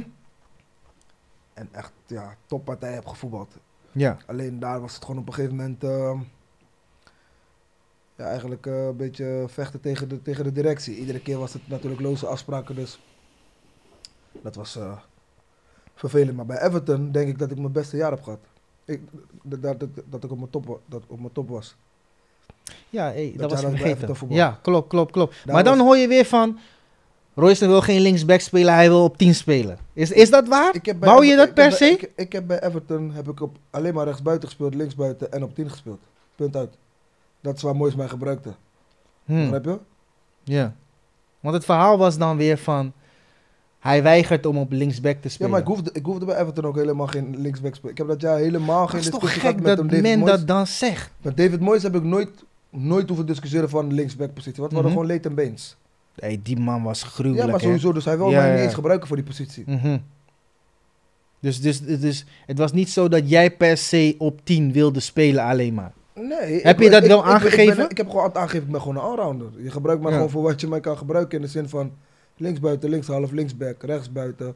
en 1.54 1.68
echt 1.72 1.92
ja, 2.08 2.36
toppartij 2.46 2.94
heb 2.94 3.06
gevoetbald. 3.08 3.56
Ja. 3.92 4.18
Alleen 4.26 4.60
daar 4.60 4.82
was 4.82 4.94
het 4.94 5.06
gewoon 5.06 5.22
op 5.22 5.28
een 5.28 5.34
gegeven 5.34 5.56
moment 5.56 5.84
ehm, 5.84 6.20
ja, 8.16 8.26
eigenlijk 8.26 8.66
eh, 8.66 8.86
een 8.86 8.96
beetje 8.96 9.46
vechten 9.48 9.80
tegen 9.80 10.10
de, 10.10 10.22
tegen 10.22 10.44
de 10.44 10.52
directie. 10.52 10.96
Iedere 10.96 11.22
keer 11.22 11.38
was 11.38 11.54
het 11.54 11.68
natuurlijk 11.68 12.02
loze 12.02 12.28
afspraken, 12.28 12.76
dus 12.76 13.00
dat 14.42 14.56
was 14.56 14.76
eh, 14.76 14.98
vervelend. 15.96 16.36
Maar 16.36 16.46
bij 16.46 16.62
Everton 16.62 17.12
denk 17.12 17.28
ik 17.28 17.40
dat 17.40 17.52
ik 17.52 17.58
mijn 17.58 17.72
beste 17.72 17.98
jaar 17.98 18.12
heb 18.12 18.24
gehad. 18.24 18.40
Ik, 18.86 19.02
dat, 19.44 19.62
dat, 19.62 19.90
dat, 20.10 20.24
ik 20.24 20.32
op 20.32 20.38
mijn 20.38 20.50
top, 20.50 20.80
dat 20.86 21.04
op 21.08 21.20
mijn 21.20 21.32
top 21.34 21.50
was. 21.50 21.76
Ja, 22.90 23.04
hey, 23.04 23.34
Dat 23.38 23.50
dat 23.50 23.62
was 23.62 23.72
ik 23.72 23.78
vergeten. 23.78 24.30
Ja, 24.30 24.60
klopt, 24.62 24.88
klopt, 24.88 25.12
klopt. 25.12 25.36
Daar 25.46 25.54
maar 25.56 25.64
dan 25.64 25.80
hoor 25.80 25.98
je 25.98 26.08
weer 26.08 26.26
van... 26.26 26.60
Royston 27.36 27.68
wil 27.68 27.82
geen 27.82 28.02
linksback 28.02 28.40
spelen, 28.40 28.74
hij 28.74 28.90
wil 28.90 29.04
op 29.04 29.18
10 29.18 29.36
spelen. 29.36 29.78
Is, 29.94 30.12
is 30.12 30.30
dat 30.30 30.48
waar? 30.48 30.76
Ik 30.76 30.86
heb 30.86 31.00
bij 31.00 31.10
Wou 31.10 31.26
je 31.26 31.36
dat 31.36 31.54
per 31.54 31.64
heb 31.64 31.74
se? 31.74 31.86
Ik, 31.86 32.12
ik 32.16 32.32
heb 32.32 32.48
bij 32.48 32.64
Everton 32.64 33.12
heb 33.12 33.28
ik 33.30 33.42
op, 33.42 33.58
alleen 33.70 33.94
maar 33.94 34.06
rechtsbuiten 34.06 34.48
gespeeld, 34.48 34.76
linksbuiten 34.76 35.32
en 35.32 35.44
op 35.44 35.56
10 35.56 35.70
gespeeld. 35.70 36.00
Punt 36.36 36.56
uit. 36.56 36.78
Dat 37.42 37.56
is 37.56 37.62
waar 37.62 37.76
Moois 37.76 37.96
mij 37.96 38.08
gebruikte. 38.08 38.54
Hm. 39.26 39.36
Begrijp 39.36 39.66
je? 39.66 39.78
Ja. 40.44 40.76
Want 41.40 41.56
het 41.56 41.66
verhaal 41.66 41.98
was 41.98 42.18
dan 42.18 42.38
weer 42.38 42.58
van... 42.58 42.94
Hij 43.80 44.04
weigert 44.04 44.46
om 44.46 44.58
op 44.58 44.72
linksback 44.72 45.14
te 45.16 45.20
Ja, 45.24 45.30
spelen. 45.30 45.52
maar 45.52 45.60
ik 45.60 45.68
hoefde, 45.68 45.90
ik 45.94 46.06
hoefde 46.06 46.26
bij 46.26 46.38
Everton 46.40 46.66
ook 46.66 46.76
helemaal 46.76 47.08
geen 47.08 47.36
linksback 47.38 47.76
spelen. 47.76 47.92
Ik 47.92 47.98
heb 47.98 48.08
dat 48.08 48.22
jaar 48.22 48.38
helemaal 48.38 48.88
geen 48.88 48.96
dat 48.96 49.06
is 49.06 49.10
toch 49.10 49.20
discussie 49.20 49.42
gehad 49.42 49.56
gek 49.56 49.66
met 49.66 49.76
dat 49.78 49.78
hem, 49.78 49.88
David 49.88 50.04
men 50.04 50.20
Moyes. 50.20 50.38
dat 50.38 50.48
dan 50.48 50.68
zegt. 50.68 51.12
Met 51.22 51.38
David 51.38 51.60
Moyes 51.60 51.84
heb 51.84 51.96
ik 51.96 52.04
nooit, 52.04 52.30
nooit 52.70 53.08
hoeven 53.08 53.26
discussiëren 53.26 53.70
van 53.70 53.94
linksback 53.94 54.34
positie. 54.34 54.62
Want 54.62 54.72
we 54.72 54.78
Mhm. 54.78 54.88
hadden 54.88 54.92
gewoon 54.92 55.08
Leighton 55.08 55.36
Baines. 55.36 55.78
Hey, 56.16 56.40
die 56.44 56.60
man 56.60 56.84
was 56.84 57.04
gruwelijk, 57.04 57.46
Ja, 57.46 57.52
maar 57.52 57.60
hè? 57.60 57.66
sowieso. 57.66 57.92
Dus 57.94 58.06
hij 58.06 58.18
wil 58.18 58.30
Ja, 58.30 58.42
mij 58.42 58.52
niet 58.54 58.60
eens 58.64 58.74
gebruiken 58.74 59.08
voor 59.08 59.16
die 59.18 59.26
positie. 59.26 59.64
Mhm. 59.68 59.98
Dus, 61.40 61.62
dus, 61.62 61.80
dus 61.82 62.26
het 62.46 62.58
was 62.58 62.72
niet 62.74 62.90
zo 62.90 63.08
dat 63.08 63.30
jij 63.30 63.52
per 63.52 63.78
se 63.78 64.16
op 64.18 64.40
10 64.46 64.72
wilde 64.72 65.00
spelen 65.00 65.44
alleen 65.44 65.74
maar. 65.74 65.94
Nee. 66.16 66.62
Heb 66.62 66.78
ik- 66.78 66.84
je 66.84 66.90
dat 66.90 67.02
ik- 67.04 67.08
wel 67.10 67.18
ik- 67.20 67.24
ik 67.26 67.30
ben- 67.30 67.34
aangegeven? 67.34 67.90
Ik, 67.90 67.98
heb 67.98 68.08
gewoon 68.08 68.24
altijd 68.24 68.38
aangegeven, 68.44 68.66
ik 68.66 68.72
ben 68.72 68.82
gewoon 68.82 68.96
een 68.96 69.02
allrounder. 69.02 69.50
Je 69.64 69.72
gebruikt 69.72 70.02
mij 70.02 70.10
Ja. 70.12 70.16
gewoon 70.18 70.32
voor 70.32 70.42
wat 70.44 70.62
je 70.62 70.68
mij 70.68 70.80
kan 70.80 70.98
gebruiken. 70.98 71.36
In 71.38 71.44
de 71.44 71.52
zin 71.52 71.70
van 71.70 71.92
linksbuiten, 72.38 72.90
linkshalf, 72.90 73.32
linksback, 73.32 73.84
rechtsbuiten. 73.84 74.56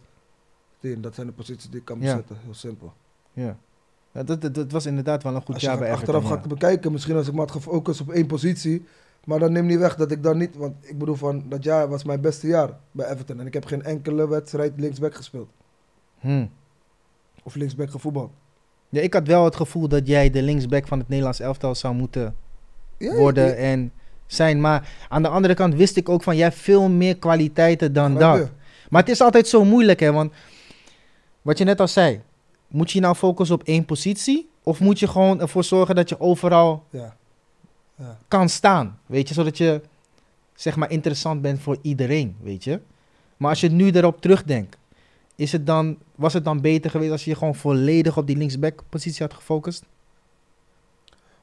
Dat 0.97 1.15
zijn 1.15 1.27
de 1.27 1.33
posities 1.33 1.69
die 1.69 1.79
ik 1.79 1.85
kan 1.85 1.97
Ja. 1.99 2.11
bezetten. 2.11 2.37
Heel 2.43 2.53
simpel. 2.53 2.93
Ja. 3.33 3.57
Ja, 4.11 4.23
dat, 4.23 4.41
dat, 4.41 4.55
dat 4.55 4.71
was 4.71 4.85
inderdaad 4.85 5.23
wel 5.23 5.35
een 5.35 5.41
goed 5.41 5.53
Als 5.53 5.63
je 5.63 5.67
jaar 5.69 5.77
bij 5.77 5.87
gaat 5.87 5.95
Everton. 5.97 6.15
achteraf 6.15 6.39
gaat 6.39 6.49
bekijken, 6.49 6.91
misschien 6.91 7.15
als 7.15 7.27
ik 7.27 7.33
me 7.33 7.39
had 7.39 7.51
gefocust 7.51 8.01
op 8.01 8.09
één 8.11 8.25
positie. 8.27 8.85
Maar 9.25 9.39
dan 9.39 9.51
neem 9.51 9.65
niet 9.65 9.79
weg 9.79 9.95
dat 9.95 10.11
ik 10.11 10.23
dan 10.23 10.37
niet... 10.37 10.55
Want 10.55 10.73
ik 10.81 10.97
bedoel, 10.97 11.15
van 11.15 11.43
dat 11.49 11.63
jaar 11.63 11.87
was 11.89 12.03
mijn 12.03 12.21
beste 12.21 12.47
jaar 12.47 12.69
bij 12.91 13.09
Everton. 13.09 13.39
En 13.39 13.45
ik 13.45 13.53
heb 13.53 13.65
geen 13.65 13.83
enkele 13.83 14.27
wedstrijd 14.27 14.73
linksback 14.75 15.15
gespeeld. 15.15 15.49
Hm. 16.19 16.45
Of 17.43 17.55
linksback 17.55 17.91
gevoetbald. 17.91 18.31
Ja, 18.89 19.01
ik 19.01 19.13
had 19.13 19.27
wel 19.27 19.43
het 19.43 19.55
gevoel 19.55 19.87
dat 19.87 20.07
jij 20.07 20.29
de 20.29 20.41
linksback 20.41 20.87
van 20.87 20.99
het 20.99 21.07
Nederlands 21.07 21.39
elftal 21.39 21.75
zou 21.75 21.95
moeten 21.95 22.35
Ja, 22.97 23.15
worden 23.15 23.47
ja, 23.47 23.53
en 23.53 23.91
zijn. 24.25 24.61
Maar 24.61 24.89
aan 25.09 25.21
de 25.21 25.27
andere 25.27 25.53
kant 25.53 25.75
wist 25.75 25.97
ik 25.97 26.09
ook 26.09 26.23
van 26.23 26.35
jij 26.35 26.51
veel 26.51 26.89
meer 26.89 27.17
kwaliteiten 27.17 27.93
dan 27.93 28.13
dat. 28.13 28.51
Maar 28.89 29.01
het 29.01 29.09
is 29.09 29.21
altijd 29.21 29.47
zo 29.47 29.63
moeilijk, 29.63 29.99
hè? 29.99 30.11
Want 30.11 30.33
wat 31.41 31.57
je 31.57 31.63
net 31.63 31.79
al 31.79 31.87
zei, 31.87 32.21
moet 32.67 32.91
je 32.91 32.99
nou 32.99 33.15
focussen 33.15 33.55
op 33.55 33.63
één 33.63 33.85
positie? 33.85 34.49
Of 34.63 34.79
moet 34.79 34.99
je 34.99 35.07
gewoon 35.07 35.41
ervoor 35.41 35.63
zorgen 35.63 35.95
dat 35.95 36.09
je 36.09 36.19
overal 36.19 36.83
Ja. 37.97 38.17
kan 38.27 38.49
staan? 38.49 38.99
Weet 39.05 39.27
je, 39.27 39.33
zodat 39.33 39.57
je 39.57 39.81
zeg 40.53 40.75
maar 40.75 40.91
interessant 40.91 41.41
bent 41.41 41.59
voor 41.59 41.77
iedereen, 41.81 42.35
weet 42.41 42.63
je? 42.63 42.79
Maar 43.37 43.49
als 43.49 43.61
je 43.61 43.69
nu 43.71 43.91
erop 43.91 44.21
terugdenkt, 44.21 44.77
is 45.35 45.51
het 45.51 45.65
dan, 45.65 45.97
was 46.15 46.33
het 46.33 46.43
dan 46.43 46.61
beter 46.61 46.91
geweest 46.91 47.11
als 47.11 47.23
je 47.23 47.29
je 47.29 47.35
gewoon 47.35 47.55
volledig 47.55 48.17
op 48.17 48.27
die 48.27 48.37
linksback-positie 48.37 49.25
had 49.25 49.33
gefocust? 49.33 49.83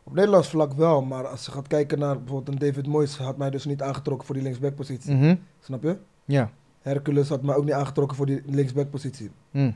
Op 0.03 0.15
Nederlands 0.15 0.49
vlak 0.49 0.73
wel, 0.73 1.03
maar 1.03 1.27
als 1.27 1.45
je 1.45 1.51
gaat 1.51 1.67
kijken 1.67 1.99
naar 1.99 2.19
bijvoorbeeld 2.19 2.49
een 2.49 2.69
David 2.69 2.87
Moyes, 2.87 3.17
had 3.17 3.37
mij 3.37 3.51
dus 3.51 3.65
niet 3.65 3.83
aangetrokken 3.83 4.27
voor 4.27 4.35
die 4.35 4.45
linksback-positie. 4.45 5.15
Mhm. 5.15 5.37
Snap 5.61 5.83
je? 5.83 5.97
Ja. 6.25 6.51
Hercules 6.81 7.29
had 7.29 7.43
mij 7.43 7.55
ook 7.55 7.65
niet 7.65 7.75
aangetrokken 7.75 8.17
voor 8.17 8.27
die 8.27 8.43
linksback-positie. 8.47 9.31
Hm. 9.51 9.73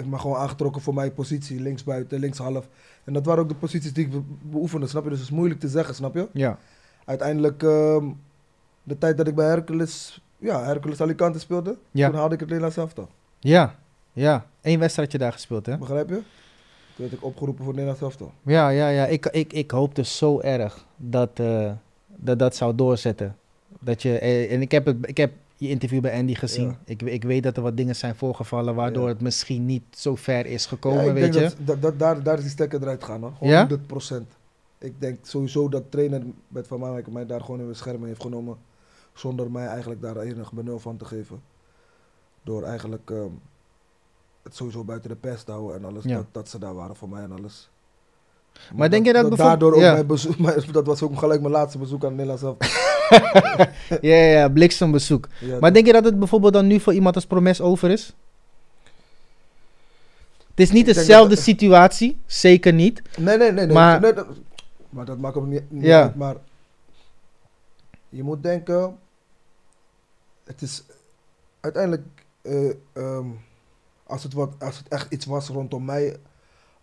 Ik 0.00 0.06
me 0.06 0.18
gewoon 0.18 0.36
aangetrokken 0.36 0.82
voor 0.82 0.94
mijn 0.94 1.14
positie, 1.14 1.60
linksbuiten, 1.60 2.18
linkshalf. 2.20 2.68
En 3.04 3.12
dat 3.12 3.26
waren 3.26 3.42
ook 3.42 3.48
de 3.48 3.54
posities 3.54 3.92
die 3.92 4.04
ik 4.04 4.10
be- 4.10 4.20
beoefende, 4.42 4.86
snap 4.86 5.02
je? 5.04 5.08
Dus 5.10 5.18
het 5.18 5.28
is 5.28 5.34
moeilijk 5.34 5.60
te 5.60 5.68
zeggen, 5.68 5.94
snap 5.94 6.14
je? 6.14 6.28
Ja. 6.32 6.58
Uiteindelijk, 7.04 7.62
ehm, 7.62 8.04
de 8.82 8.98
tijd 8.98 9.16
dat 9.16 9.26
ik 9.28 9.34
bij 9.34 9.46
Hercules, 9.46 10.22
ja, 10.38 10.64
Hercules 10.64 11.00
Alicante 11.00 11.38
speelde, 11.38 11.76
Ja. 11.90 12.08
toen 12.08 12.18
haalde 12.18 12.34
ik 12.34 12.40
het 12.40 12.48
Nederlands 12.48 12.76
elftal. 12.78 13.08
Ja. 13.38 13.74
Ja. 14.12 14.46
Eén 14.62 14.78
wedstrijdje 14.78 15.18
daar 15.18 15.32
gespeeld, 15.32 15.66
hè? 15.66 15.78
Begrijp 15.78 16.08
je? 16.08 16.14
Toen 16.14 16.22
werd 17.08 17.12
ik 17.12 17.24
opgeroepen 17.24 17.64
voor 17.64 17.72
het 17.74 17.82
Nederlands 17.82 18.00
elftal. 18.18 18.32
Ja, 18.42 18.68
ja, 18.68 18.88
ja. 18.88 19.06
Ik, 19.06 19.26
ik, 19.26 19.52
ik 19.52 19.70
hoopte 19.70 20.04
zo 20.04 20.40
erg 20.40 20.86
dat, 20.96 21.30
eh, 21.34 21.70
dat 22.16 22.38
dat 22.38 22.56
zou 22.56 22.74
doorzetten. 22.74 23.36
Dat 23.80 24.02
je, 24.02 24.18
eh, 24.18 24.52
en 24.52 24.60
ik 24.60 24.70
heb, 24.70 24.86
het, 24.86 24.96
ik 25.00 25.16
heb 25.16 25.32
je 25.60 25.68
interview 25.68 26.00
bij 26.00 26.18
Andy 26.18 26.34
gezien. 26.34 26.66
Ja. 26.66 26.78
Ik, 26.84 27.02
ik 27.02 27.22
weet 27.24 27.42
dat 27.42 27.56
er 27.56 27.62
wat 27.62 27.76
dingen 27.76 27.96
zijn 27.96 28.14
voorgevallen 28.16 28.74
waardoor 28.74 29.02
Ja. 29.02 29.08
het 29.08 29.20
misschien 29.20 29.66
niet 29.66 29.82
zo 29.90 30.14
ver 30.14 30.46
is 30.46 30.66
gekomen, 30.66 31.04
ik 31.06 31.12
weet 31.12 31.32
denk 31.32 31.34
je? 31.34 31.40
dat, 31.40 31.66
dat, 31.66 31.82
dat 31.82 31.98
daar, 31.98 32.22
daar 32.22 32.36
is 32.36 32.42
die 32.42 32.50
stekker 32.50 32.82
eruit 32.82 33.04
gaan, 33.04 33.20
hoor. 33.20 33.32
Gewoon 33.38 33.52
Ja? 33.52 33.68
100%. 34.20 34.26
Ik 34.78 35.00
denk 35.00 35.18
sowieso 35.22 35.68
dat 35.68 35.90
trainer 35.90 36.22
met 36.48 36.66
Van 36.66 36.78
Marwijk 36.80 37.10
mij 37.10 37.26
daar 37.26 37.40
gewoon 37.40 37.60
in 37.60 37.66
bescherming 37.68 38.06
heeft 38.06 38.22
genomen. 38.22 38.56
Zonder 39.14 39.50
mij 39.50 39.66
eigenlijk 39.66 40.00
daar 40.02 40.16
enig 40.16 40.52
benul 40.52 40.78
van 40.78 40.96
te 40.96 41.04
geven. 41.04 41.40
Door 42.42 42.62
eigenlijk 42.62 43.10
ehm, 43.10 43.30
het 44.42 44.56
sowieso 44.56 44.84
buiten 44.84 45.10
de 45.10 45.16
pers 45.16 45.42
te 45.42 45.52
houden 45.52 45.76
en 45.76 45.84
alles. 45.84 46.04
Dat, 46.04 46.26
dat 46.32 46.48
ze 46.48 46.58
daar 46.58 46.74
waren 46.74 46.96
voor 46.96 47.08
mij 47.08 47.22
en 47.22 47.32
alles. 47.32 47.70
Maar 48.74 48.90
denk 48.90 49.06
je 49.06 49.12
dat 49.12 49.28
bijvoorbeeld- 49.28 49.48
daardoor 49.60 49.74
ook 49.74 49.80
ja. 49.80 49.92
mijn 49.92 50.06
bezoek, 50.06 50.36
dat 50.72 50.86
was 50.86 51.02
ook 51.02 51.18
gelijk 51.18 51.40
mijn 51.40 51.52
laatste 51.52 51.78
bezoek 51.78 52.02
aan 52.04 52.08
het 52.08 52.26
Nederlands 52.26 52.42
elftal. 52.42 52.89
Ja, 54.00 54.16
ja, 54.16 54.48
bliksembezoek. 54.48 55.28
Ja, 55.40 55.58
Maar 55.58 55.72
denk 55.72 55.86
je 55.86 55.92
dat 55.92 56.04
het 56.04 56.18
bijvoorbeeld 56.18 56.52
dan 56.52 56.66
nu 56.66 56.80
voor 56.80 56.94
iemand 56.94 57.14
als 57.14 57.26
Promes 57.26 57.60
over 57.60 57.90
is? 57.90 58.14
Het 60.50 60.68
is 60.68 60.70
niet 60.70 60.86
dezelfde 60.86 61.34
dat- 61.34 61.44
situatie, 61.44 62.18
zeker 62.26 62.72
niet. 62.72 63.02
Nee, 63.18 63.36
nee, 63.36 63.52
nee. 63.52 63.64
nee. 63.66 63.74
Maar- 63.74 64.00
Nee, 64.00 64.12
dat, 64.12 64.26
maar 64.90 65.04
dat 65.04 65.18
maakt 65.18 65.36
ook 65.36 65.46
niet, 65.46 65.70
niet 65.70 65.84
Ja. 65.84 66.02
uit. 66.02 66.14
Maar 66.14 66.34
je 68.08 68.22
moet 68.22 68.42
denken, 68.42 68.96
het 70.44 70.62
is 70.62 70.82
uiteindelijk, 71.60 72.02
eh, 72.42 72.68
ehm, 72.92 73.26
als, 74.06 74.22
het 74.22 74.32
wat, 74.32 74.52
als 74.58 74.78
het 74.78 74.88
echt 74.88 75.12
iets 75.12 75.26
was 75.26 75.48
rondom 75.48 75.84
mij, 75.84 76.16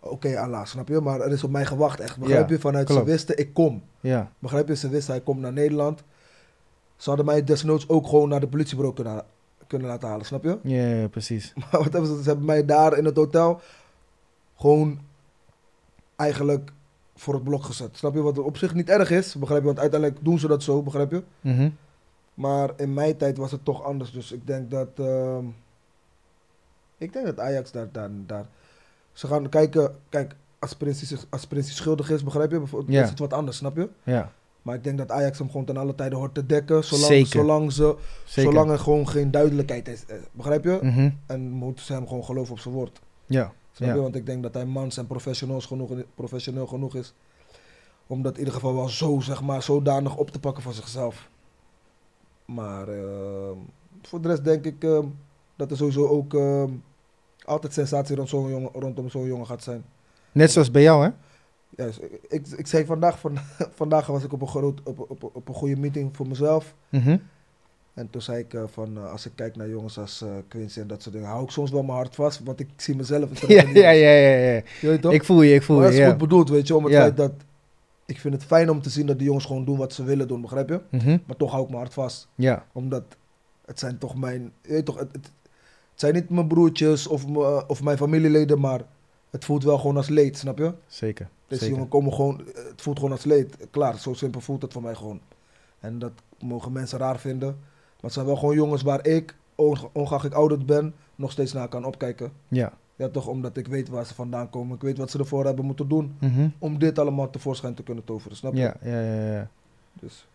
oké, 0.00 0.38
Allah, 0.40 0.64
snap 0.66 0.88
je? 0.88 1.00
Maar 1.00 1.20
er 1.20 1.32
is 1.32 1.44
op 1.44 1.50
mij 1.50 1.66
gewacht, 1.66 2.00
echt. 2.00 2.16
Begrijp 2.18 2.48
Ja, 2.48 2.54
je? 2.54 2.60
Vanuit 2.60 2.86
klopt. 2.86 3.04
ze 3.04 3.10
wisten, 3.10 3.38
ik 3.38 3.54
kom. 3.54 3.82
Ja, 4.00 4.32
Begrijp 4.38 4.68
je? 4.68 4.76
Ze 4.76 4.88
wisten, 4.88 5.12
hij 5.14 5.22
komt 5.22 5.40
naar 5.40 5.52
Nederland. 5.52 6.02
Ze 6.98 7.08
hadden 7.08 7.26
mij 7.26 7.44
desnoods 7.44 7.88
ook 7.88 8.06
gewoon 8.08 8.28
naar 8.28 8.40
de 8.40 8.48
politiebureau 8.48 8.94
kunnen, 8.96 9.24
kunnen 9.66 9.88
laten 9.88 10.08
halen, 10.08 10.26
snap 10.26 10.44
je? 10.44 10.58
ja, 10.62 10.86
ja, 10.86 11.08
precies. 11.08 11.52
Maar 11.56 11.82
wat 11.82 11.92
hebben 11.92 12.06
ze? 12.16 12.22
Ze 12.22 12.28
hebben 12.28 12.46
mij 12.46 12.64
daar 12.64 12.96
in 12.96 13.04
het 13.04 13.16
hotel 13.16 13.60
gewoon 14.56 15.00
eigenlijk 16.16 16.72
voor 17.14 17.34
het 17.34 17.44
blok 17.44 17.64
gezet. 17.64 17.96
Snap 17.96 18.14
je? 18.14 18.20
Wat 18.22 18.38
op 18.38 18.56
zich 18.56 18.74
niet 18.74 18.88
erg 18.88 19.10
is, 19.10 19.34
begrijp 19.34 19.60
je? 19.60 19.66
Want 19.66 19.78
uiteindelijk 19.78 20.24
doen 20.24 20.38
ze 20.38 20.46
dat 20.48 20.62
zo, 20.62 20.82
begrijp 20.82 21.10
je? 21.10 21.22
Mhm. 21.40 21.70
Maar 22.34 22.70
in 22.76 22.94
mijn 22.94 23.16
tijd 23.16 23.36
was 23.36 23.50
het 23.52 23.64
toch 23.64 23.82
anders. 23.82 24.12
Dus 24.12 24.32
ik 24.32 24.46
denk 24.46 24.70
dat. 24.70 24.88
ehm, 24.94 25.44
ik 26.98 27.12
denk 27.12 27.26
dat 27.26 27.40
Ajax 27.40 27.72
daar, 27.72 27.88
daar, 27.92 28.10
daar. 28.26 28.46
Ze 29.12 29.26
gaan 29.26 29.48
kijken. 29.48 29.96
Kijk, 30.08 30.34
als 30.58 30.76
zich- 30.92 31.26
als 31.30 31.46
Prinsie 31.46 31.74
schuldig 31.74 32.10
is, 32.10 32.24
begrijp 32.24 32.50
je? 32.50 32.58
Bijvoorbeeld, 32.58 32.98
is 33.04 33.10
het 33.10 33.18
wat 33.18 33.32
anders, 33.32 33.56
snap 33.56 33.76
je? 33.76 33.88
Ja, 34.02 34.32
Maar 34.62 34.74
ik 34.74 34.84
denk 34.84 34.98
dat 34.98 35.10
Ajax 35.10 35.38
hem 35.38 35.50
gewoon 35.50 35.64
ten 35.64 35.76
alle 35.76 35.94
tijden 35.94 36.18
hoort 36.18 36.34
te 36.34 36.46
dekken. 36.46 36.84
Zolang, 36.84 37.06
Zeker. 37.06 37.28
zolang, 37.28 37.72
ze, 37.72 37.96
zeker. 38.24 38.50
zolang 38.52 38.70
er 38.70 38.78
gewoon 38.78 39.08
geen 39.08 39.30
duidelijkheid 39.30 39.88
is. 39.88 40.04
eh, 40.06 40.16
Begrijp 40.32 40.64
je? 40.64 40.78
Mhm. 40.82 41.10
En 41.26 41.50
moeten 41.50 41.84
ze 41.84 41.92
hem 41.92 42.06
gewoon 42.08 42.24
geloven 42.24 42.52
op 42.52 42.58
zijn 42.58 42.74
woord. 42.74 43.00
Ja, 43.26 43.52
Snap 43.72 43.88
Ja. 43.88 43.94
je? 43.94 44.00
Want 44.00 44.14
ik 44.14 44.26
denk 44.26 44.42
dat 44.42 44.54
hij 44.54 44.64
mans 44.64 44.96
en 44.96 45.06
professioneel 45.06 45.60
genoeg, 45.60 45.90
professioneel 46.14 46.66
genoeg 46.66 46.94
is. 46.94 47.14
Om 48.06 48.22
dat 48.22 48.32
in 48.32 48.38
ieder 48.38 48.54
geval 48.54 48.74
wel 48.74 48.88
zo, 48.88 49.20
zeg 49.20 49.42
maar, 49.42 49.62
zodanig 49.62 50.16
op 50.16 50.30
te 50.30 50.40
pakken 50.40 50.62
voor 50.62 50.72
zichzelf. 50.74 51.28
Maar 52.44 52.88
ehm, 52.88 53.56
voor 54.02 54.20
de 54.20 54.28
rest 54.28 54.44
denk 54.44 54.64
ik 54.64 54.84
ehm, 54.84 55.04
dat 55.56 55.70
er 55.70 55.76
sowieso 55.76 56.06
ook 56.06 56.36
altijd 57.44 57.72
sensatie 57.72 58.16
rond 58.16 58.28
zo'n 58.28 58.50
jongen, 58.50 58.70
rondom 58.72 59.10
zo'n 59.10 59.26
jongen 59.26 59.46
gaat 59.46 59.62
zijn. 59.62 59.84
net 60.32 60.50
zoals 60.50 60.70
bij 60.70 60.82
jou, 60.82 61.04
hè? 61.04 61.10
Juist, 61.76 62.00
ik, 62.28 62.46
ik, 62.46 62.66
zei 62.66 62.84
vandaag, 62.84 63.18
van, 63.18 63.38
vandaag 63.80 64.06
was 64.06 64.24
ik 64.24 64.32
op 64.32 64.40
een, 64.40 64.48
groot, 64.48 64.80
op, 64.84 65.10
op, 65.10 65.30
op 65.32 65.48
een 65.48 65.54
goede 65.54 65.76
meeting 65.76 66.16
voor 66.16 66.28
mezelf. 66.28 66.74
Mhm. 66.88 67.16
En 67.94 68.10
toen 68.10 68.22
zei 68.22 68.38
ik 68.38 68.54
eh, 68.54 68.62
van, 68.66 68.96
eh, 68.96 69.10
als 69.10 69.26
ik 69.26 69.32
kijk 69.34 69.56
naar 69.56 69.68
jongens 69.68 69.98
als 69.98 70.22
eh 70.22 70.28
Quincy 70.48 70.80
en 70.80 70.86
dat 70.86 71.02
soort 71.02 71.14
dingen, 71.14 71.28
hou 71.30 71.42
ik 71.44 71.50
soms 71.50 71.70
wel 71.70 71.82
mijn 71.82 71.96
hart 71.96 72.14
vast, 72.14 72.40
want 72.44 72.60
ik 72.60 72.68
zie 72.76 72.96
mezelf. 72.96 73.40
Ja, 73.48 73.62
ja, 73.62 73.90
ja, 73.90 74.10
ja, 74.10 74.36
ja. 74.36 74.62
Je 74.80 74.86
weet 74.88 75.02
toch? 75.02 75.12
Ik 75.12 75.24
voel 75.24 75.42
je, 75.42 75.54
ik 75.54 75.62
voel 75.62 75.76
maar 75.76 75.84
je, 75.84 75.90
dat 75.90 76.00
is 76.00 76.06
ja. 76.06 76.10
goed 76.10 76.20
bedoeld, 76.28 76.48
weet 76.48 76.66
je, 76.66 76.76
om 76.76 76.84
het 76.84 76.92
Ja. 76.92 77.00
feit 77.00 77.16
dat... 77.16 77.32
Ik 78.06 78.20
vind 78.20 78.34
het 78.34 78.44
fijn 78.44 78.70
om 78.70 78.82
te 78.82 78.90
zien 78.90 79.06
dat 79.06 79.18
die 79.18 79.26
jongens 79.26 79.44
gewoon 79.44 79.64
doen 79.64 79.76
wat 79.78 79.92
ze 79.92 80.04
willen 80.04 80.28
doen, 80.28 80.40
begrijp 80.40 80.68
je? 80.68 80.80
Mhm. 80.90 81.18
Maar 81.26 81.36
toch 81.36 81.50
hou 81.50 81.62
ik 81.62 81.68
mijn 81.68 81.80
hart 81.80 81.94
vast. 81.94 82.28
Ja, 82.34 82.66
Omdat 82.72 83.02
het 83.64 83.78
zijn 83.78 83.98
toch 83.98 84.16
mijn... 84.16 84.52
Je 84.62 84.72
weet 84.72 84.84
toch, 84.84 84.98
het, 84.98 85.12
het, 85.12 85.24
het 85.90 86.00
zijn 86.00 86.14
niet 86.14 86.30
mijn 86.30 86.48
broertjes 86.48 87.06
of, 87.06 87.24
of 87.66 87.82
mijn 87.82 87.96
familieleden, 87.96 88.60
maar 88.60 88.80
het 89.30 89.44
voelt 89.44 89.64
wel 89.64 89.78
gewoon 89.78 89.96
als 89.96 90.08
leed, 90.08 90.38
snap 90.38 90.58
je? 90.58 90.72
zeker. 90.86 91.28
Deze 91.48 91.60
zeker. 91.60 91.76
jongen 91.76 91.90
komen 91.90 92.12
gewoon... 92.12 92.40
Het 92.54 92.82
voelt 92.82 92.96
gewoon 92.98 93.12
als 93.12 93.24
leed. 93.24 93.56
Klaar, 93.70 93.98
zo 93.98 94.12
simpel 94.14 94.40
voelt 94.40 94.62
het 94.62 94.72
voor 94.72 94.82
mij 94.82 94.94
gewoon. 94.94 95.20
En 95.80 95.98
dat 95.98 96.12
mogen 96.40 96.72
mensen 96.72 96.98
raar 96.98 97.18
vinden. 97.18 97.48
Maar 97.48 97.96
het 98.00 98.12
zijn 98.12 98.26
wel 98.26 98.36
gewoon 98.36 98.54
jongens 98.54 98.82
waar 98.82 99.06
ik, 99.06 99.34
onge- 99.54 99.88
ongeacht 99.92 100.24
ik 100.24 100.32
ouder 100.32 100.64
ben, 100.64 100.94
nog 101.14 101.30
steeds 101.32 101.52
naar 101.52 101.68
kan 101.68 101.84
opkijken. 101.84 102.32
Ja. 102.48 102.72
Ja, 102.96 103.08
toch 103.08 103.26
omdat 103.26 103.56
ik 103.56 103.66
weet 103.68 103.88
waar 103.88 104.06
ze 104.06 104.14
vandaan 104.14 104.50
komen. 104.50 104.74
Ik 104.76 104.82
weet 104.82 104.98
wat 104.98 105.10
ze 105.10 105.18
ervoor 105.18 105.44
hebben 105.44 105.64
moeten 105.64 105.88
doen 105.88 106.16
Mhm. 106.20 106.48
om 106.58 106.78
dit 106.78 106.98
allemaal 106.98 107.30
tevoorschijn 107.30 107.74
te 107.74 107.82
kunnen 107.82 108.04
toveren, 108.04 108.36
snap 108.36 108.52
je? 108.54 108.60
Ja, 108.60 108.76
ja, 108.82 109.00
ja, 109.00 109.32
ja. 109.32 109.48
Dus, 109.92 110.26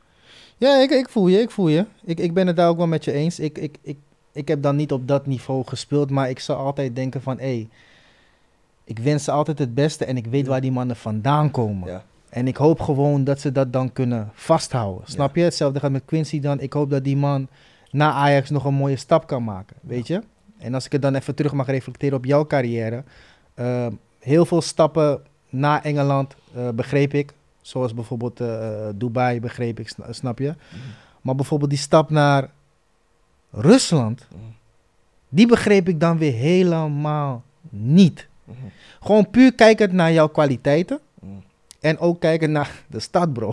Ja, 0.57 0.81
ik, 0.81 0.89
ik 0.91 1.09
voel 1.09 1.27
je, 1.27 1.39
ik 1.39 1.51
voel 1.51 1.67
je. 1.67 1.85
Ik, 2.03 2.19
ik 2.19 2.33
ben 2.33 2.47
het 2.47 2.55
daar 2.55 2.69
ook 2.69 2.77
wel 2.77 2.87
met 2.87 3.03
je 3.03 3.11
eens. 3.11 3.39
Ik, 3.39 3.57
ik, 3.57 3.77
ik, 3.81 3.97
ik 4.31 4.47
heb 4.47 4.61
dan 4.61 4.75
niet 4.75 4.91
op 4.91 5.07
dat 5.07 5.25
niveau 5.25 5.63
gespeeld, 5.65 6.09
maar 6.09 6.29
ik 6.29 6.39
zou 6.39 6.59
altijd 6.59 6.95
denken 6.95 7.21
van, 7.21 7.37
hé, 7.39 7.43
hey, 7.55 7.69
ik 8.83 8.99
wens 8.99 9.23
ze 9.23 9.31
altijd 9.31 9.59
het 9.59 9.73
beste 9.73 10.05
en 10.05 10.17
ik 10.17 10.25
weet 10.27 10.43
Ja. 10.43 10.49
waar 10.49 10.61
die 10.61 10.71
mannen 10.71 10.95
vandaan 10.95 11.51
komen. 11.51 11.89
ja. 11.89 12.03
En 12.29 12.47
ik 12.47 12.57
hoop 12.57 12.79
gewoon 12.79 13.23
dat 13.23 13.39
ze 13.39 13.51
dat 13.51 13.73
dan 13.73 13.91
kunnen 13.93 14.29
vasthouden. 14.33 15.07
Snap 15.07 15.35
je? 15.35 15.41
Hetzelfde 15.43 15.79
gaat 15.79 15.91
met 15.91 16.01
Quincy 16.05 16.39
dan. 16.39 16.59
Ik 16.59 16.73
hoop 16.73 16.89
dat 16.89 17.03
die 17.03 17.17
man 17.17 17.47
na 17.91 18.11
Ajax 18.11 18.49
nog 18.49 18.65
een 18.65 18.73
mooie 18.73 18.95
stap 18.95 19.27
kan 19.27 19.43
maken. 19.43 19.75
Weet 19.81 20.07
je? 20.07 20.21
En 20.57 20.73
als 20.73 20.85
ik 20.85 20.91
het 20.91 21.01
dan 21.01 21.15
even 21.15 21.35
terug 21.35 21.53
mag 21.53 21.67
reflecteren 21.67 22.17
op 22.17 22.25
jouw 22.25 22.45
carrière. 22.47 23.03
eh, 23.53 23.87
heel 24.19 24.45
veel 24.45 24.61
stappen 24.61 25.21
na 25.49 25.83
Engeland 25.83 26.35
eh, 26.55 26.69
begreep 26.69 27.13
ik. 27.13 27.33
Zoals 27.61 27.93
bijvoorbeeld 27.93 28.39
eh, 28.39 28.87
Dubai 28.95 29.39
begreep 29.39 29.79
ik, 29.79 29.89
sna- 29.89 30.13
snap 30.13 30.39
je? 30.39 30.55
Maar 31.21 31.35
bijvoorbeeld 31.35 31.69
die 31.69 31.79
stap 31.79 32.09
naar 32.09 32.49
Rusland. 33.51 34.27
Die 35.29 35.47
begreep 35.47 35.87
ik 35.89 35.99
dan 35.99 36.17
weer 36.17 36.33
helemaal 36.33 37.43
niet. 37.69 38.27
Gewoon 39.01 39.29
puur 39.29 39.53
kijkend 39.53 39.91
naar 39.91 40.11
jouw 40.13 40.27
kwaliteiten. 40.27 40.99
En 41.79 41.99
ook 41.99 42.19
kijken 42.19 42.51
naar 42.51 42.71
de 42.87 42.99
stad, 42.99 43.33
bro. 43.33 43.51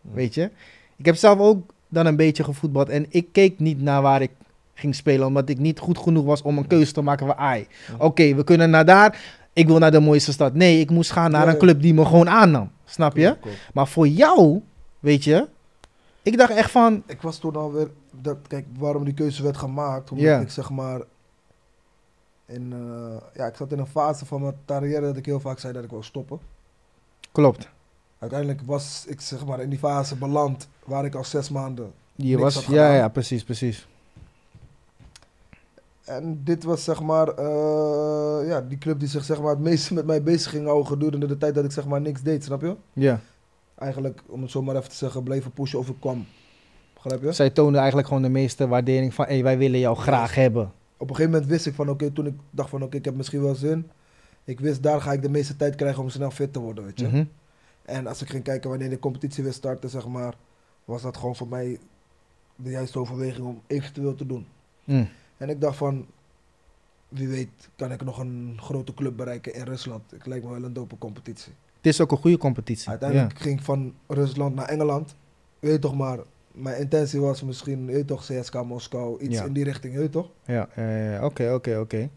Weet 0.00 0.34
je? 0.34 0.50
Ik 0.96 1.06
heb 1.06 1.16
zelf 1.16 1.38
ook 1.38 1.72
dan 1.88 2.06
een 2.06 2.16
beetje 2.16 2.44
gevoetbald. 2.44 2.88
En 2.88 3.06
ik 3.08 3.26
keek 3.32 3.58
niet 3.58 3.82
naar 3.82 4.02
waar 4.02 4.22
ik 4.22 4.30
ging 4.74 4.94
spelen. 4.94 5.26
Omdat 5.26 5.48
ik 5.48 5.58
niet 5.58 5.78
goed 5.78 5.98
genoeg 5.98 6.24
was 6.24 6.42
om 6.42 6.58
een 6.58 6.66
keuze 6.66 6.92
te 6.92 7.02
maken 7.02 7.26
van... 7.26 7.36
Ai, 7.36 7.66
oké, 7.98 8.34
we 8.34 8.44
kunnen 8.44 8.70
naar 8.70 8.84
daar. 8.84 9.20
Ik 9.52 9.66
wil 9.66 9.78
naar 9.78 9.90
de 9.90 10.00
mooiste 10.00 10.32
stad. 10.32 10.54
Nee, 10.54 10.80
ik 10.80 10.90
moest 10.90 11.10
gaan 11.12 11.30
naar 11.30 11.48
een 11.48 11.58
club 11.58 11.82
die 11.82 11.94
me 11.94 12.04
gewoon 12.04 12.28
aannam. 12.28 12.70
Snap 12.84 13.16
je? 13.16 13.36
Maar 13.74 13.86
voor 13.88 14.08
jou, 14.08 14.60
weet 14.98 15.24
je... 15.24 15.46
Ik 16.22 16.36
dacht 16.38 16.52
echt 16.52 16.70
van... 16.70 17.02
Ik 17.06 17.22
was 17.22 17.38
toen 17.38 17.56
alweer, 17.56 17.90
dat, 18.20 18.36
kijk, 18.48 18.66
waarom 18.78 19.04
die 19.04 19.14
keuze 19.14 19.42
werd 19.42 19.56
gemaakt, 19.56 20.10
omdat 20.10 20.26
Ja. 20.26 20.40
ik 20.40 20.50
zeg 20.50 20.70
maar, 20.70 21.00
in, 22.46 22.72
eh, 22.72 23.16
ja, 23.34 23.46
ik 23.46 23.56
zat 23.56 23.72
in 23.72 23.78
een 23.78 23.86
fase 23.86 24.26
van 24.26 24.40
mijn 24.40 24.54
carrière 24.66 25.00
dat 25.00 25.16
ik 25.16 25.26
heel 25.26 25.40
vaak 25.40 25.58
zei 25.58 25.72
dat 25.72 25.84
ik 25.84 25.90
wil 25.90 26.02
stoppen. 26.02 26.38
Klopt. 27.32 27.68
Uiteindelijk 28.18 28.60
was 28.64 29.04
ik 29.08 29.20
zeg 29.20 29.46
maar 29.46 29.60
in 29.60 29.68
die 29.68 29.78
fase 29.78 30.16
beland 30.16 30.68
waar 30.84 31.04
ik 31.04 31.14
al 31.14 31.24
zes 31.24 31.48
maanden. 31.48 31.92
Je 32.14 32.36
Niks 32.36 32.42
was... 32.42 32.54
had 32.54 32.74
Ja, 32.74 32.94
ja, 32.94 33.08
precies, 33.08 33.44
precies. 33.44 33.86
En 36.04 36.40
dit 36.44 36.64
was 36.64 36.84
zeg 36.84 37.02
maar, 37.02 37.28
eh, 37.28 38.48
ja, 38.48 38.60
die 38.60 38.78
club 38.78 38.98
die 38.98 39.08
zich 39.08 39.24
zeg 39.24 39.40
maar 39.40 39.50
het 39.50 39.58
meeste 39.58 39.94
met 39.94 40.06
mij 40.06 40.22
bezig 40.22 40.50
ging 40.50 40.66
houden 40.66 40.86
gedurende 40.86 41.26
de 41.26 41.38
tijd 41.38 41.54
dat 41.54 41.64
ik 41.64 41.70
zeg 41.70 41.86
maar 41.86 42.00
niks 42.00 42.22
deed, 42.22 42.44
snap 42.44 42.60
je? 42.60 42.76
Ja. 42.92 43.20
Eigenlijk, 43.74 44.22
om 44.26 44.42
het 44.42 44.50
zo 44.50 44.62
maar 44.62 44.76
even 44.76 44.88
te 44.88 44.96
zeggen, 44.96 45.22
bleven 45.22 45.50
pushen 45.50 45.78
of 45.78 45.88
ik 45.88 46.00
kwam. 46.00 46.26
Begrijp 46.94 47.22
je? 47.22 47.32
Zij 47.32 47.50
toonden 47.50 47.78
eigenlijk 47.78 48.08
gewoon 48.08 48.22
de 48.22 48.28
meeste 48.28 48.68
waardering 48.68 49.14
van... 49.14 49.24
Hé, 49.24 49.32
hey, 49.32 49.42
wij 49.42 49.58
willen 49.58 49.78
jou 49.78 49.96
graag 49.96 50.34
hebben. 50.34 50.72
Op 50.96 51.08
een 51.10 51.16
gegeven 51.16 51.30
moment 51.32 51.50
wist 51.50 51.66
ik 51.66 51.74
van 51.74 51.88
oké, 51.88 52.10
toen 52.10 52.26
ik 52.26 52.34
dacht 52.50 52.70
van 52.70 52.82
oké, 52.82 52.96
ik 52.96 53.04
heb 53.04 53.14
misschien 53.14 53.42
wel 53.42 53.54
zin. 53.54 53.90
Ik 54.44 54.60
wist 54.60 54.82
daar 54.82 55.00
ga 55.00 55.12
ik 55.12 55.22
de 55.22 55.28
meeste 55.28 55.56
tijd 55.56 55.74
krijgen 55.74 56.02
om 56.02 56.08
snel 56.08 56.30
fit 56.30 56.52
te 56.52 56.58
worden, 56.58 56.84
weet 56.84 57.00
je. 57.00 57.06
Mhm. 57.06 57.24
En 57.82 58.06
als 58.06 58.22
ik 58.22 58.28
ging 58.28 58.42
kijken 58.42 58.70
wanneer 58.70 58.90
de 58.90 58.98
competitie 58.98 59.42
weer 59.42 59.52
startte, 59.52 59.88
zeg 59.88 60.06
maar, 60.06 60.34
was 60.84 61.02
dat 61.02 61.16
gewoon 61.16 61.36
voor 61.36 61.48
mij 61.48 61.78
de 62.56 62.70
juiste 62.70 62.98
overweging 62.98 63.46
om 63.46 63.60
eventueel 63.66 64.14
te 64.14 64.26
doen. 64.26 64.46
Mm. 64.84 65.08
En 65.36 65.48
ik 65.48 65.60
dacht 65.60 65.76
van, 65.76 66.06
wie 67.08 67.28
weet 67.28 67.68
kan 67.76 67.92
ik 67.92 68.04
nog 68.04 68.18
een 68.18 68.58
grote 68.60 68.94
club 68.94 69.16
bereiken 69.16 69.54
in 69.54 69.64
Rusland. 69.64 70.12
Ik 70.12 70.26
lijkt 70.26 70.44
me 70.44 70.50
wel 70.50 70.64
een 70.64 70.72
dope 70.72 70.98
competitie. 70.98 71.52
Het 71.76 71.86
is 71.86 72.00
ook 72.00 72.10
een 72.10 72.18
goede 72.18 72.38
competitie. 72.38 72.88
Uiteindelijk 72.88 73.38
ging 73.38 73.58
ik 73.58 73.64
van 73.64 73.94
Rusland 74.06 74.54
naar 74.54 74.68
Engeland. 74.68 75.14
Weet 75.58 75.80
toch 75.80 75.94
maar, 75.94 76.18
mijn 76.56 76.80
intentie 76.80 77.20
was 77.20 77.42
misschien, 77.42 77.86
je 77.88 78.04
toch, 78.04 78.24
CSK 78.26 78.64
Moskou, 78.64 79.20
iets 79.20 79.38
Ja. 79.38 79.44
in 79.44 79.52
die 79.52 79.64
richting, 79.64 79.94
je 79.94 80.10
toch? 80.10 80.28
Ja, 80.44 80.68
oké, 81.22 81.52
oké, 81.54 81.78
oké. 81.78 82.08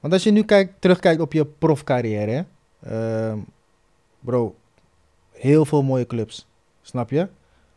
Want 0.00 0.12
als 0.12 0.22
je 0.22 0.30
nu 0.30 0.42
kijkt, 0.42 0.72
terugkijkt 0.78 1.20
op 1.20 1.32
je 1.32 1.44
profcarrière, 1.46 2.30
hè, 2.30 3.28
ehm, 3.28 3.38
bro, 4.20 4.54
heel 5.32 5.64
veel 5.64 5.82
mooie 5.82 6.06
clubs, 6.06 6.46
snap 6.82 7.10
je? 7.10 7.28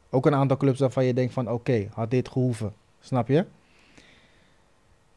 Ook 0.10 0.26
een 0.26 0.36
aantal 0.36 0.58
clubs 0.58 0.80
waarvan 0.80 1.06
je 1.06 1.14
denkt 1.14 1.34
van, 1.34 1.50
oké, 1.52 1.88
had 1.94 2.12
dit 2.12 2.30
gehoeven, 2.30 2.74
snap 3.00 3.28
je? 3.28 3.46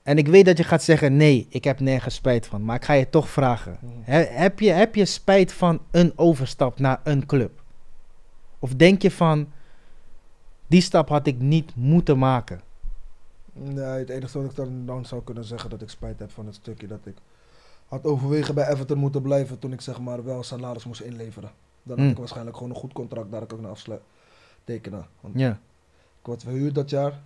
En 0.02 0.18
ik 0.18 0.28
weet 0.28 0.44
dat 0.44 0.56
je 0.58 0.64
gaat 0.64 0.82
zeggen, 0.82 1.16
nee, 1.16 1.46
ik 1.50 1.64
heb 1.64 1.80
nergens 1.80 2.14
spijt 2.14 2.46
van, 2.46 2.64
maar 2.64 2.76
ik 2.76 2.84
ga 2.84 2.92
je 2.92 3.10
toch 3.10 3.28
vragen. 3.30 3.78
He- 4.02 4.22
heb, 4.30 4.60
je, 4.60 4.70
heb 4.70 4.94
je 4.94 5.04
spijt 5.04 5.52
van 5.52 5.80
een 5.90 6.12
overstap 6.16 6.78
naar 6.78 7.00
een 7.04 7.26
club? 7.26 7.62
Of 8.58 8.74
denk 8.74 9.02
je 9.02 9.10
van, 9.10 9.48
die 10.66 10.80
stap 10.80 11.08
had 11.08 11.26
ik 11.26 11.38
niet 11.38 11.76
moeten 11.76 12.18
maken? 12.18 12.60
Nee, 13.52 13.84
het 13.84 14.08
enige 14.08 14.38
wat 14.42 14.50
ik 14.50 14.56
dan, 14.56 14.86
dan 14.86 15.04
zou 15.04 15.22
kunnen 15.22 15.44
zeggen 15.44 15.70
dat 15.70 15.82
ik 15.82 15.88
spijt 15.90 16.18
heb 16.18 16.30
van 16.30 16.46
het 16.46 16.54
stukje 16.54 16.86
dat 16.86 17.06
ik 17.06 17.14
had 17.88 18.04
overwegen 18.04 18.54
bij 18.54 18.68
Everton 18.68 18.98
moeten 18.98 19.22
blijven 19.22 19.58
toen 19.58 19.72
ik 19.72 19.80
zeg 19.80 20.00
maar 20.00 20.24
wel 20.24 20.42
salaris 20.42 20.84
moest 20.84 21.00
inleveren. 21.00 21.50
Dan 21.82 21.96
had 21.96 21.98
Hmm. 21.98 22.08
ik 22.10 22.18
waarschijnlijk 22.18 22.56
gewoon 22.56 22.72
een 22.72 22.78
goed 22.80 22.92
contract 22.92 23.30
daar 23.30 23.42
ook 23.42 23.60
naar 23.60 23.70
afsluiten. 23.70 24.08
Tekenen. 24.64 25.06
Want 25.20 25.38
Ja, 25.38 25.50
ik 26.20 26.26
werd 26.26 26.42
verhuurd 26.42 26.74
dat 26.74 26.90
jaar. 26.90 27.20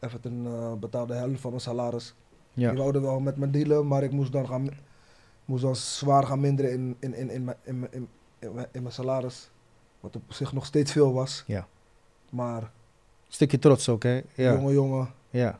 Everton 0.00 0.46
eh, 0.46 0.72
betaalde 0.72 1.12
de 1.12 1.18
helft 1.18 1.40
van 1.40 1.50
mijn 1.50 1.62
salaris. 1.62 2.14
Die 2.54 2.70
wouden 2.72 3.02
wel 3.02 3.20
met 3.20 3.36
me 3.36 3.50
dealen, 3.50 3.86
maar 3.86 4.02
ik 4.02 4.12
moest 4.12 4.32
dan 4.32 4.46
gaan, 4.46 4.68
moest 5.44 5.62
dan 5.62 5.76
zwaar 5.76 6.24
gaan 6.24 6.40
minderen 6.40 6.70
in, 6.72 6.96
in, 6.98 7.14
in, 7.14 7.30
in, 7.30 7.44
mijn- 7.44 7.56
in, 7.62 7.86
in, 7.90 8.08
in, 8.38 8.54
mijn- 8.54 8.66
in 8.72 8.82
mijn 8.82 8.94
salaris. 8.94 9.50
Wat 10.00 10.16
op 10.16 10.22
zich 10.32 10.52
nog 10.52 10.66
steeds 10.66 10.92
veel 10.92 11.12
was. 11.12 11.44
Ja. 11.46 11.66
Maar 12.36 12.70
stukje 13.28 13.58
trots 13.58 13.88
ook, 13.88 14.02
hè? 14.02 14.14
Ja, 14.34 14.52
jonge 14.52 14.72
jongen, 14.72 15.08
ja. 15.30 15.58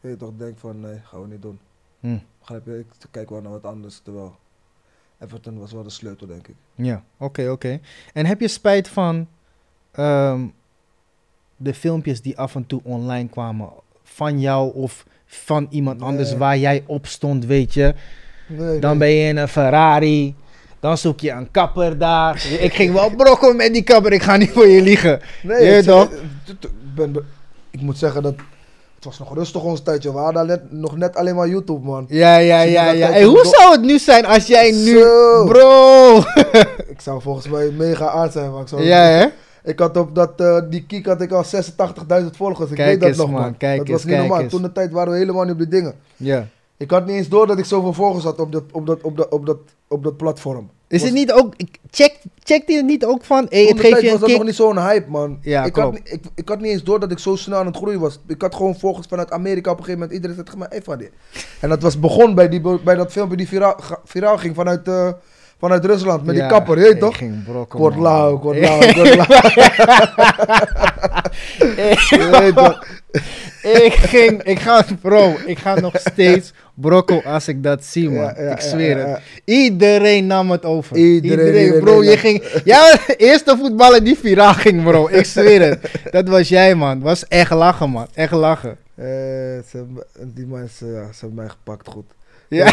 je 0.00 0.16
toch 0.16 0.30
denkt 0.36 0.60
van 0.60 0.80
nee, 0.80 1.00
gaan 1.04 1.20
we 1.22 1.26
niet 1.28 1.42
doen. 1.42 1.58
Hm. 2.00 2.18
Begrijp 2.38 2.66
je? 2.66 2.78
Ik 2.78 2.86
kijk 3.10 3.30
wel 3.30 3.40
naar 3.40 3.52
wat 3.52 3.64
anders. 3.64 3.98
Terwijl 4.02 4.36
Everton 5.18 5.58
was 5.58 5.72
wel 5.72 5.82
de 5.82 5.90
sleutel, 5.90 6.26
denk 6.26 6.48
ik. 6.48 6.54
Ja, 6.74 7.04
oké, 7.16 7.50
oké. 7.50 7.80
En 8.12 8.26
heb 8.26 8.40
je 8.40 8.48
spijt 8.48 8.88
van 8.88 9.26
ehm, 9.90 10.46
de 11.56 11.74
filmpjes 11.74 12.22
die 12.22 12.38
af 12.38 12.54
en 12.54 12.66
toe 12.66 12.80
online 12.84 13.28
kwamen 13.28 13.70
van 14.02 14.40
jou 14.40 14.74
of 14.74 15.06
van 15.26 15.66
iemand 15.70 15.98
Nee. 15.98 16.08
anders 16.08 16.36
waar 16.36 16.58
jij 16.58 16.84
op 16.86 17.06
stond, 17.06 17.44
weet 17.44 17.74
je? 17.74 17.94
Nee, 18.48 18.78
Dan 18.78 18.98
nee. 18.98 19.08
ben 19.08 19.16
je 19.16 19.28
in 19.28 19.36
een 19.36 19.48
Ferrari 19.48 20.34
Dan 20.84 20.98
zoek 20.98 21.20
je 21.20 21.30
een 21.30 21.50
kapper 21.50 21.98
daar. 21.98 22.46
Ik 22.60 22.74
ging 22.74 22.92
wel 22.92 23.10
brokken 23.16 23.56
met 23.56 23.72
die 23.72 23.82
kapper, 23.82 24.12
ik 24.12 24.22
ga 24.22 24.36
niet 24.36 24.50
voor 24.50 24.66
je 24.66 24.82
liegen. 24.82 25.20
Nee, 25.42 25.74
Je 25.74 25.82
toch? 25.84 26.08
ik 26.46 26.68
ben, 26.94 27.12
be- 27.12 27.24
ik 27.70 27.80
moet 27.80 27.98
zeggen 27.98 28.22
dat 28.22 28.34
het 28.94 29.04
was 29.04 29.18
nog 29.18 29.34
rustig 29.34 29.62
ons 29.62 29.82
tijdje. 29.82 30.12
We 30.12 30.18
hadden 30.18 30.46
net, 30.46 30.72
nog 30.72 30.96
net 30.96 31.16
alleen 31.16 31.34
maar 31.34 31.48
YouTube, 31.48 31.86
man. 31.86 32.04
Ja, 32.08 32.36
ja, 32.36 32.60
ja, 32.60 32.90
ja. 32.90 33.10
Hey, 33.10 33.24
hoe 33.24 33.44
zou 33.46 33.72
het 33.72 33.80
nu 33.82 33.98
zijn 33.98 34.26
als 34.26 34.46
jij 34.46 34.70
nu... 34.70 34.98
Zo. 34.98 35.44
Bro! 35.44 36.18
Ik 36.94 37.00
zou 37.00 37.22
volgens 37.22 37.48
mij 37.48 37.70
mega 37.70 38.08
aard 38.08 38.32
zijn, 38.32 38.50
man. 38.50 38.60
Ik, 38.62 38.68
zou- 38.68 38.82
Ja, 38.82 39.02
hè? 39.04 39.26
ik 39.64 39.78
had 39.78 39.96
op 39.96 40.14
dat, 40.14 40.40
eh, 40.40 40.60
die 40.70 40.84
kiek 40.86 41.06
had 41.06 41.20
ik 41.20 41.32
al 41.32 41.44
86.000 41.44 42.26
volgers. 42.36 42.70
Ik 42.70 42.76
Kijk 42.76 42.88
weet 42.88 43.00
dat 43.00 43.08
eens, 43.08 43.18
nog, 43.18 43.30
man. 43.30 43.40
man. 43.40 43.56
Kijk 43.56 43.78
dat 43.78 43.88
eens, 43.88 43.96
was 44.02 44.04
niet 44.12 44.16
normaal. 44.20 44.40
eens. 44.40 44.52
Toen 44.52 44.62
de 44.62 44.72
tijd 44.72 44.92
waren 44.92 45.12
we 45.12 45.18
helemaal 45.18 45.42
niet 45.44 45.52
op 45.52 45.58
die 45.58 45.68
dingen. 45.68 45.94
Ja. 46.16 46.46
Ik 46.76 46.90
had 46.90 47.06
niet 47.06 47.16
eens 47.16 47.28
door 47.28 47.46
dat 47.46 47.58
ik 47.58 47.64
zoveel 47.64 47.92
volgers 47.92 48.24
had 48.24 48.38
op 48.40 48.52
dat, 48.52 48.62
op 48.72 48.86
dat, 48.86 49.00
op 49.02 49.16
dat, 49.16 49.28
op 49.28 49.46
dat, 49.46 49.58
op 49.88 50.04
dat 50.04 50.16
platform. 50.16 50.70
Is 50.88 51.02
het 51.02 51.12
niet 51.12 51.32
ook... 51.32 51.54
Check, 51.90 52.16
checkt 52.42 52.66
hij 52.68 52.76
het 52.76 52.86
niet 52.86 53.04
ook 53.04 53.24
van... 53.24 53.46
Hey, 53.48 53.64
het 53.64 53.80
geeft 53.80 54.00
je 54.00 54.10
was 54.10 54.20
dat 54.20 54.28
nog 54.30 54.44
niet 54.44 54.54
zo'n 54.54 54.78
hype, 54.78 55.10
man. 55.10 55.38
Ja, 55.42 55.64
ik, 55.64 55.76
had, 55.76 55.92
niet- 55.92 56.12
ik, 56.12 56.22
ik 56.34 56.48
had 56.48 56.60
niet 56.60 56.70
eens 56.72 56.82
door 56.84 57.00
dat 57.00 57.10
ik 57.10 57.18
zo 57.18 57.36
snel 57.36 57.58
aan 57.58 57.66
het 57.66 57.76
groeien 57.76 58.00
was. 58.00 58.18
Ik 58.26 58.42
had 58.42 58.54
gewoon 58.54 58.78
volgers 58.78 59.06
vanuit 59.06 59.30
Amerika 59.30 59.70
op 59.70 59.78
een 59.78 59.84
gegeven 59.84 60.00
moment. 60.08 60.12
Iedereen 60.16 60.34
zei 60.34 60.44
tegen 60.46 60.58
mij, 60.60 60.68
hey 60.70 60.82
Fadi. 60.82 61.08
En 61.60 61.68
dat 61.68 61.82
was 61.82 62.00
begon 62.00 62.34
bij, 62.34 62.48
die, 62.48 62.60
bij 62.84 62.94
dat 62.94 63.12
filmpje 63.12 63.36
die 63.36 63.48
viraal, 63.48 63.74
ga- 63.80 64.00
viraal 64.04 64.38
ging 64.38 64.54
vanuit, 64.54 64.88
eh, 64.88 65.08
vanuit 65.64 65.84
Rusland. 65.84 66.24
Met 66.24 66.36
Ja, 66.36 66.40
die 66.40 66.50
kapper, 66.50 66.78
je 66.78 66.96
toch? 66.96 67.16
ging 67.16 67.44
brokken, 67.44 67.80
man. 67.80 68.00
lauw, 68.02 68.36
ik 68.36 68.42
word 68.42 68.58
lauw, 68.58 68.80
ik 68.80 68.94
word 68.94 69.14
lauw. 69.14 69.26
Ik 73.64 73.92
ging... 73.92 74.42
Ik 74.42 74.58
ga... 74.58 74.84
Bro, 75.00 75.34
ik 75.46 75.58
ga 75.58 75.80
nog 75.80 75.92
steeds 75.96 76.52
brokkel 76.74 77.22
als 77.22 77.48
ik 77.48 77.62
dat 77.62 77.84
zie, 77.84 78.10
man. 78.10 78.22
Ja, 78.22 78.34
ja, 78.42 78.50
ik 78.50 78.60
zweer 78.60 78.98
ja, 78.98 79.06
het. 79.06 79.08
ja. 79.44 79.52
Iedereen 79.54 80.26
nam 80.26 80.50
het 80.50 80.64
over. 80.64 80.96
Iedereen, 80.96 81.46
iedereen 81.46 81.80
bro. 81.80 82.02
Je 82.02 82.16
ging... 82.16 82.42
De 82.42 83.14
eerste 83.16 83.56
voetballer 83.56 84.04
die 84.04 84.18
viraal 84.18 84.54
ging, 84.54 84.82
bro. 84.82 85.08
Ik 85.08 85.24
zweer 85.24 85.62
het. 85.62 85.90
Dat 86.10 86.28
was 86.28 86.48
jij, 86.48 86.74
man. 86.74 87.00
Was 87.00 87.28
echt 87.28 87.50
lachen, 87.50 87.90
man. 87.90 88.06
Echt 88.14 88.32
lachen. 88.32 88.76
Eh, 88.94 89.04
ze 89.04 89.70
hebben, 89.72 90.04
die 90.34 90.46
mensen, 90.46 90.86
ja, 90.92 91.04
ze 91.12 91.18
hebben 91.20 91.34
mij 91.34 91.48
gepakt 91.48 91.88
goed. 91.88 92.06
Ja. 92.48 92.70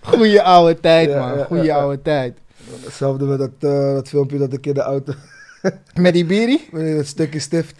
Goeie 0.00 0.42
oude 0.42 0.80
tijd, 0.80 1.08
Ja, 1.10 1.34
man. 1.34 1.44
Goeie 1.44 1.74
oude 1.74 2.02
tijd. 2.02 2.38
Hetzelfde 2.84 3.24
met 3.24 3.38
dat, 3.38 3.50
eh, 3.60 3.92
dat 3.94 4.08
filmpje 4.08 4.38
dat 4.38 4.52
ik 4.52 4.66
in 4.66 4.74
de 4.74 4.80
auto, 4.80 5.12
Met 5.94 6.12
die 6.12 6.24
bierie? 6.24 6.68
met 6.72 6.82
een 6.82 7.06
stukje 7.06 7.38
stift. 7.38 7.74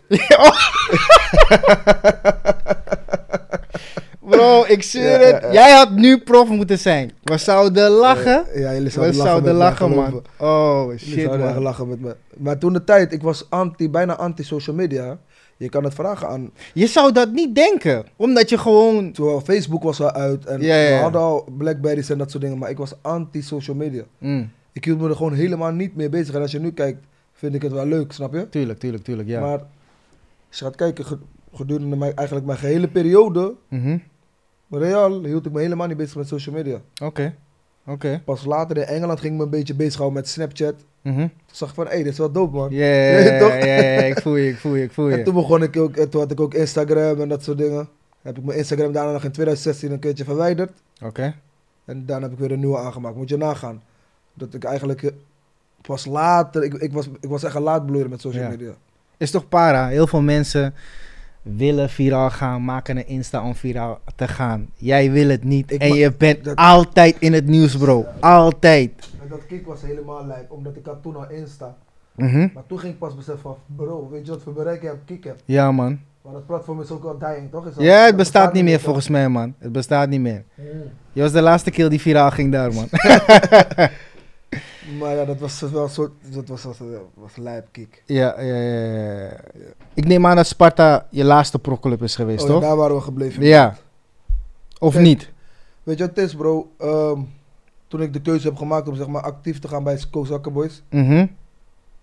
Bro, 4.21 4.65
ik 4.67 4.83
zweer 4.83 5.21
ja, 5.21 5.27
het. 5.27 5.43
ja. 5.43 5.53
Jij 5.53 5.71
had 5.71 5.91
nu 5.91 6.19
prof 6.19 6.49
moeten 6.49 6.79
zijn. 6.79 7.13
We 7.23 7.37
zouden 7.39 7.91
lachen. 7.91 8.45
Ja, 8.55 8.73
jullie 8.73 8.83
We 8.85 8.91
zouden 8.91 9.17
lachen, 9.17 9.31
zouden 9.31 9.55
lachen, 9.55 9.91
man. 9.91 10.23
Oh, 10.37 10.83
Jullie 10.85 10.99
shit, 10.99 11.21
zouden 11.25 11.45
echt 11.47 11.55
man. 11.55 11.63
lachen 11.63 11.89
met 11.89 12.01
me. 12.01 12.17
Maar 12.37 12.59
toen 12.59 12.73
de 12.73 12.85
tijd, 12.85 13.13
ik 13.13 13.23
was 13.23 13.47
anti, 13.49 13.91
bijna 13.91 14.17
anti-social 14.17 14.77
media. 14.77 15.19
Je 15.59 15.69
kan 15.69 15.85
het 15.85 15.95
vragen 15.95 16.29
aan. 16.29 16.51
Je 16.75 16.87
zou 16.87 17.13
dat 17.13 17.33
niet 17.33 17.55
denken. 17.55 18.05
Omdat 18.17 18.49
je 18.49 18.59
gewoon... 18.59 19.13
Terwijl 19.13 19.41
Facebook 19.41 19.83
was 19.83 20.01
al 20.01 20.11
uit 20.13 20.45
en 20.47 20.61
Ja, 20.61 20.75
ja, 20.77 20.89
ja. 20.89 20.97
we 20.97 21.03
hadden 21.03 21.21
al 21.21 21.47
Blackberries 21.57 22.11
en 22.11 22.19
dat 22.19 22.31
soort 22.31 22.43
dingen. 22.43 22.59
Maar 22.59 22.71
ik 22.71 22.77
was 22.77 22.95
anti-social 23.03 23.77
media. 23.77 24.03
Mm, 24.19 24.51
Ik 24.73 24.85
hield 24.85 25.01
me 25.01 25.09
er 25.09 25.17
gewoon 25.17 25.33
helemaal 25.33 25.73
niet 25.73 25.97
mee 25.97 26.09
bezig. 26.09 26.35
En 26.35 26.41
als 26.41 26.51
je 26.53 26.61
nu 26.61 26.73
kijkt, 26.73 27.05
vind 27.33 27.55
ik 27.55 27.63
het 27.63 27.73
wel 27.73 27.87
leuk, 27.87 28.13
snap 28.13 28.33
je? 28.35 28.49
tuurlijk, 28.49 28.79
tuurlijk, 28.79 29.05
tuurlijk, 29.05 29.29
ja. 29.29 29.41
Maar 29.41 29.59
als 30.49 30.59
je 30.59 30.65
gaat 30.65 30.77
kijken, 30.77 31.05
ge- 31.05 31.19
gedurende 31.55 31.97
mijn, 31.97 32.15
eigenlijk 32.17 32.47
mijn 32.47 32.59
gehele 32.59 32.89
periode, 32.89 33.55
Mhm. 33.69 33.99
Real, 34.71 35.25
hield 35.25 35.47
ik 35.47 35.53
me 35.53 35.61
helemaal 35.61 35.87
niet 35.87 35.97
bezig 35.97 36.17
met 36.17 36.29
social 36.29 36.55
media. 36.55 36.81
Oké, 37.03 37.35
oké. 37.87 38.23
Pas 38.25 38.45
later 38.45 38.77
in 38.77 38.83
Engeland 38.83 39.21
ging 39.21 39.33
ik 39.33 39.39
me 39.39 39.45
een 39.45 39.51
beetje 39.51 39.75
bezighouden 39.75 40.19
met 40.19 40.29
Snapchat. 40.29 40.75
Mhm. 41.03 41.19
Toen 41.19 41.31
zag 41.53 41.69
ik 41.69 41.75
van, 41.75 41.87
hé, 41.87 41.97
dit 41.97 42.07
is 42.07 42.19
wel 42.19 42.33
dope, 42.33 42.57
man. 42.57 42.69
Ja, 42.71 43.39
toch? 43.39 43.53
ik 44.05 44.21
voel 44.21 44.37
je, 44.37 44.49
ik 44.49 44.57
voel 44.59 44.75
je, 44.75 44.83
ik 44.83 44.93
voel 44.93 45.11
En 45.11 45.19
je. 45.19 45.25
toen 45.25 45.35
begon 45.35 45.63
ik 45.63 45.77
ook, 45.77 45.97
en 45.97 46.09
toen 46.09 46.21
had 46.21 46.31
ik 46.31 46.41
ook 46.41 46.55
Instagram 46.55 47.21
en 47.21 47.29
dat 47.29 47.43
soort 47.45 47.59
dingen. 47.59 47.89
Heb 48.23 48.39
ik 48.39 48.45
mijn 48.45 48.59
Instagram 48.59 48.93
daarna 48.93 49.13
nog 49.13 49.25
in 49.25 49.33
2016 49.33 49.93
een 49.93 49.99
keertje 49.99 50.25
verwijderd. 50.25 50.71
Oké. 51.05 51.35
En 51.85 52.07
daarna 52.07 52.23
heb 52.25 52.33
ik 52.33 52.39
weer 52.39 52.53
een 52.53 52.59
nieuwe 52.59 52.79
aangemaakt. 52.79 53.17
Moet 53.17 53.29
je 53.29 53.37
nagaan. 53.37 53.83
Dat 54.35 54.55
ik 54.55 54.65
eigenlijk 54.65 55.03
eh, 55.03 55.11
pas 55.81 56.07
later, 56.07 56.63
ik, 56.65 56.75
ik, 56.75 56.93
was, 56.93 57.07
ik 57.21 57.29
was 57.29 57.43
echt 57.43 57.55
een 57.55 57.63
laatbloeier 57.63 58.09
met 58.09 58.21
social 58.21 58.43
Ja. 58.43 58.49
media. 58.49 58.73
Is 59.17 59.31
toch 59.31 59.49
para? 59.49 59.89
Heel 59.89 60.07
veel 60.07 60.23
mensen 60.23 60.75
willen 61.43 61.89
viraal 61.91 62.31
gaan, 62.31 62.65
maken 62.65 62.97
een 62.97 63.07
Insta 63.07 63.43
om 63.45 63.55
viraal 63.55 64.01
te 64.17 64.29
gaan. 64.29 64.69
Jij 64.77 65.11
wil 65.11 65.29
het 65.29 65.45
niet 65.45 65.73
Ik 65.73 65.81
en 65.81 65.95
je 65.95 66.13
bent 66.13 66.45
dat- 66.45 66.57
altijd 66.57 67.17
in 67.19 67.33
het 67.33 67.47
nieuws, 67.47 67.77
bro. 67.77 68.07
Altijd. 68.21 68.91
En 69.29 69.35
dat 69.37 69.47
kick 69.47 69.67
was 69.67 69.83
helemaal 69.83 70.27
lijp, 70.27 70.51
omdat 70.51 70.77
ik 70.77 70.87
had 70.87 71.03
toen 71.03 71.17
al 71.17 71.31
Insta. 71.31 71.77
Mhm. 72.15 72.49
Maar 72.55 72.63
toen 72.67 72.79
ging 72.79 72.93
ik 72.93 72.99
pas 72.99 73.15
beseffen 73.15 73.43
van, 73.43 73.57
bro, 73.77 74.09
weet 74.11 74.27
je 74.27 74.33
wat 74.33 74.43
voor 74.43 74.53
bereik 74.53 74.81
je 74.83 74.87
hebt, 74.87 75.05
kick 75.05 75.25
heb. 75.25 75.37
Ja, 75.45 75.73
man. 75.73 76.01
Maar 76.23 76.33
dat 76.33 76.47
platform 76.47 76.81
is 76.81 76.91
ook 76.91 77.03
wel 77.03 77.19
dying, 77.19 77.51
toch? 77.51 77.67
Is 77.67 77.75
dat- 77.75 77.85
Ja, 77.85 78.05
het 78.05 78.17
bestaat 78.17 78.53
niet 78.53 78.65
meer 78.65 78.81
volgens 78.81 79.09
mij, 79.09 79.29
man. 79.29 79.55
Het 79.59 79.73
bestaat 79.73 80.09
niet 80.09 80.21
meer. 80.21 80.45
Mm. 80.55 80.65
Je 81.13 81.23
was 81.23 81.33
de 81.33 81.41
laatste 81.41 81.71
keer 81.71 81.89
die 81.89 82.01
viraal 82.01 82.31
ging 82.31 82.53
daar, 82.53 82.73
man. 82.75 82.89
Maar 84.99 85.15
ja, 85.17 85.25
dat 85.25 85.39
was 85.39 85.61
wel 85.61 85.83
een 85.83 85.89
soort, 85.89 86.13
dat 86.35 86.49
was, 86.49 86.63
was, 86.63 86.77
was 87.15 87.37
lijp 87.37 87.67
kick. 87.71 88.03
ja, 88.07 88.41
ja, 88.41 88.57
ja, 88.57 89.21
ja. 89.21 89.31
Ik 89.95 90.07
neem 90.07 90.27
aan 90.27 90.37
dat 90.37 90.47
Sparta 90.47 91.07
je 91.11 91.25
laatste 91.25 91.59
proclub 91.59 92.03
is 92.03 92.17
geweest, 92.17 92.45
Oh, 92.45 92.51
toch? 92.51 92.61
daar 92.61 92.77
waren 92.77 92.97
we 92.97 93.03
gebleven. 93.03 93.43
Ja. 93.45 93.77
Of 94.79 94.93
Kijk, 94.93 95.05
niet? 95.05 95.31
Weet 95.83 95.99
je 95.99 96.07
wat 96.07 96.17
het 96.17 96.25
is, 96.25 96.35
bro? 96.35 96.71
Ehm, 96.79 97.21
toen 97.89 98.03
ik 98.03 98.13
de 98.13 98.21
keuze 98.21 98.47
heb 98.49 98.57
gemaakt 98.57 98.89
om 98.89 98.95
zeg 98.95 99.07
maar 99.07 99.23
actief 99.23 99.59
te 99.59 99.69
gaan 99.69 99.85
bij 99.85 99.99
Boys, 100.53 100.83
Mhm. 100.91 101.27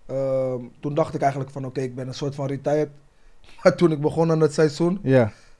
ehm, 0.06 0.60
toen 0.80 0.94
dacht 0.94 1.14
ik 1.14 1.20
eigenlijk 1.20 1.50
van 1.50 1.64
oké, 1.64 1.80
ik 1.80 1.94
ben 1.94 2.06
een 2.08 2.14
soort 2.14 2.34
van 2.34 2.46
retired. 2.46 2.88
Maar 3.62 3.74
toen 3.76 3.92
ik 3.92 4.00
begon 4.00 4.30
aan 4.30 4.40
het 4.40 4.54
seizoen, 4.54 5.00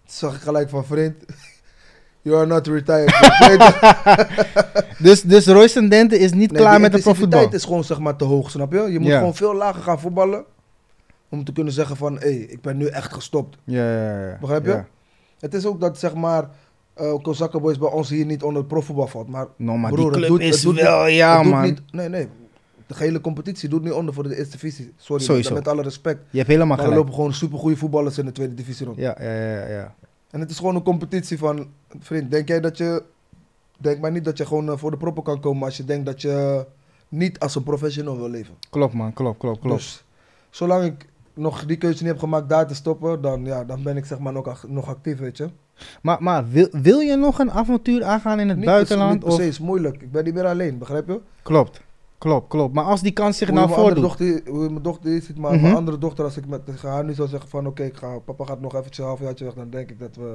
zag 0.04 0.34
ik 0.34 0.40
gelijk 0.40 0.68
van 0.68 0.84
vriend, 0.84 1.24
you 2.22 2.36
are 2.36 2.46
not 2.46 2.66
retired. 2.66 3.14
Dus, 4.98 5.22
dus 5.22 5.46
Royce 5.46 5.88
Dente 5.88 6.18
is 6.18 6.32
niet 6.32 6.50
Nee, 6.50 6.60
klaar 6.60 6.80
met 6.80 6.92
de 6.92 6.98
profvoetbal? 6.98 7.24
intensiteit 7.42 7.60
is 7.60 7.64
gewoon 7.66 7.84
zeg 7.84 7.98
maar 7.98 8.16
te 8.16 8.24
hoog, 8.24 8.50
snap 8.50 8.72
je? 8.72 8.80
Je 8.92 8.98
moet 8.98 9.12
gewoon 9.12 9.34
veel 9.34 9.54
lager 9.54 9.82
gaan 9.82 10.00
voetballen 10.00 10.44
om 11.28 11.44
te 11.44 11.52
kunnen 11.52 11.72
zeggen 11.72 11.96
van 11.96 12.18
hé, 12.18 12.28
ik 12.28 12.60
ben 12.60 12.76
nu 12.76 12.86
echt 12.86 13.12
gestopt. 13.12 13.58
Ja, 13.64 13.92
ja, 13.92 14.28
ja. 14.28 14.36
Begrijp 14.40 14.64
je? 14.64 14.82
Het 15.40 15.54
is 15.54 15.66
ook 15.66 15.80
dat 15.80 15.98
zeg 15.98 16.14
maar 16.14 16.48
Kozakka 17.22 17.60
Boys 17.60 17.78
bij 17.78 17.90
ons 17.90 18.08
hier 18.10 18.24
niet 18.26 18.42
onder 18.42 18.58
het 18.62 18.68
profvoetbal 18.70 19.06
valt, 19.06 19.28
maar 19.28 19.46
No, 19.56 19.76
maar 19.76 19.92
Broer, 19.92 20.12
die 20.12 20.20
het 20.20 20.28
doet- 20.30 20.40
is 20.40 20.54
het 20.54 20.62
doet 20.62 20.80
wel, 20.80 21.06
ja 21.06 21.42
man. 21.42 21.62
niet, 21.62 21.80
nee, 21.92 22.08
nee. 22.08 22.28
De 22.86 22.94
gehele 22.94 23.20
competitie 23.20 23.68
doet 23.68 23.82
niet 23.82 23.92
onder 23.92 24.14
voor 24.14 24.22
de 24.22 24.36
eerste 24.36 24.50
divisie. 24.52 24.92
Sorry, 24.96 25.22
Sowieso. 25.22 25.54
met 25.54 25.68
alle 25.68 25.82
respect. 25.82 26.18
Je 26.30 26.36
hebt 26.36 26.48
helemaal 26.50 26.68
Maar 26.68 26.76
er 26.78 26.82
gelijk. 26.82 27.00
lopen 27.02 27.14
gewoon 27.14 27.32
supergoeie 27.34 27.76
voetballers 27.76 28.18
in 28.18 28.24
de 28.24 28.32
tweede 28.32 28.54
divisie 28.54 28.86
rond. 28.86 28.98
Ja, 28.98 29.16
ja, 29.20 29.32
ja, 29.32 29.66
ja. 29.68 29.94
En 30.30 30.40
het 30.40 30.50
is 30.50 30.56
gewoon 30.58 30.74
een 30.74 30.82
competitie 30.82 31.38
van, 31.38 31.66
vriend, 32.00 32.30
denk 32.30 32.48
jij 32.48 32.60
dat 32.60 32.76
je, 32.78 33.02
denk 33.78 34.00
maar 34.00 34.12
niet 34.12 34.24
dat 34.24 34.38
je 34.38 34.46
gewoon 34.46 34.68
eh, 34.70 34.76
voor 34.76 34.90
de 34.90 34.96
proppen 34.96 35.22
kan 35.22 35.40
komen 35.40 35.62
als 35.64 35.76
je 35.76 35.84
denkt 35.84 36.06
dat 36.06 36.22
je 36.22 36.66
niet 37.08 37.38
als 37.38 37.54
een 37.54 37.62
professional 37.62 38.16
wil 38.16 38.28
leven. 38.30 38.54
Klopt 38.70 38.94
man, 38.94 39.12
klopt, 39.12 39.38
klopt, 39.38 39.60
klopt. 39.60 39.76
Dus 39.80 40.04
zolang 40.50 40.84
ik 40.84 41.06
nog 41.34 41.64
die 41.66 41.76
keuze 41.76 42.02
niet 42.02 42.12
heb 42.12 42.20
gemaakt 42.20 42.48
daar 42.48 42.66
te 42.66 42.74
stoppen, 42.74 43.20
dan, 43.20 43.44
ja, 43.44 43.64
dan 43.64 43.82
ben 43.82 43.96
ik 43.96 44.04
zeg 44.04 44.18
maar 44.18 44.32
nog, 44.32 44.64
nog 44.68 44.88
actief, 44.88 45.18
weet 45.18 45.36
je. 45.36 45.48
Maar, 46.02 46.16
maar 46.22 46.48
wil, 46.50 46.68
wil 46.72 46.98
je 46.98 47.16
nog 47.16 47.38
een 47.38 47.50
avontuur 47.50 48.04
aangaan 48.04 48.40
in 48.40 48.48
het 48.48 48.56
Niet 48.56 48.66
buitenland? 48.66 49.12
Niet 49.12 49.20
per 49.24 49.32
of? 49.32 49.40
is 49.40 49.58
moeilijk. 49.58 50.02
Ik 50.02 50.12
ben 50.12 50.24
niet 50.24 50.34
meer 50.34 50.46
alleen, 50.46 50.78
begrijp 50.78 51.08
je? 51.08 51.20
Klopt, 51.42 51.80
klopt, 52.18 52.48
klopt. 52.48 52.74
Maar 52.74 52.84
als 52.84 53.02
die 53.02 53.12
kans 53.12 53.38
zich 53.38 53.48
Hoe 53.48 53.56
nou 53.58 53.70
voordoet. 53.70 54.02
dochter, 54.02 54.40
hoe 54.48 54.68
mijn 54.70 54.82
dochter 54.82 55.22
ziet, 55.22 55.38
maar 55.38 55.52
Mhm. 55.52 55.62
mijn 55.62 55.74
andere 55.74 55.98
dochter, 55.98 56.24
als 56.24 56.36
ik 56.36 56.46
met 56.46 56.60
haar 56.82 57.04
nu 57.04 57.14
zou 57.14 57.28
zeggen 57.28 57.48
van 57.48 57.66
oké, 57.66 57.82
ik 57.84 57.96
ga, 57.96 58.18
papa 58.18 58.44
gaat 58.44 58.60
nog 58.60 58.72
eventjes 58.74 58.98
een 58.98 59.04
halfjaartje 59.04 59.44
weg, 59.44 59.54
dan 59.54 59.70
denk 59.70 59.90
ik 59.90 59.98
dat 59.98 60.16
we 60.16 60.34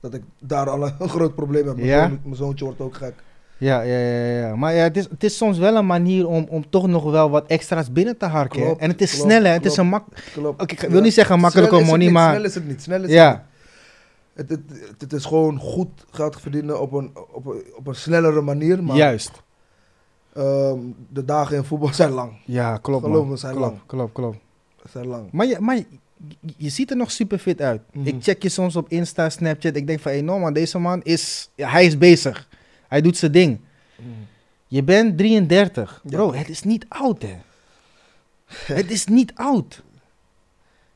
dat 0.00 0.14
ik 0.14 0.22
daar 0.40 0.70
al 0.70 0.82
een, 0.86 1.08
groot 1.16 1.34
probleem 1.34 1.66
heb. 1.66 1.76
Mijn, 1.76 1.88
Ja? 1.88 2.08
zoon- 2.08 2.20
mijn 2.22 2.36
zoontje 2.36 2.64
wordt 2.64 2.80
ook 2.80 2.96
gek. 2.96 3.14
Ja, 3.58 3.80
ja, 3.80 3.98
ja, 3.98 4.38
ja. 4.48 4.56
Maar 4.56 4.74
ja, 4.74 4.82
het 4.82 4.96
is, 4.96 5.08
het 5.10 5.24
is 5.24 5.36
soms 5.36 5.58
wel 5.58 5.76
een 5.76 5.86
manier 5.86 6.26
om, 6.28 6.46
om 6.50 6.70
toch 6.70 6.86
nog 6.86 7.10
wel 7.10 7.30
wat 7.30 7.46
extra's 7.46 7.92
binnen 7.92 8.16
te 8.16 8.26
harken. 8.26 8.58
hè. 8.60 8.64
Klopt, 8.66 8.80
en 8.80 8.90
het 8.90 9.00
is 9.00 9.10
klopt, 9.14 9.30
sneller. 9.30 9.52
Het 9.52 9.64
is 9.64 9.76
een 9.76 9.86
mak... 9.88 10.04
Klopt. 10.32 10.70
Ik 10.72 10.80
wil 10.80 11.00
niet 11.00 11.12
zeggen 11.14 11.38
makkelijke 11.40 11.70
Snel 11.74 11.84
is 11.84 11.90
money, 11.90 12.04
niet, 12.04 12.14
maar... 12.14 12.32
Snel 12.34 12.44
is 12.44 12.54
het 12.54 12.66
niet, 12.68 12.82
snel 12.82 13.02
is 13.04 13.10
Ja. 13.10 13.28
het 13.28 13.32
niet. 13.36 13.42
Het, 13.46 13.55
het, 14.36 14.48
het, 14.50 14.60
het 14.98 15.12
is 15.12 15.24
gewoon 15.24 15.58
goed 15.58 16.04
geld 16.10 16.40
verdienen 16.40 16.80
op 16.80 16.92
een, 16.92 17.10
op 17.32 17.46
een, 17.46 17.62
op 17.76 17.86
een 17.86 17.94
snellere 17.94 18.40
manier, 18.40 18.82
maar 18.84 18.96
Juist. 18.96 19.42
ehm, 20.32 20.78
de 21.08 21.24
dagen 21.24 21.56
in 21.56 21.64
voetbal 21.64 21.94
zijn 21.94 22.10
lang. 22.10 22.32
Ja, 22.44 22.76
klopt 22.76 23.04
Geloof 23.04 23.20
man. 23.20 23.28
me, 23.30 23.36
zijn 23.36 23.54
klopt, 23.54 23.70
lang. 23.70 23.86
klopt, 23.86 24.12
klopt. 24.12 24.38
Zijn 24.90 25.06
lang. 25.06 25.30
Maar, 25.32 25.46
je, 25.46 25.60
maar 25.60 25.76
je, 25.76 25.86
je 26.56 26.68
ziet 26.68 26.90
er 26.90 26.96
nog 26.96 27.10
super 27.10 27.38
fit 27.38 27.60
uit. 27.60 27.80
Mhm. 27.92 28.06
Ik 28.06 28.22
check 28.22 28.42
je 28.42 28.48
soms 28.48 28.76
op 28.76 28.88
Insta, 28.88 29.28
Snapchat. 29.30 29.76
Ik 29.76 29.86
denk 29.86 30.00
van, 30.00 30.12
hé, 30.12 30.20
no 30.20 30.38
man, 30.38 30.52
deze 30.52 30.78
man 30.78 31.02
is... 31.02 31.50
Ja, 31.54 31.68
hij 31.68 31.86
is 31.86 31.98
bezig. 31.98 32.48
Hij 32.88 33.00
doet 33.00 33.16
zijn 33.16 33.32
ding. 33.32 33.60
Je 34.66 34.82
bent 34.82 35.18
33. 35.18 36.00
Ja. 36.04 36.10
Bro, 36.16 36.32
het 36.34 36.48
is 36.48 36.62
niet 36.62 36.84
oud, 36.88 37.22
hè. 37.22 37.36
het 38.74 38.90
is 38.90 39.06
niet 39.06 39.32
oud. 39.34 39.82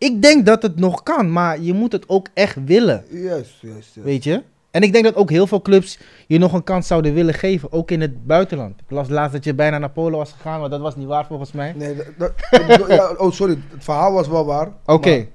Ik 0.00 0.22
denk 0.22 0.46
dat 0.46 0.62
het 0.62 0.76
nog 0.76 1.02
kan, 1.02 1.32
maar 1.32 1.60
je 1.60 1.72
moet 1.72 1.92
het 1.92 2.08
ook 2.08 2.26
echt 2.34 2.56
willen. 2.64 3.04
Juist, 3.10 3.54
juist. 3.60 3.94
Weet 3.94 4.24
je? 4.24 4.42
En 4.70 4.82
ik 4.82 4.92
denk 4.92 5.04
dat 5.04 5.14
ook 5.14 5.30
heel 5.30 5.46
veel 5.46 5.62
clubs 5.62 5.98
je 6.26 6.38
nog 6.38 6.52
een 6.52 6.64
kans 6.64 6.86
zouden 6.86 7.14
willen 7.14 7.34
geven, 7.34 7.72
ook 7.72 7.90
in 7.90 8.00
het 8.00 8.26
buitenland. 8.26 8.80
Ik 8.80 8.90
las 8.90 9.08
laatst 9.08 9.32
dat 9.32 9.44
je 9.44 9.54
bijna 9.54 9.78
naar 9.78 9.90
Polen 9.90 10.18
was 10.18 10.32
gegaan, 10.32 10.60
maar 10.60 10.68
dat 10.70 10.80
was 10.80 10.96
niet 10.96 11.06
waar 11.06 11.26
volgens 11.26 11.52
mij. 11.52 11.72
Nee, 11.76 11.94
dat, 11.96 12.32
dat- 12.48 12.88
ja, 12.88 13.12
oh 13.16 13.32
sorry, 13.32 13.58
het 13.72 13.84
verhaal 13.84 14.12
was 14.12 14.28
wel 14.28 14.44
waar. 14.44 14.68
Oké, 14.86 15.26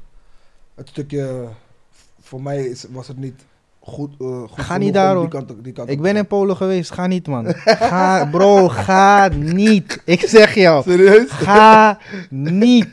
Het 0.76 0.90
stukje, 0.90 1.44
voor 2.22 2.42
mij 2.42 2.64
is, 2.66 2.86
was 2.90 3.08
het 3.08 3.18
niet 3.18 3.46
goed. 3.80 4.12
eh, 4.20 4.40
goed 4.40 4.50
Ga 4.66 4.78
niet 4.78 4.88
om 4.88 4.94
daar, 4.94 5.10
die 5.10 5.18
hoor. 5.18 5.28
kant, 5.30 5.64
die 5.64 5.74
kant 5.74 5.90
ik 5.90 6.02
ben 6.02 6.16
in 6.16 6.28
Polen 6.28 6.56
geweest, 6.58 6.92
ga 6.92 7.08
niet 7.08 7.28
man. 7.28 7.46
Ga, 7.56 8.26
bro, 8.26 8.68
ga 8.70 9.28
niet. 9.28 10.02
Ik 10.06 10.22
zeg 10.22 10.56
jou. 10.56 10.84
Serieus? 10.84 11.30
Ga 11.32 12.00
niet. 12.30 12.90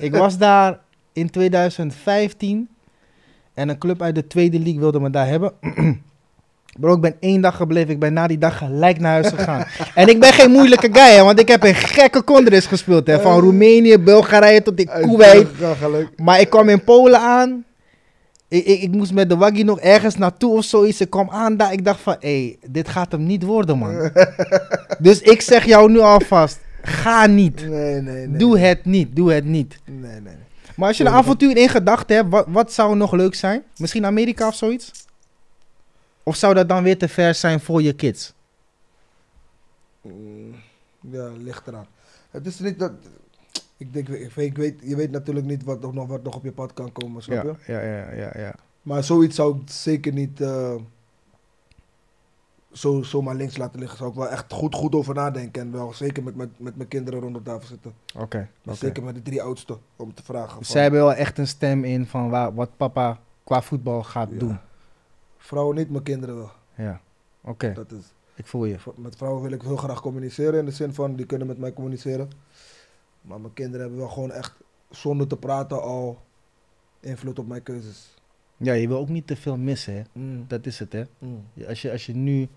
Ik 0.00 0.14
was 0.16 0.38
daar 0.38 0.78
in 1.16 1.30
2015 1.30 2.68
en 3.54 3.68
een 3.68 3.78
club 3.78 4.02
uit 4.02 4.14
de 4.14 4.26
tweede 4.26 4.58
league 4.58 4.80
wilde 4.80 5.00
me 5.00 5.10
daar 5.10 5.26
hebben. 5.26 5.52
Bro, 6.80 6.94
ik 6.94 7.00
ben 7.00 7.16
één 7.20 7.40
dag 7.40 7.56
gebleven. 7.56 7.90
Ik 7.90 7.98
ben 7.98 8.12
na 8.12 8.26
die 8.26 8.38
dag 8.38 8.58
gelijk 8.58 8.98
naar 8.98 9.12
huis 9.12 9.28
gegaan. 9.28 9.64
en 9.94 10.08
ik 10.08 10.20
ben 10.20 10.32
geen 10.32 10.50
moeilijke 10.50 10.88
guy, 10.92 11.16
hè, 11.16 11.22
want 11.22 11.40
ik 11.40 11.48
heb 11.48 11.64
in 11.64 11.74
gekke 11.74 12.24
contests 12.24 12.66
gespeeld. 12.66 13.06
Hè, 13.06 13.20
van 13.20 13.40
Roemenië, 13.40 13.98
Bulgarije 13.98 14.62
tot 14.62 14.78
in 14.78 14.86
Kuwait. 14.86 15.48
Ja, 15.58 15.74
gelijk. 15.74 16.08
Maar 16.16 16.40
ik 16.40 16.50
kwam 16.50 16.68
in 16.68 16.84
Polen 16.84 17.20
aan. 17.20 17.64
Ik, 18.48 18.64
ik, 18.64 18.82
ik 18.82 18.92
moest 18.92 19.12
met 19.12 19.28
de 19.28 19.36
waggie 19.36 19.64
nog 19.64 19.80
ergens 19.80 20.16
naartoe 20.16 20.56
of 20.56 20.64
zoiets. 20.64 21.00
Ik 21.00 21.10
kwam 21.10 21.30
aan 21.30 21.56
daar. 21.56 21.72
Ik 21.72 21.84
dacht 21.84 22.00
van, 22.00 22.16
hé, 22.20 22.44
hey, 22.44 22.70
dit 22.70 22.88
gaat 22.88 23.12
hem 23.12 23.26
niet 23.26 23.42
worden, 23.42 23.78
man. 23.78 24.10
dus 24.98 25.20
ik 25.20 25.40
zeg 25.40 25.64
jou 25.64 25.90
nu 25.90 25.98
alvast, 25.98 26.58
ga 26.82 27.26
niet. 27.26 27.68
Nee, 27.68 28.00
nee, 28.00 28.26
nee. 28.26 28.38
Doe 28.38 28.58
het 28.58 28.84
niet, 28.84 29.16
doe 29.16 29.32
het 29.32 29.44
niet. 29.44 29.78
Nee, 29.84 30.20
nee. 30.20 30.45
Maar 30.76 30.88
als 30.88 30.96
je 30.96 31.04
een 31.04 31.10
Ja, 31.10 31.16
avontuur 31.16 31.56
in 31.56 31.68
gedachten 31.68 32.16
hebt, 32.16 32.28
wat, 32.30 32.46
wat 32.48 32.72
zou 32.72 32.96
nog 32.96 33.12
leuk 33.12 33.34
zijn? 33.34 33.62
Misschien 33.76 34.04
Amerika 34.06 34.46
of 34.48 34.54
zoiets? 34.54 34.92
Of 36.22 36.36
zou 36.36 36.54
dat 36.54 36.68
dan 36.68 36.82
weer 36.82 36.98
te 36.98 37.08
ver 37.08 37.34
zijn 37.34 37.60
voor 37.60 37.82
je 37.82 37.92
kids? 37.92 38.32
Mm, 40.00 40.54
Ja, 41.00 41.30
ligt 41.36 41.66
eraan. 41.66 41.86
Het 42.30 42.46
is 42.46 42.58
niet 42.58 42.78
dat. 42.78 42.92
Ik 43.76 43.92
denk, 43.92 44.08
ik 44.08 44.30
weet, 44.34 44.46
ik 44.46 44.56
weet, 44.56 44.74
je 44.82 44.96
weet 44.96 45.10
natuurlijk 45.10 45.46
niet 45.46 45.64
wat 45.64 45.92
nog, 45.92 46.06
wat 46.06 46.22
nog 46.22 46.34
op 46.34 46.44
je 46.44 46.52
pad 46.52 46.72
kan 46.72 46.92
komen, 46.92 47.22
snap 47.22 47.42
je? 47.44 47.72
ja, 47.72 47.80
ja, 47.80 48.12
ja, 48.12 48.30
ja. 48.34 48.54
Maar 48.82 49.04
zoiets 49.04 49.36
zou 49.36 49.56
ik 49.56 49.70
zeker 49.70 50.12
niet 50.12 50.40
eh, 50.40 50.74
zo, 52.76 53.02
zomaar 53.02 53.34
links 53.34 53.56
laten 53.56 53.78
liggen. 53.80 53.98
Zou 53.98 54.10
ik 54.10 54.16
wel 54.16 54.28
echt 54.28 54.52
goed, 54.52 54.74
goed 54.74 54.94
over 54.94 55.14
nadenken. 55.14 55.62
En 55.62 55.72
wel 55.72 55.92
zeker 55.94 56.22
met, 56.22 56.34
met, 56.36 56.48
met 56.58 56.76
mijn 56.76 56.88
kinderen 56.88 57.20
rond 57.20 57.34
de 57.34 57.42
tafel 57.42 57.66
zitten. 57.66 57.92
Oké. 58.14 58.48
Oké. 58.64 58.74
Zeker 58.76 59.02
met 59.02 59.14
de 59.14 59.22
drie 59.22 59.42
oudsten, 59.42 59.78
om 59.96 60.14
te 60.14 60.22
vragen. 60.22 60.46
Dus 60.46 60.54
van- 60.56 60.64
zij 60.64 60.82
hebben 60.82 61.00
wel 61.00 61.14
echt 61.14 61.38
een 61.38 61.46
stem 61.48 61.84
in 61.84 62.06
van 62.06 62.30
waar, 62.30 62.54
wat 62.54 62.76
papa 62.76 63.20
qua 63.44 63.62
voetbal 63.62 64.02
gaat 64.02 64.28
Ja. 64.30 64.38
doen. 64.38 64.58
Vrouwen 65.36 65.76
niet, 65.76 65.90
mijn 65.90 66.02
kinderen 66.02 66.36
wel. 66.36 66.50
Ja, 66.74 67.00
oké. 67.40 67.72
Dat 67.72 67.90
is, 67.92 68.04
Ik 68.34 68.46
voel 68.46 68.64
je. 68.64 68.76
met 68.96 69.16
vrouwen 69.16 69.42
wil 69.42 69.52
ik 69.52 69.62
heel 69.62 69.76
graag 69.76 70.00
communiceren. 70.00 70.58
In 70.58 70.64
de 70.64 70.70
zin 70.70 70.94
van, 70.94 71.16
die 71.16 71.26
kunnen 71.26 71.46
met 71.46 71.58
mij 71.58 71.72
communiceren. 71.72 72.30
Maar 73.22 73.40
mijn 73.40 73.52
kinderen 73.52 73.80
hebben 73.80 73.98
wel 73.98 74.08
gewoon 74.08 74.32
echt, 74.32 74.54
zonder 74.90 75.26
te 75.26 75.36
praten, 75.36 75.82
al 75.82 76.18
invloed 77.00 77.38
op 77.38 77.46
mijn 77.46 77.62
keuzes. 77.62 78.14
Ja, 78.56 78.72
je 78.72 78.88
wil 78.88 78.98
ook 78.98 79.08
niet 79.08 79.26
te 79.26 79.36
veel 79.36 79.56
missen, 79.56 79.94
hè. 79.94 80.02
Mm, 80.12 80.44
Dat 80.48 80.66
is 80.66 80.78
het, 80.78 80.92
hè. 80.92 81.02
mm. 81.18 81.44
Als 81.68 81.82
je, 81.82 81.90
als 81.90 82.06
je 82.06 82.14
nu 82.14 82.48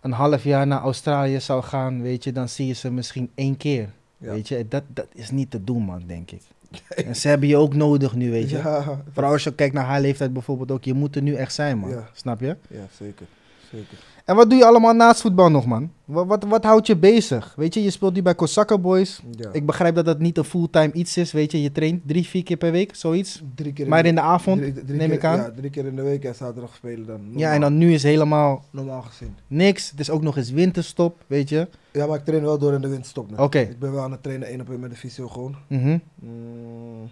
een 0.00 0.12
half 0.12 0.44
jaar 0.44 0.66
naar 0.66 0.80
Australië 0.80 1.40
zou 1.40 1.62
gaan, 1.62 2.02
weet 2.02 2.24
je, 2.24 2.32
dan 2.32 2.48
zie 2.48 2.66
je 2.66 2.72
ze 2.72 2.90
misschien 2.90 3.30
één 3.34 3.56
keer. 3.56 3.88
Ja. 4.18 4.32
Weet 4.32 4.48
je, 4.48 4.66
dat, 4.68 4.82
dat 4.86 5.06
is 5.14 5.30
niet 5.30 5.50
te 5.50 5.64
doen, 5.64 5.82
man, 5.82 6.02
denk 6.06 6.30
ik. 6.30 6.42
En 6.88 7.16
ze 7.16 7.28
hebben 7.28 7.48
je 7.48 7.56
ook 7.56 7.74
nodig 7.74 8.14
nu, 8.14 8.30
weet 8.30 8.50
je. 8.50 8.56
Ja, 8.56 9.02
Vooral 9.12 9.32
als 9.32 9.44
je 9.44 9.54
kijkt 9.54 9.74
naar 9.74 9.84
haar 9.84 10.00
leeftijd 10.00 10.32
bijvoorbeeld 10.32 10.70
ook. 10.70 10.84
Je 10.84 10.94
moet 10.94 11.16
er 11.16 11.22
nu 11.22 11.34
echt 11.34 11.54
zijn, 11.54 11.78
man. 11.78 11.90
Ja. 11.90 12.08
Snap 12.12 12.40
je? 12.40 12.56
ja, 12.68 12.86
zeker. 12.98 13.26
Zeker. 13.72 13.98
En 14.24 14.36
wat 14.36 14.50
doe 14.50 14.58
je 14.58 14.64
allemaal 14.64 14.92
naast 14.92 15.20
voetbal 15.20 15.50
nog, 15.50 15.66
man? 15.66 15.92
Wat, 16.04 16.26
wat, 16.26 16.44
wat 16.44 16.64
houdt 16.64 16.86
je 16.86 16.96
bezig? 16.96 17.52
Weet 17.56 17.74
je, 17.74 17.82
je 17.82 17.90
speelt 17.90 18.14
nu 18.14 18.22
bij 18.22 18.34
Kosakken 18.34 18.80
Boys. 18.80 19.20
Ja. 19.30 19.48
Ik 19.52 19.66
begrijp 19.66 19.94
dat 19.94 20.04
dat 20.04 20.18
niet 20.18 20.38
een 20.38 20.44
fulltime 20.44 20.92
iets 20.92 21.16
is, 21.16 21.32
weet 21.32 21.52
je. 21.52 21.62
Je 21.62 21.72
traint 21.72 22.02
drie, 22.06 22.26
vier 22.26 22.42
keer 22.42 22.56
per 22.56 22.72
week, 22.72 22.94
zoiets. 22.94 23.42
Drie 23.54 23.72
keer 23.72 23.88
Maar 23.88 24.06
in 24.06 24.14
de 24.14 24.20
avond, 24.20 24.60
drie- 24.60 24.72
drie 24.72 24.84
neem 24.98 25.08
keer- 25.08 25.16
ik 25.16 25.24
aan. 25.24 25.36
Ja, 25.36 25.50
drie 25.56 25.70
keer 25.70 25.86
in 25.86 25.96
de 25.96 26.02
week 26.02 26.24
en 26.24 26.34
zaterdag 26.34 26.74
spelen 26.74 27.06
dan. 27.06 27.20
Normaal, 27.20 27.38
Ja, 27.40 27.52
en 27.52 27.60
dan 27.60 27.78
nu 27.78 27.92
is 27.92 28.02
helemaal 28.02 28.64
Normaal 28.70 29.02
gezien. 29.02 29.36
niks. 29.46 29.90
Het 29.90 30.00
is 30.00 30.10
ook 30.10 30.22
nog 30.22 30.36
eens 30.36 30.50
winterstop, 30.50 31.16
weet 31.26 31.48
je. 31.48 31.68
Ja, 31.92 32.06
maar 32.06 32.18
ik 32.18 32.24
train 32.24 32.42
wel 32.42 32.58
door 32.58 32.72
in 32.72 32.80
de 32.80 32.88
winterstop. 32.88 33.38
Oké. 33.38 33.58
Ik 33.58 33.78
ben 33.78 33.92
wel 33.92 34.02
aan 34.02 34.12
het 34.12 34.22
trainen 34.22 34.48
één 34.48 34.60
op 34.60 34.70
één 34.70 34.80
met 34.80 34.90
de 34.90 34.96
fysio 34.96 35.28
gewoon. 35.28 35.56
Mhm. 35.66 35.98
Mm, 36.14 37.08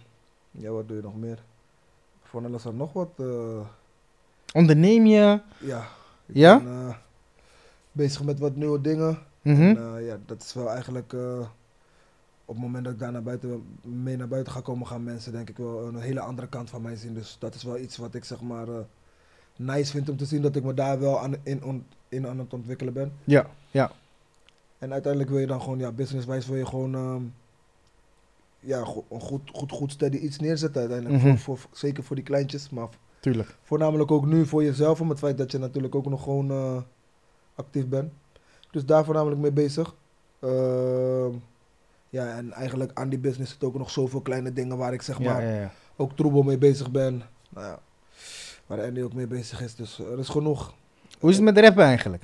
ja, 0.50 0.70
wat 0.70 0.88
doe 0.88 0.96
je 0.96 1.02
nog 1.02 1.16
meer? 1.16 1.38
Voor 2.22 2.42
is 2.54 2.64
er 2.64 2.74
nog 2.74 2.92
wat. 2.92 3.08
eh, 3.16 3.26
Onderneem 4.52 5.06
je? 5.06 5.40
ja. 5.58 5.86
Ja? 6.26 6.58
ben 6.58 6.88
eh, 6.88 6.94
bezig 7.92 8.22
met 8.24 8.38
wat 8.38 8.56
nieuwe 8.56 8.80
dingen. 8.80 9.18
Mhm. 9.42 9.60
En, 9.62 9.94
eh, 9.96 10.06
ja, 10.06 10.18
dat 10.26 10.42
is 10.42 10.52
wel 10.54 10.70
eigenlijk. 10.70 11.12
eh, 11.12 11.38
op 12.48 12.54
het 12.54 12.64
moment 12.64 12.84
dat 12.84 12.92
ik 12.92 12.98
daar 12.98 13.12
naar 13.12 13.22
buiten, 13.22 13.64
mee 13.82 14.16
naar 14.16 14.28
buiten 14.28 14.52
ga 14.52 14.60
komen, 14.60 14.86
gaan 14.86 15.04
mensen 15.04 15.32
denk 15.32 15.48
ik 15.48 15.56
wel 15.56 15.86
een 15.88 16.00
hele 16.00 16.20
andere 16.20 16.48
kant 16.48 16.70
van 16.70 16.82
mij 16.82 16.96
zien. 16.96 17.14
Dus 17.14 17.36
dat 17.38 17.54
is 17.54 17.62
wel 17.62 17.78
iets 17.78 17.96
wat 17.96 18.14
ik 18.14 18.24
zeg 18.24 18.40
maar 18.40 18.66
nice 19.56 19.90
vind 19.90 20.08
om 20.08 20.16
te 20.16 20.24
zien 20.24 20.42
dat 20.42 20.56
ik 20.56 20.64
me 20.64 20.74
daar 20.74 21.00
wel 21.00 21.20
aan, 21.20 21.34
in, 21.42 21.64
on- 21.64 21.86
in 22.08 22.26
aan 22.26 22.38
het 22.38 22.52
ontwikkelen 22.52 22.92
ben. 22.92 23.12
Ja, 23.24 23.46
ja. 23.70 23.90
En 24.78 24.92
uiteindelijk 24.92 25.30
wil 25.32 25.40
je 25.40 25.46
dan 25.46 25.60
gewoon, 25.62 25.78
ja, 25.78 25.90
businesswijs 25.92 26.46
wil 26.46 26.56
je 26.56 26.66
gewoon, 26.66 26.94
ehm, 26.94 27.22
ja, 28.60 28.84
go- 28.84 29.04
een 29.10 29.20
goed, 29.20 29.50
goed, 29.52 29.72
goed 29.72 29.92
steady 29.92 30.16
iets 30.16 30.38
neerzetten 30.38 30.80
uiteindelijk. 30.80 31.22
Mhm. 31.22 31.36
voor, 31.36 31.58
voor, 31.58 31.70
zeker 31.72 32.04
voor 32.04 32.16
die 32.16 32.24
kleintjes, 32.24 32.70
maar 32.70 32.88
Tuurlijk. 33.26 33.56
voornamelijk 33.62 34.10
ook 34.10 34.26
nu 34.26 34.46
voor 34.46 34.64
jezelf, 34.64 35.00
om 35.00 35.08
het 35.08 35.18
feit 35.18 35.38
dat 35.38 35.52
je 35.52 35.58
natuurlijk 35.58 35.94
ook 35.94 36.06
nog 36.06 36.22
gewoon 36.22 36.50
eh, 36.50 36.76
actief 37.54 37.86
bent. 37.86 38.12
Dus 38.70 38.84
daar 38.84 39.04
voornamelijk 39.04 39.40
mee 39.40 39.52
bezig. 39.52 39.94
Ehm, 40.40 41.30
ja, 42.08 42.36
en 42.36 42.52
eigenlijk 42.52 42.90
aan 42.94 43.08
die 43.08 43.18
business 43.18 43.50
zitten 43.50 43.68
ook 43.68 43.78
nog 43.78 43.90
zoveel 43.90 44.20
kleine 44.20 44.52
dingen 44.52 44.76
waar 44.76 44.92
ik 44.92 45.02
zeg 45.02 45.18
Ja, 45.18 45.32
maar 45.32 45.42
ja, 45.42 45.60
ja. 45.60 45.72
ook 45.96 46.16
troebel 46.16 46.42
mee 46.42 46.58
bezig 46.58 46.90
ben. 46.90 47.22
Nou 47.48 47.66
ja, 47.66 47.78
waar 48.66 48.82
Andy 48.82 49.00
ook 49.00 49.14
mee 49.14 49.26
bezig 49.26 49.60
is, 49.60 49.74
dus 49.74 49.98
er 49.98 50.18
is 50.18 50.28
genoeg. 50.28 50.74
Hoe 51.18 51.30
is 51.30 51.36
het 51.36 51.44
met 51.44 51.58
rappen 51.58 51.84
eigenlijk? 51.84 52.22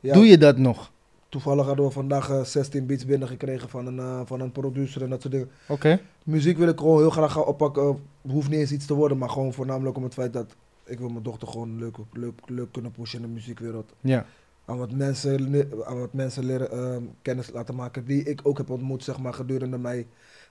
Ja, 0.00 0.14
Doe 0.14 0.26
je 0.26 0.38
dat 0.38 0.56
nog? 0.56 0.90
Toevallig 1.28 1.66
hadden 1.66 1.84
we 1.84 1.90
vandaag 1.90 2.30
eh, 2.30 2.44
16 2.44 2.86
beats 2.86 3.04
binnengekregen 3.04 3.68
van 3.68 3.86
een, 3.86 3.98
eh, 3.98 4.20
van 4.24 4.40
een 4.40 4.52
producer 4.52 5.02
en 5.02 5.10
dat 5.10 5.20
soort 5.20 5.32
dingen. 5.32 5.50
Oké. 5.68 6.00
Muziek 6.24 6.58
wil 6.58 6.68
ik 6.68 6.78
gewoon 6.78 6.98
heel 6.98 7.10
graag 7.10 7.32
gaan 7.32 7.44
oppakken. 7.44 7.98
Hoeft 8.20 8.48
niet 8.48 8.58
eens 8.58 8.72
iets 8.72 8.86
te 8.86 8.94
worden, 8.94 9.18
maar 9.18 9.30
gewoon 9.30 9.52
voornamelijk 9.52 9.96
om 9.96 10.02
het 10.02 10.14
feit 10.14 10.32
dat 10.32 10.54
ik 10.84 10.98
wil 10.98 11.08
mijn 11.08 11.22
dochter 11.22 11.48
gewoon 11.48 11.78
leuk, 11.78 11.96
leuk, 12.12 12.40
leuk 12.46 12.72
kunnen 12.72 12.90
pushen 12.90 13.20
in 13.20 13.26
de 13.26 13.32
muziekwereld. 13.32 13.92
Ja. 14.00 14.26
Aan 14.64 14.78
wat 14.78 14.92
mensen, 14.92 15.68
aan 15.84 15.98
wat 15.98 16.12
mensen 16.12 16.44
leren, 16.44 16.70
ehm, 16.70 17.02
kennis 17.22 17.50
laten 17.50 17.74
maken 17.74 18.04
die 18.04 18.22
ik 18.22 18.40
ook 18.42 18.58
heb 18.58 18.70
ontmoet 18.70 19.04
zeg 19.04 19.18
maar, 19.18 19.34
gedurende 19.34 19.78
mijn 19.78 20.06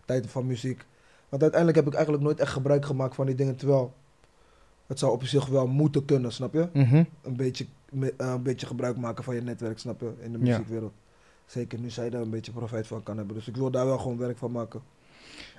tijd 0.05 0.27
van 0.27 0.45
muziek. 0.45 0.85
Want 1.29 1.41
uiteindelijk 1.41 1.79
heb 1.79 1.87
ik 1.87 1.93
eigenlijk 1.93 2.23
nooit 2.23 2.39
echt 2.39 2.51
gebruik 2.51 2.85
gemaakt 2.85 3.15
van 3.15 3.25
die 3.25 3.35
dingen, 3.35 3.55
terwijl 3.55 3.93
het 4.87 4.99
zou 4.99 5.11
op 5.11 5.23
zich 5.23 5.45
wel 5.45 5.67
moeten 5.67 6.05
kunnen, 6.05 6.31
snap 6.31 6.53
je? 6.53 6.67
Mhm. 6.73 7.03
Een 7.21 7.35
beetje, 7.35 7.65
me- 7.91 8.13
eh, 8.17 8.27
een 8.27 8.41
beetje 8.43 8.65
gebruik 8.67 8.97
maken 8.97 9.23
van 9.23 9.35
je 9.35 9.41
netwerk, 9.41 9.79
snap 9.79 10.01
je? 10.01 10.11
In 10.19 10.31
de 10.31 10.37
Ja. 10.37 10.43
muziekwereld. 10.45 10.93
Zeker 11.45 11.79
nu 11.79 11.89
zij 11.89 12.09
daar 12.09 12.21
een 12.21 12.29
beetje 12.29 12.51
profijt 12.51 12.87
van 12.87 13.03
kan 13.03 13.17
hebben. 13.17 13.35
Dus 13.35 13.47
ik 13.47 13.55
wil 13.55 13.71
daar 13.71 13.85
wel 13.85 13.97
gewoon 13.97 14.17
werk 14.17 14.37
van 14.37 14.51
maken. 14.51 14.81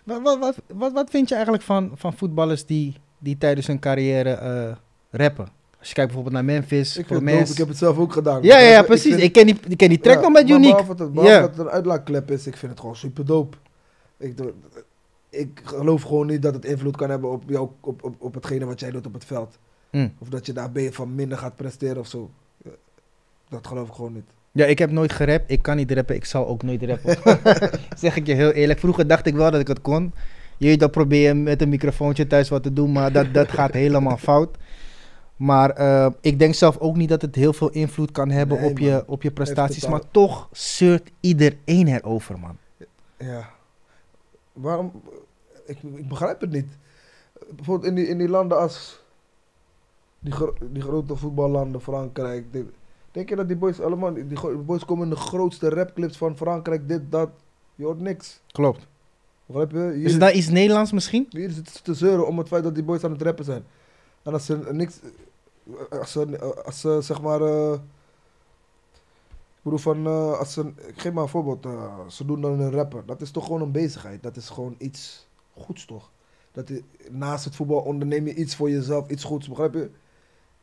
Wat, 0.04 0.22
wat, 0.22 0.38
wat, 0.38 0.56
wat, 0.74 0.92
wat 0.92 1.10
vind 1.10 1.28
je 1.28 1.34
eigenlijk 1.34 1.64
van, 1.64 1.90
van 1.94 2.12
voetballers 2.12 2.66
die, 2.66 2.94
die 3.18 3.38
tijdens 3.38 3.66
hun 3.66 3.78
carrière 3.78 4.30
eh, 4.30 4.76
rappen? 5.10 5.48
Als 5.78 5.88
je 5.88 5.94
kijkt 5.94 6.12
bijvoorbeeld 6.12 6.34
naar 6.44 6.54
Memphis, 6.54 6.96
Ik 6.96 7.06
vind 7.06 7.22
Mens. 7.22 7.50
ik 7.50 7.56
heb 7.56 7.68
het 7.68 7.76
zelf 7.76 7.98
ook 7.98 8.12
gedaan. 8.12 8.42
Ja, 8.42 8.58
ja, 8.58 8.68
ja, 8.68 8.80
Ik 8.80 8.86
precies. 8.86 9.10
vind- 9.12 9.22
Ik, 9.22 9.32
ken 9.32 9.46
die, 9.46 9.58
ik 9.68 9.76
ken 9.76 9.88
die 9.88 10.00
track 10.00 10.14
ja, 10.16 10.20
nog 10.20 10.32
met 10.32 10.48
Unique. 10.50 10.68
Behalve, 10.68 10.94
dat, 10.94 11.12
behalve 11.12 11.40
dat 11.40 11.50
het 11.50 11.58
een 11.58 11.68
uitlaatklep 11.72 12.30
is, 12.30 12.46
ik 12.46 12.56
vind 12.56 12.70
het 12.70 12.80
gewoon 12.80 12.96
super 12.96 13.24
dope. 13.24 13.56
Ik, 14.16 14.38
ik 15.30 15.60
geloof 15.64 16.02
gewoon 16.02 16.26
niet 16.26 16.42
dat 16.42 16.54
het 16.54 16.64
invloed 16.64 16.96
kan 16.96 17.10
hebben 17.10 17.30
op, 17.30 17.42
jou, 17.46 17.68
op, 17.80 18.04
op, 18.04 18.14
op 18.18 18.34
hetgene 18.34 18.64
wat 18.64 18.80
jij 18.80 18.90
doet 18.90 19.06
op 19.06 19.12
het 19.12 19.24
veld. 19.24 19.58
Mm. 19.90 20.12
Of 20.18 20.28
dat 20.28 20.46
je 20.46 20.52
daar 20.52 20.72
be- 20.72 20.92
van 20.92 21.14
minder 21.14 21.38
gaat 21.38 21.56
presteren 21.56 21.98
of 21.98 22.06
zo. 22.06 22.30
Ja, 22.64 22.70
Dat 23.48 23.66
geloof 23.66 23.88
ik 23.88 23.94
gewoon 23.94 24.12
niet. 24.12 24.24
Ja, 24.52 24.64
ik 24.64 24.78
heb 24.78 24.90
nooit 24.90 25.12
gerapt. 25.12 25.50
Ik 25.50 25.62
kan 25.62 25.76
niet 25.76 25.90
rappen. 25.92 26.14
Ik 26.14 26.24
zal 26.24 26.46
ook 26.46 26.62
nooit 26.62 26.82
rappen. 26.82 27.16
zeg 27.98 28.16
ik 28.16 28.26
je 28.26 28.34
heel 28.34 28.50
eerlijk. 28.50 28.78
Vroeger 28.78 29.06
dacht 29.06 29.26
ik 29.26 29.34
wel 29.34 29.50
dat 29.50 29.60
ik 29.60 29.68
het 29.68 29.80
kon. 29.80 30.12
Je 30.56 30.76
dan 30.78 30.90
probeer 30.90 31.26
je 31.28 31.34
met 31.34 31.62
een 31.62 31.68
microfoontje 31.68 32.26
thuis 32.26 32.48
wat 32.48 32.62
te 32.62 32.72
doen, 32.72 32.92
maar 32.92 33.12
dat, 33.12 33.34
dat 33.34 33.50
gaat 33.50 33.72
helemaal 33.72 34.16
fout. 34.28 34.56
Maar 35.36 35.70
eh, 35.70 36.10
ik 36.20 36.38
denk 36.38 36.54
zelf 36.54 36.78
ook 36.78 36.96
niet 36.96 37.08
dat 37.08 37.22
het 37.22 37.34
heel 37.34 37.52
veel 37.52 37.70
invloed 37.70 38.10
kan 38.10 38.30
hebben 38.30 38.60
Nee, 38.60 38.70
op, 38.70 38.78
je, 38.78 39.04
op 39.06 39.22
je 39.22 39.30
prestaties. 39.30 39.86
Maar 39.86 40.02
toch 40.10 40.48
zeurt 40.52 41.10
iedereen 41.20 41.88
erover, 41.88 42.38
man. 42.38 42.56
Ja. 43.18 43.50
Waarom? 44.52 45.02
Ik, 45.66 45.78
ik 45.94 46.08
begrijp 46.08 46.40
het 46.40 46.50
niet. 46.50 46.66
Bijvoorbeeld 47.50 47.88
in 47.88 47.94
die, 47.94 48.06
in 48.08 48.18
die 48.18 48.28
landen 48.28 48.58
als 48.58 49.00
die, 50.18 50.32
gro- 50.32 50.54
die 50.72 50.82
grote 50.82 51.16
voetballanden, 51.16 51.80
Frankrijk. 51.80 52.52
denk 53.10 53.28
je 53.28 53.36
dat 53.36 53.48
die 53.48 53.56
boys 53.56 53.80
allemaal, 53.80 54.14
die, 54.14 54.56
boys 54.56 54.84
komen 54.84 55.04
in 55.04 55.10
de 55.10 55.16
grootste 55.20 55.68
rapclips 55.68 56.16
van 56.16 56.36
Frankrijk, 56.36 56.88
dit, 56.88 57.10
dat. 57.10 57.30
Je 57.74 57.84
hoort 57.84 58.00
niks. 58.00 58.40
Klopt. 58.46 58.86
Begrijp 59.46 59.70
je? 59.70 59.78
Hier, 59.94 60.04
Is 60.04 60.10
het 60.12 60.20
daar 60.20 60.32
iets 60.32 60.48
Nederlands 60.48 60.92
misschien? 60.92 61.26
hier 61.30 61.50
zitten 61.50 61.74
ze 61.74 61.82
te 61.82 61.94
zeuren 61.94 62.26
om 62.26 62.38
het 62.38 62.48
feit 62.48 62.62
dat 62.64 62.74
die 62.74 62.84
boys 62.84 63.04
aan 63.04 63.12
het 63.12 63.22
rappen 63.22 63.44
zijn. 63.44 63.64
En 64.22 64.32
als 64.32 64.44
ze 64.46 64.56
niks, 64.72 65.00
Als 65.90 66.12
ze, 66.12 66.38
als 66.64 66.80
ze 66.80 66.98
zeg 67.02 67.20
maar. 67.22 67.40
eh, 67.42 67.72
ik 67.72 69.64
bedoel 69.64 69.78
van. 69.78 70.06
eh, 70.06 70.38
als 70.38 70.52
ze, 70.52 70.60
ik 70.86 71.00
geef 71.00 71.12
maar 71.12 71.22
een 71.22 71.28
voorbeeld. 71.28 71.64
eh, 71.66 72.06
ze 72.08 72.24
doen 72.24 72.40
dan 72.40 72.60
een 72.60 72.70
rapper. 72.72 73.02
Dat 73.06 73.20
is 73.20 73.30
toch 73.30 73.44
gewoon 73.44 73.60
een 73.62 73.72
bezigheid. 73.72 74.22
Dat 74.22 74.36
is 74.36 74.48
gewoon 74.48 74.74
iets 74.78 75.26
goeds 75.56 75.84
toch? 75.84 76.10
Dat 76.52 76.70
naast 77.10 77.44
het 77.44 77.56
voetbal 77.56 77.78
onderneem 77.80 78.26
je 78.26 78.34
iets 78.34 78.56
voor 78.56 78.70
jezelf, 78.70 79.08
iets 79.08 79.24
goeds, 79.24 79.48
begrijp 79.48 79.74
je? 79.74 79.90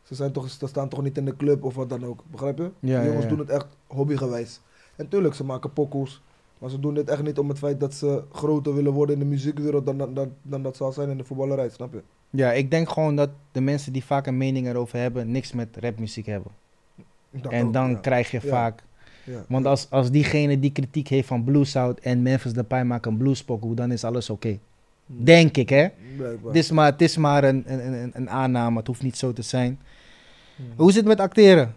Ze, 0.06 0.16
zijn 0.16 0.32
toch, 0.32 0.50
ze 0.50 0.68
staan 0.68 0.90
toch 0.90 1.02
niet 1.02 1.18
in 1.18 1.26
de 1.26 1.36
club 1.36 1.64
of 1.64 1.76
wat 1.76 1.90
dan 1.90 2.06
ook, 2.06 2.24
begrijp 2.32 2.58
je? 2.58 2.72
Ja, 2.80 3.00
Die 3.00 3.08
jongens 3.08 3.24
ja. 3.24 3.30
doen 3.30 3.40
het 3.40 3.50
echt 3.50 3.68
hobbygewijs. 3.88 4.60
En 4.96 5.08
tuurlijk, 5.08 5.34
ze 5.34 5.44
maken 5.44 5.74
pokoes. 5.74 6.22
Maar 6.58 6.70
ze 6.70 6.80
doen 6.80 6.94
dit 6.94 7.10
echt 7.10 7.24
niet 7.24 7.38
om 7.38 7.50
het 7.50 7.58
feit 7.58 7.80
dat 7.80 7.94
ze 7.94 8.24
groter 8.32 8.74
willen 8.74 8.92
worden 8.92 9.16
in 9.16 9.22
de 9.22 9.28
muziekwereld 9.28 9.86
dan, 9.86 9.98
dan, 9.98 10.14
dan, 10.14 10.34
dan 10.42 10.64
dat 10.64 10.78
ze 10.78 10.84
al 10.84 10.92
zijn 10.92 11.10
in 11.10 11.18
de 11.18 11.24
voetballerij, 11.24 11.70
snap 11.70 11.94
je? 11.94 12.02
Ja, 12.30 12.52
ik 12.52 12.72
denk 12.72 12.90
gewoon 12.90 13.16
dat 13.16 13.30
de 13.52 13.62
mensen 13.62 13.94
die 13.94 14.04
vaak 14.04 14.28
een 14.28 14.38
mening 14.38 14.68
erover 14.68 15.00
hebben, 15.00 15.32
niks 15.32 15.52
met 15.52 15.78
rapmuziek 15.80 16.26
hebben. 16.26 16.52
Dat 17.32 17.52
en 17.52 17.66
ook, 17.66 17.74
dan 17.74 17.90
ja. 17.90 17.98
krijg 17.98 18.32
je 18.32 18.42
vaak... 18.42 18.84
Ja. 19.24 19.46
Want 19.48 19.66
als, 19.66 19.88
als 19.90 20.12
diegene 20.12 20.60
die 20.60 20.72
kritiek 20.72 21.08
heeft 21.08 21.28
van 21.28 21.44
Blue 21.44 21.66
South 21.66 22.00
en 22.00 22.22
Memphis 22.22 22.54
Depay 22.54 22.84
maken 22.84 23.12
een 23.12 23.18
bluespokoe, 23.18 23.76
dan 23.76 23.92
is 23.92 24.04
alles 24.04 24.30
oké. 24.30 24.60
Denk 25.06 25.58
ik, 25.58 25.70
hè? 25.70 25.88
Blijkbaar. 26.18 26.48
Het 26.54 26.56
is 26.64 26.72
maar, 26.72 26.92
het 26.92 27.02
is 27.02 27.18
maar 27.18 27.44
een, 27.44 27.64
een, 27.74 27.94
een, 27.94 28.12
een 28.14 28.30
aanname, 28.30 28.78
het 28.78 28.88
hoeft 28.88 29.02
niet 29.04 29.18
zo 29.18 29.34
te 29.34 29.42
zijn. 29.42 29.80
Hmm. 30.56 30.66
Hoe 30.76 30.92
zit 30.92 31.00
het 31.00 31.08
met 31.08 31.20
acteren? 31.20 31.76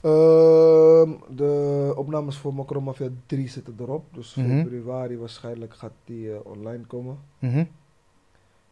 Ehm, 0.00 1.10
de 1.36 1.92
opnames 1.96 2.36
voor 2.36 2.54
Macro 2.54 2.80
Mafia 2.80 3.08
3 3.26 3.48
zitten 3.48 3.74
erop. 3.78 4.04
Dus 4.14 4.34
Mhm. 4.34 4.62
februari 4.62 5.16
waarschijnlijk 5.18 5.74
gaat 5.74 5.92
die 6.04 6.32
eh, 6.32 6.38
online 6.42 6.84
komen. 6.84 7.18
Mhm. 7.38 7.64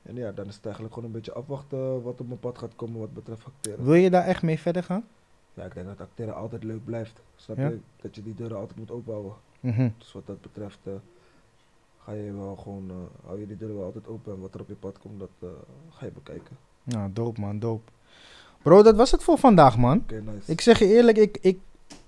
En 0.03 0.15
ja, 0.17 0.33
dan 0.33 0.47
is 0.47 0.55
het 0.55 0.65
eigenlijk 0.65 0.95
gewoon 0.95 1.09
een 1.09 1.15
beetje 1.15 1.33
afwachten 1.33 2.03
wat 2.03 2.21
op 2.21 2.27
mijn 2.27 2.41
pad 2.41 2.59
gaat 2.59 2.77
komen 2.77 3.01
wat 3.01 3.15
betreft 3.15 3.45
acteren. 3.47 3.85
Wil 3.85 3.95
je 3.95 4.11
daar 4.11 4.25
echt 4.25 4.43
mee 4.43 4.59
verder 4.59 4.83
gaan? 4.83 5.05
Ja, 5.55 5.65
ik 5.65 5.75
denk 5.75 5.87
dat 5.87 6.01
acteren 6.01 6.35
altijd 6.35 6.65
leuk 6.65 6.85
blijft. 6.85 7.23
Snap 7.37 7.57
Ja. 7.57 7.69
je? 7.69 7.79
Dat 7.97 8.15
je 8.15 8.23
die 8.23 8.35
deuren 8.35 8.57
altijd 8.59 8.79
moet 8.79 8.91
openhouden. 8.91 9.33
Mhm. 9.61 9.89
Dus 9.99 10.13
wat 10.13 10.27
dat 10.27 10.41
betreft 10.41 10.79
eh, 10.83 10.93
ga 12.09 12.15
je 12.15 12.33
wel 12.33 12.57
gewoon, 12.63 12.91
eh, 12.91 13.27
hou 13.27 13.41
je 13.41 13.47
die 13.47 13.57
deuren 13.57 13.77
wel 13.77 13.85
altijd 13.85 14.09
open. 14.09 14.33
En 14.33 14.41
wat 14.41 14.55
er 14.55 14.61
op 14.61 14.69
je 14.69 14.75
pad 14.75 14.99
komt, 14.99 15.19
dat 15.19 15.29
eh, 15.41 15.49
ga 15.91 16.05
je 16.05 16.11
bekijken. 16.13 16.57
Nou, 16.83 17.11
dope 17.13 17.41
man, 17.41 17.59
dope. 17.59 17.91
Bro, 18.63 18.83
dat 18.83 18.97
was 18.97 19.11
het 19.11 19.23
voor 19.23 19.39
vandaag, 19.39 19.79
man. 19.79 20.05
Nice. 20.09 20.53
Ik 20.53 20.61
zeg 20.61 20.79
je 20.79 20.87
eerlijk, 20.87 21.19
ik, 21.19 21.39
ik, 21.41 21.59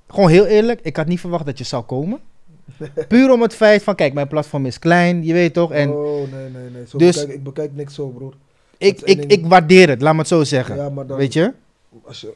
gewoon 0.07 0.30
heel 0.30 0.46
eerlijk, 0.46 0.80
ik 0.80 0.96
had 0.96 1.07
niet 1.07 1.20
verwacht 1.20 1.46
dat 1.46 1.59
je 1.59 1.64
zou 1.64 1.84
komen. 1.84 2.20
Puur 3.09 3.32
om 3.32 3.42
het 3.42 3.55
feit 3.55 3.82
van, 3.82 3.94
kijk, 3.94 4.12
mijn 4.12 4.28
platform 4.28 4.66
is 4.66 4.78
klein, 4.78 5.24
je 5.24 5.32
weet 5.32 5.55
toch? 5.55 5.72
En 5.72 5.90
oh, 5.90 6.32
nee, 6.32 6.48
nee, 6.51 6.70
nee. 6.70 6.86
Zo 6.86 6.98
Dus- 6.98 7.16
bekijk, 7.16 7.36
ik 7.36 7.44
bekijk 7.44 7.74
niks 7.74 7.94
zo, 7.94 8.09
broer. 8.09 8.34
ik, 8.78 9.01
ik, 9.01 9.24
ik 9.24 9.46
waardeer 9.46 9.88
het, 9.88 10.01
laat 10.01 10.12
me 10.12 10.18
het 10.18 10.28
zo 10.28 10.44
zeggen. 10.44 10.76
Ja, 10.76 10.90
maar 10.90 11.07
dan, 11.07 11.16
weet 11.16 11.32
je? 11.32 11.53
als 12.05 12.20
je, 12.20 12.34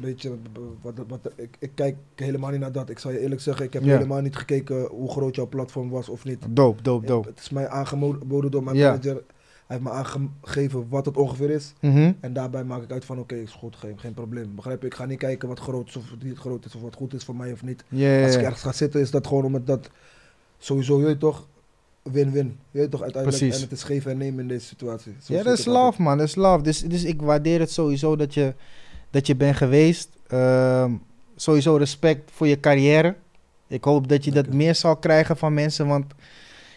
weet 0.00 0.22
je, 0.22 0.28
b- 0.30 0.52
b- 0.52 0.58
wat, 0.82 0.94
wat, 1.08 1.32
ik, 1.36 1.56
ik 1.58 1.70
kijk 1.74 1.96
helemaal 2.14 2.50
niet 2.50 2.60
naar 2.60 2.72
dat. 2.72 2.90
Ik 2.90 2.98
zal 2.98 3.10
je 3.10 3.18
eerlijk 3.20 3.40
zeggen, 3.40 3.64
ik 3.64 3.72
heb 3.72 3.82
helemaal 3.96 4.20
niet 4.20 4.36
gekeken 4.36 4.86
hoe 4.86 5.10
groot 5.10 5.34
jouw 5.34 5.48
platform 5.48 5.90
was 5.90 6.08
of 6.08 6.24
niet. 6.24 6.38
Dope, 6.48 6.82
dope, 6.82 7.06
dope. 7.06 7.28
Het 7.28 7.38
is 7.40 7.50
mij 7.50 7.68
aangeboden 7.68 8.50
door 8.50 8.62
mijn 8.62 8.76
manager. 8.76 9.22
Hij 9.66 9.76
heeft 9.76 9.88
me 9.88 9.90
aangegeven 9.90 10.86
wat 10.88 11.06
het 11.06 11.16
ongeveer 11.16 11.50
is. 11.50 11.72
Mhm. 11.80 12.12
En 12.20 12.32
daarbij 12.32 12.64
maak 12.64 12.82
ik 12.82 12.92
uit 12.92 13.04
van, 13.04 13.18
oké, 13.18 13.34
is 13.34 13.52
goed, 13.52 13.76
geen, 13.76 13.98
geen 13.98 14.14
probleem. 14.14 14.54
Begrijp 14.54 14.80
je? 14.80 14.86
Ik 14.86 14.94
ga 14.94 15.04
niet 15.04 15.18
kijken 15.18 15.48
wat 15.48 15.60
groot 15.60 15.88
is 15.88 15.96
of 15.96 16.04
niet 16.22 16.38
groot 16.38 16.64
is 16.64 16.74
of 16.74 16.82
wat 16.82 16.94
goed 16.94 17.14
is 17.14 17.24
voor 17.24 17.36
mij 17.36 17.52
of 17.52 17.62
niet. 17.62 17.84
Als 18.24 18.34
ik 18.34 18.42
ergens 18.42 18.62
ga 18.62 18.72
zitten, 18.72 19.00
is 19.00 19.10
dat 19.10 19.26
gewoon 19.26 19.44
omdat 19.44 19.66
dat 19.66 19.90
sowieso, 20.58 21.08
je 21.08 21.16
toch, 21.16 21.46
win-win. 22.02 22.58
Je 22.70 22.78
weet 22.78 22.90
toch, 22.90 23.02
uiteindelijk. 23.02 23.42
Precies. 23.42 23.62
En 23.62 23.68
het 23.68 23.78
is 23.78 23.84
geven 23.84 24.10
en 24.10 24.18
nemen 24.18 24.40
in 24.40 24.48
deze 24.48 24.66
situatie. 24.66 25.12
Zo 25.22 25.34
Ja, 25.34 25.42
dat 25.42 25.58
is 25.58 25.64
love, 25.64 26.02
man. 26.02 26.18
Dat 26.18 26.26
is 26.26 26.34
love. 26.34 26.62
Dus, 26.62 26.80
dus 26.80 27.04
ik 27.04 27.22
waardeer 27.22 27.60
het 27.60 27.70
sowieso 27.70 28.16
dat 28.16 28.34
je, 28.34 28.54
dat 29.14 29.26
je 29.26 29.36
bent 29.36 29.56
geweest. 29.56 30.08
Ehm, 30.26 30.92
sowieso 31.36 31.76
respect 31.76 32.30
voor 32.34 32.46
je 32.46 32.60
carrière. 32.60 33.14
Ik 33.66 33.84
hoop 33.84 34.08
dat 34.08 34.24
je 34.24 34.30
dat 34.30 34.46
meer 34.48 34.74
zal 34.74 34.96
krijgen 34.96 35.36
van 35.36 35.54
mensen. 35.54 35.86
Want 35.86 36.04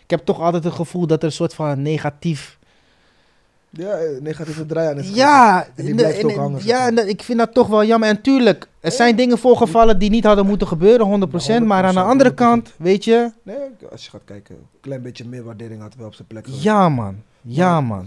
ik 0.04 0.10
heb 0.10 0.26
toch 0.26 0.40
altijd 0.42 0.64
het 0.64 0.74
gevoel 0.74 1.08
dat 1.08 1.20
er 1.20 1.26
een 1.26 1.32
soort 1.32 1.54
van 1.54 1.82
negatief... 1.82 2.58
Ja, 3.70 3.92
eh, 3.92 4.22
negatieve 4.22 4.66
draai 4.66 4.88
aan 4.90 4.98
is. 4.98 5.10
Ja, 5.14 5.68
En 5.76 5.86
die 5.86 5.96
blijft 5.96 6.20
en- 6.20 6.26
ook 6.26 6.36
hangen, 6.36 6.66
ja 6.66 6.88
en 6.88 7.10
ik 7.10 7.22
vind 7.24 7.38
dat 7.40 7.54
toch 7.54 7.68
wel 7.68 7.84
jammer. 7.86 8.10
En 8.10 8.22
tuurlijk, 8.22 8.68
er 8.80 8.92
zijn 8.92 9.16
dingen 9.16 9.38
voorgevallen 9.38 10.00
die 10.00 10.10
niet 10.10 10.24
hadden 10.24 10.46
moeten 10.46 10.68
gebeuren, 10.68 11.06
100%. 11.08 11.66
maar 11.66 11.84
aan 11.84 11.94
de 11.94 12.00
100%, 12.00 12.04
andere 12.10 12.34
kant, 12.34 12.74
weet 12.78 13.04
je... 13.04 13.32
Nee, 13.44 13.56
als 13.92 14.04
je 14.06 14.10
gaat 14.10 14.22
kijken, 14.26 14.56
een 14.56 14.80
klein 14.82 15.02
beetje 15.02 15.26
meer 15.26 15.44
waardering 15.44 15.82
had 15.82 15.96
wel 15.96 16.08
op 16.08 16.14
zijn 16.14 16.28
plek. 16.28 16.46
geweest. 16.46 16.64
Ja, 16.64 16.90
man. 16.90 17.16
Ja, 17.42 17.82
man. 17.82 18.06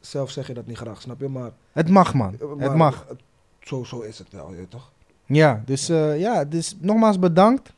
Zelf 0.00 0.30
zeg 0.30 0.46
je 0.46 0.54
dat 0.54 0.66
niet 0.66 0.76
graag, 0.76 1.00
snap 1.00 1.20
je? 1.20 1.28
Maar, 1.28 1.50
Het 1.72 1.88
mag, 1.88 2.14
man. 2.14 2.36
maar 2.56 2.68
Het 2.68 2.74
mag. 2.76 3.06
Zo, 3.60 3.84
zo 3.84 4.00
is 4.00 4.18
het 4.18 4.28
wel, 4.32 4.52
je 4.54 4.68
toch? 4.68 4.90
Ja, 5.26 5.62
dus, 5.64 5.88
eh, 5.88 6.20
ja, 6.20 6.44
dus 6.44 6.76
nogmaals 6.80 7.18
bedankt. 7.18 7.74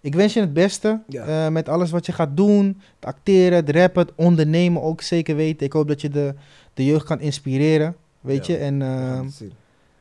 Ik 0.00 0.14
wens 0.14 0.32
je 0.34 0.40
het 0.40 0.52
beste 0.52 1.00
Ja. 1.08 1.44
eh, 1.46 1.52
met 1.52 1.68
alles 1.68 1.90
wat 1.90 2.06
je 2.06 2.12
gaat 2.12 2.36
doen. 2.36 2.80
Het 2.94 3.04
acteren, 3.04 3.56
het 3.66 3.70
rappen, 3.70 4.02
het 4.02 4.12
ondernemen 4.16 4.82
ook 4.82 5.00
zeker 5.02 5.36
weten. 5.36 5.66
Ik 5.66 5.72
hoop 5.72 5.88
dat 5.88 6.00
je 6.00 6.08
de, 6.08 6.34
de 6.74 6.84
jeugd 6.84 7.04
kan 7.06 7.20
inspireren, 7.20 7.96
weet 8.20 8.46
Ja, 8.46 8.54
je. 8.54 8.60
En 8.60 8.82
eh, 8.82 9.20
zien. 9.28 9.52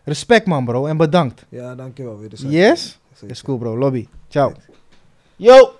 respect 0.03 0.45
man 0.45 0.65
bro 0.65 0.85
en 0.85 0.97
bedankt. 0.97 1.45
Ja, 1.49 1.75
dankjewel 1.75 2.17
weer. 2.19 2.29
Yes? 2.33 2.99
Zeker. 3.13 3.29
Is 3.29 3.41
cool 3.41 3.57
bro, 3.57 3.77
lobby. 3.77 4.07
Ciao. 4.27 4.51
Thanks. 4.51 4.67
Yo! 5.35 5.71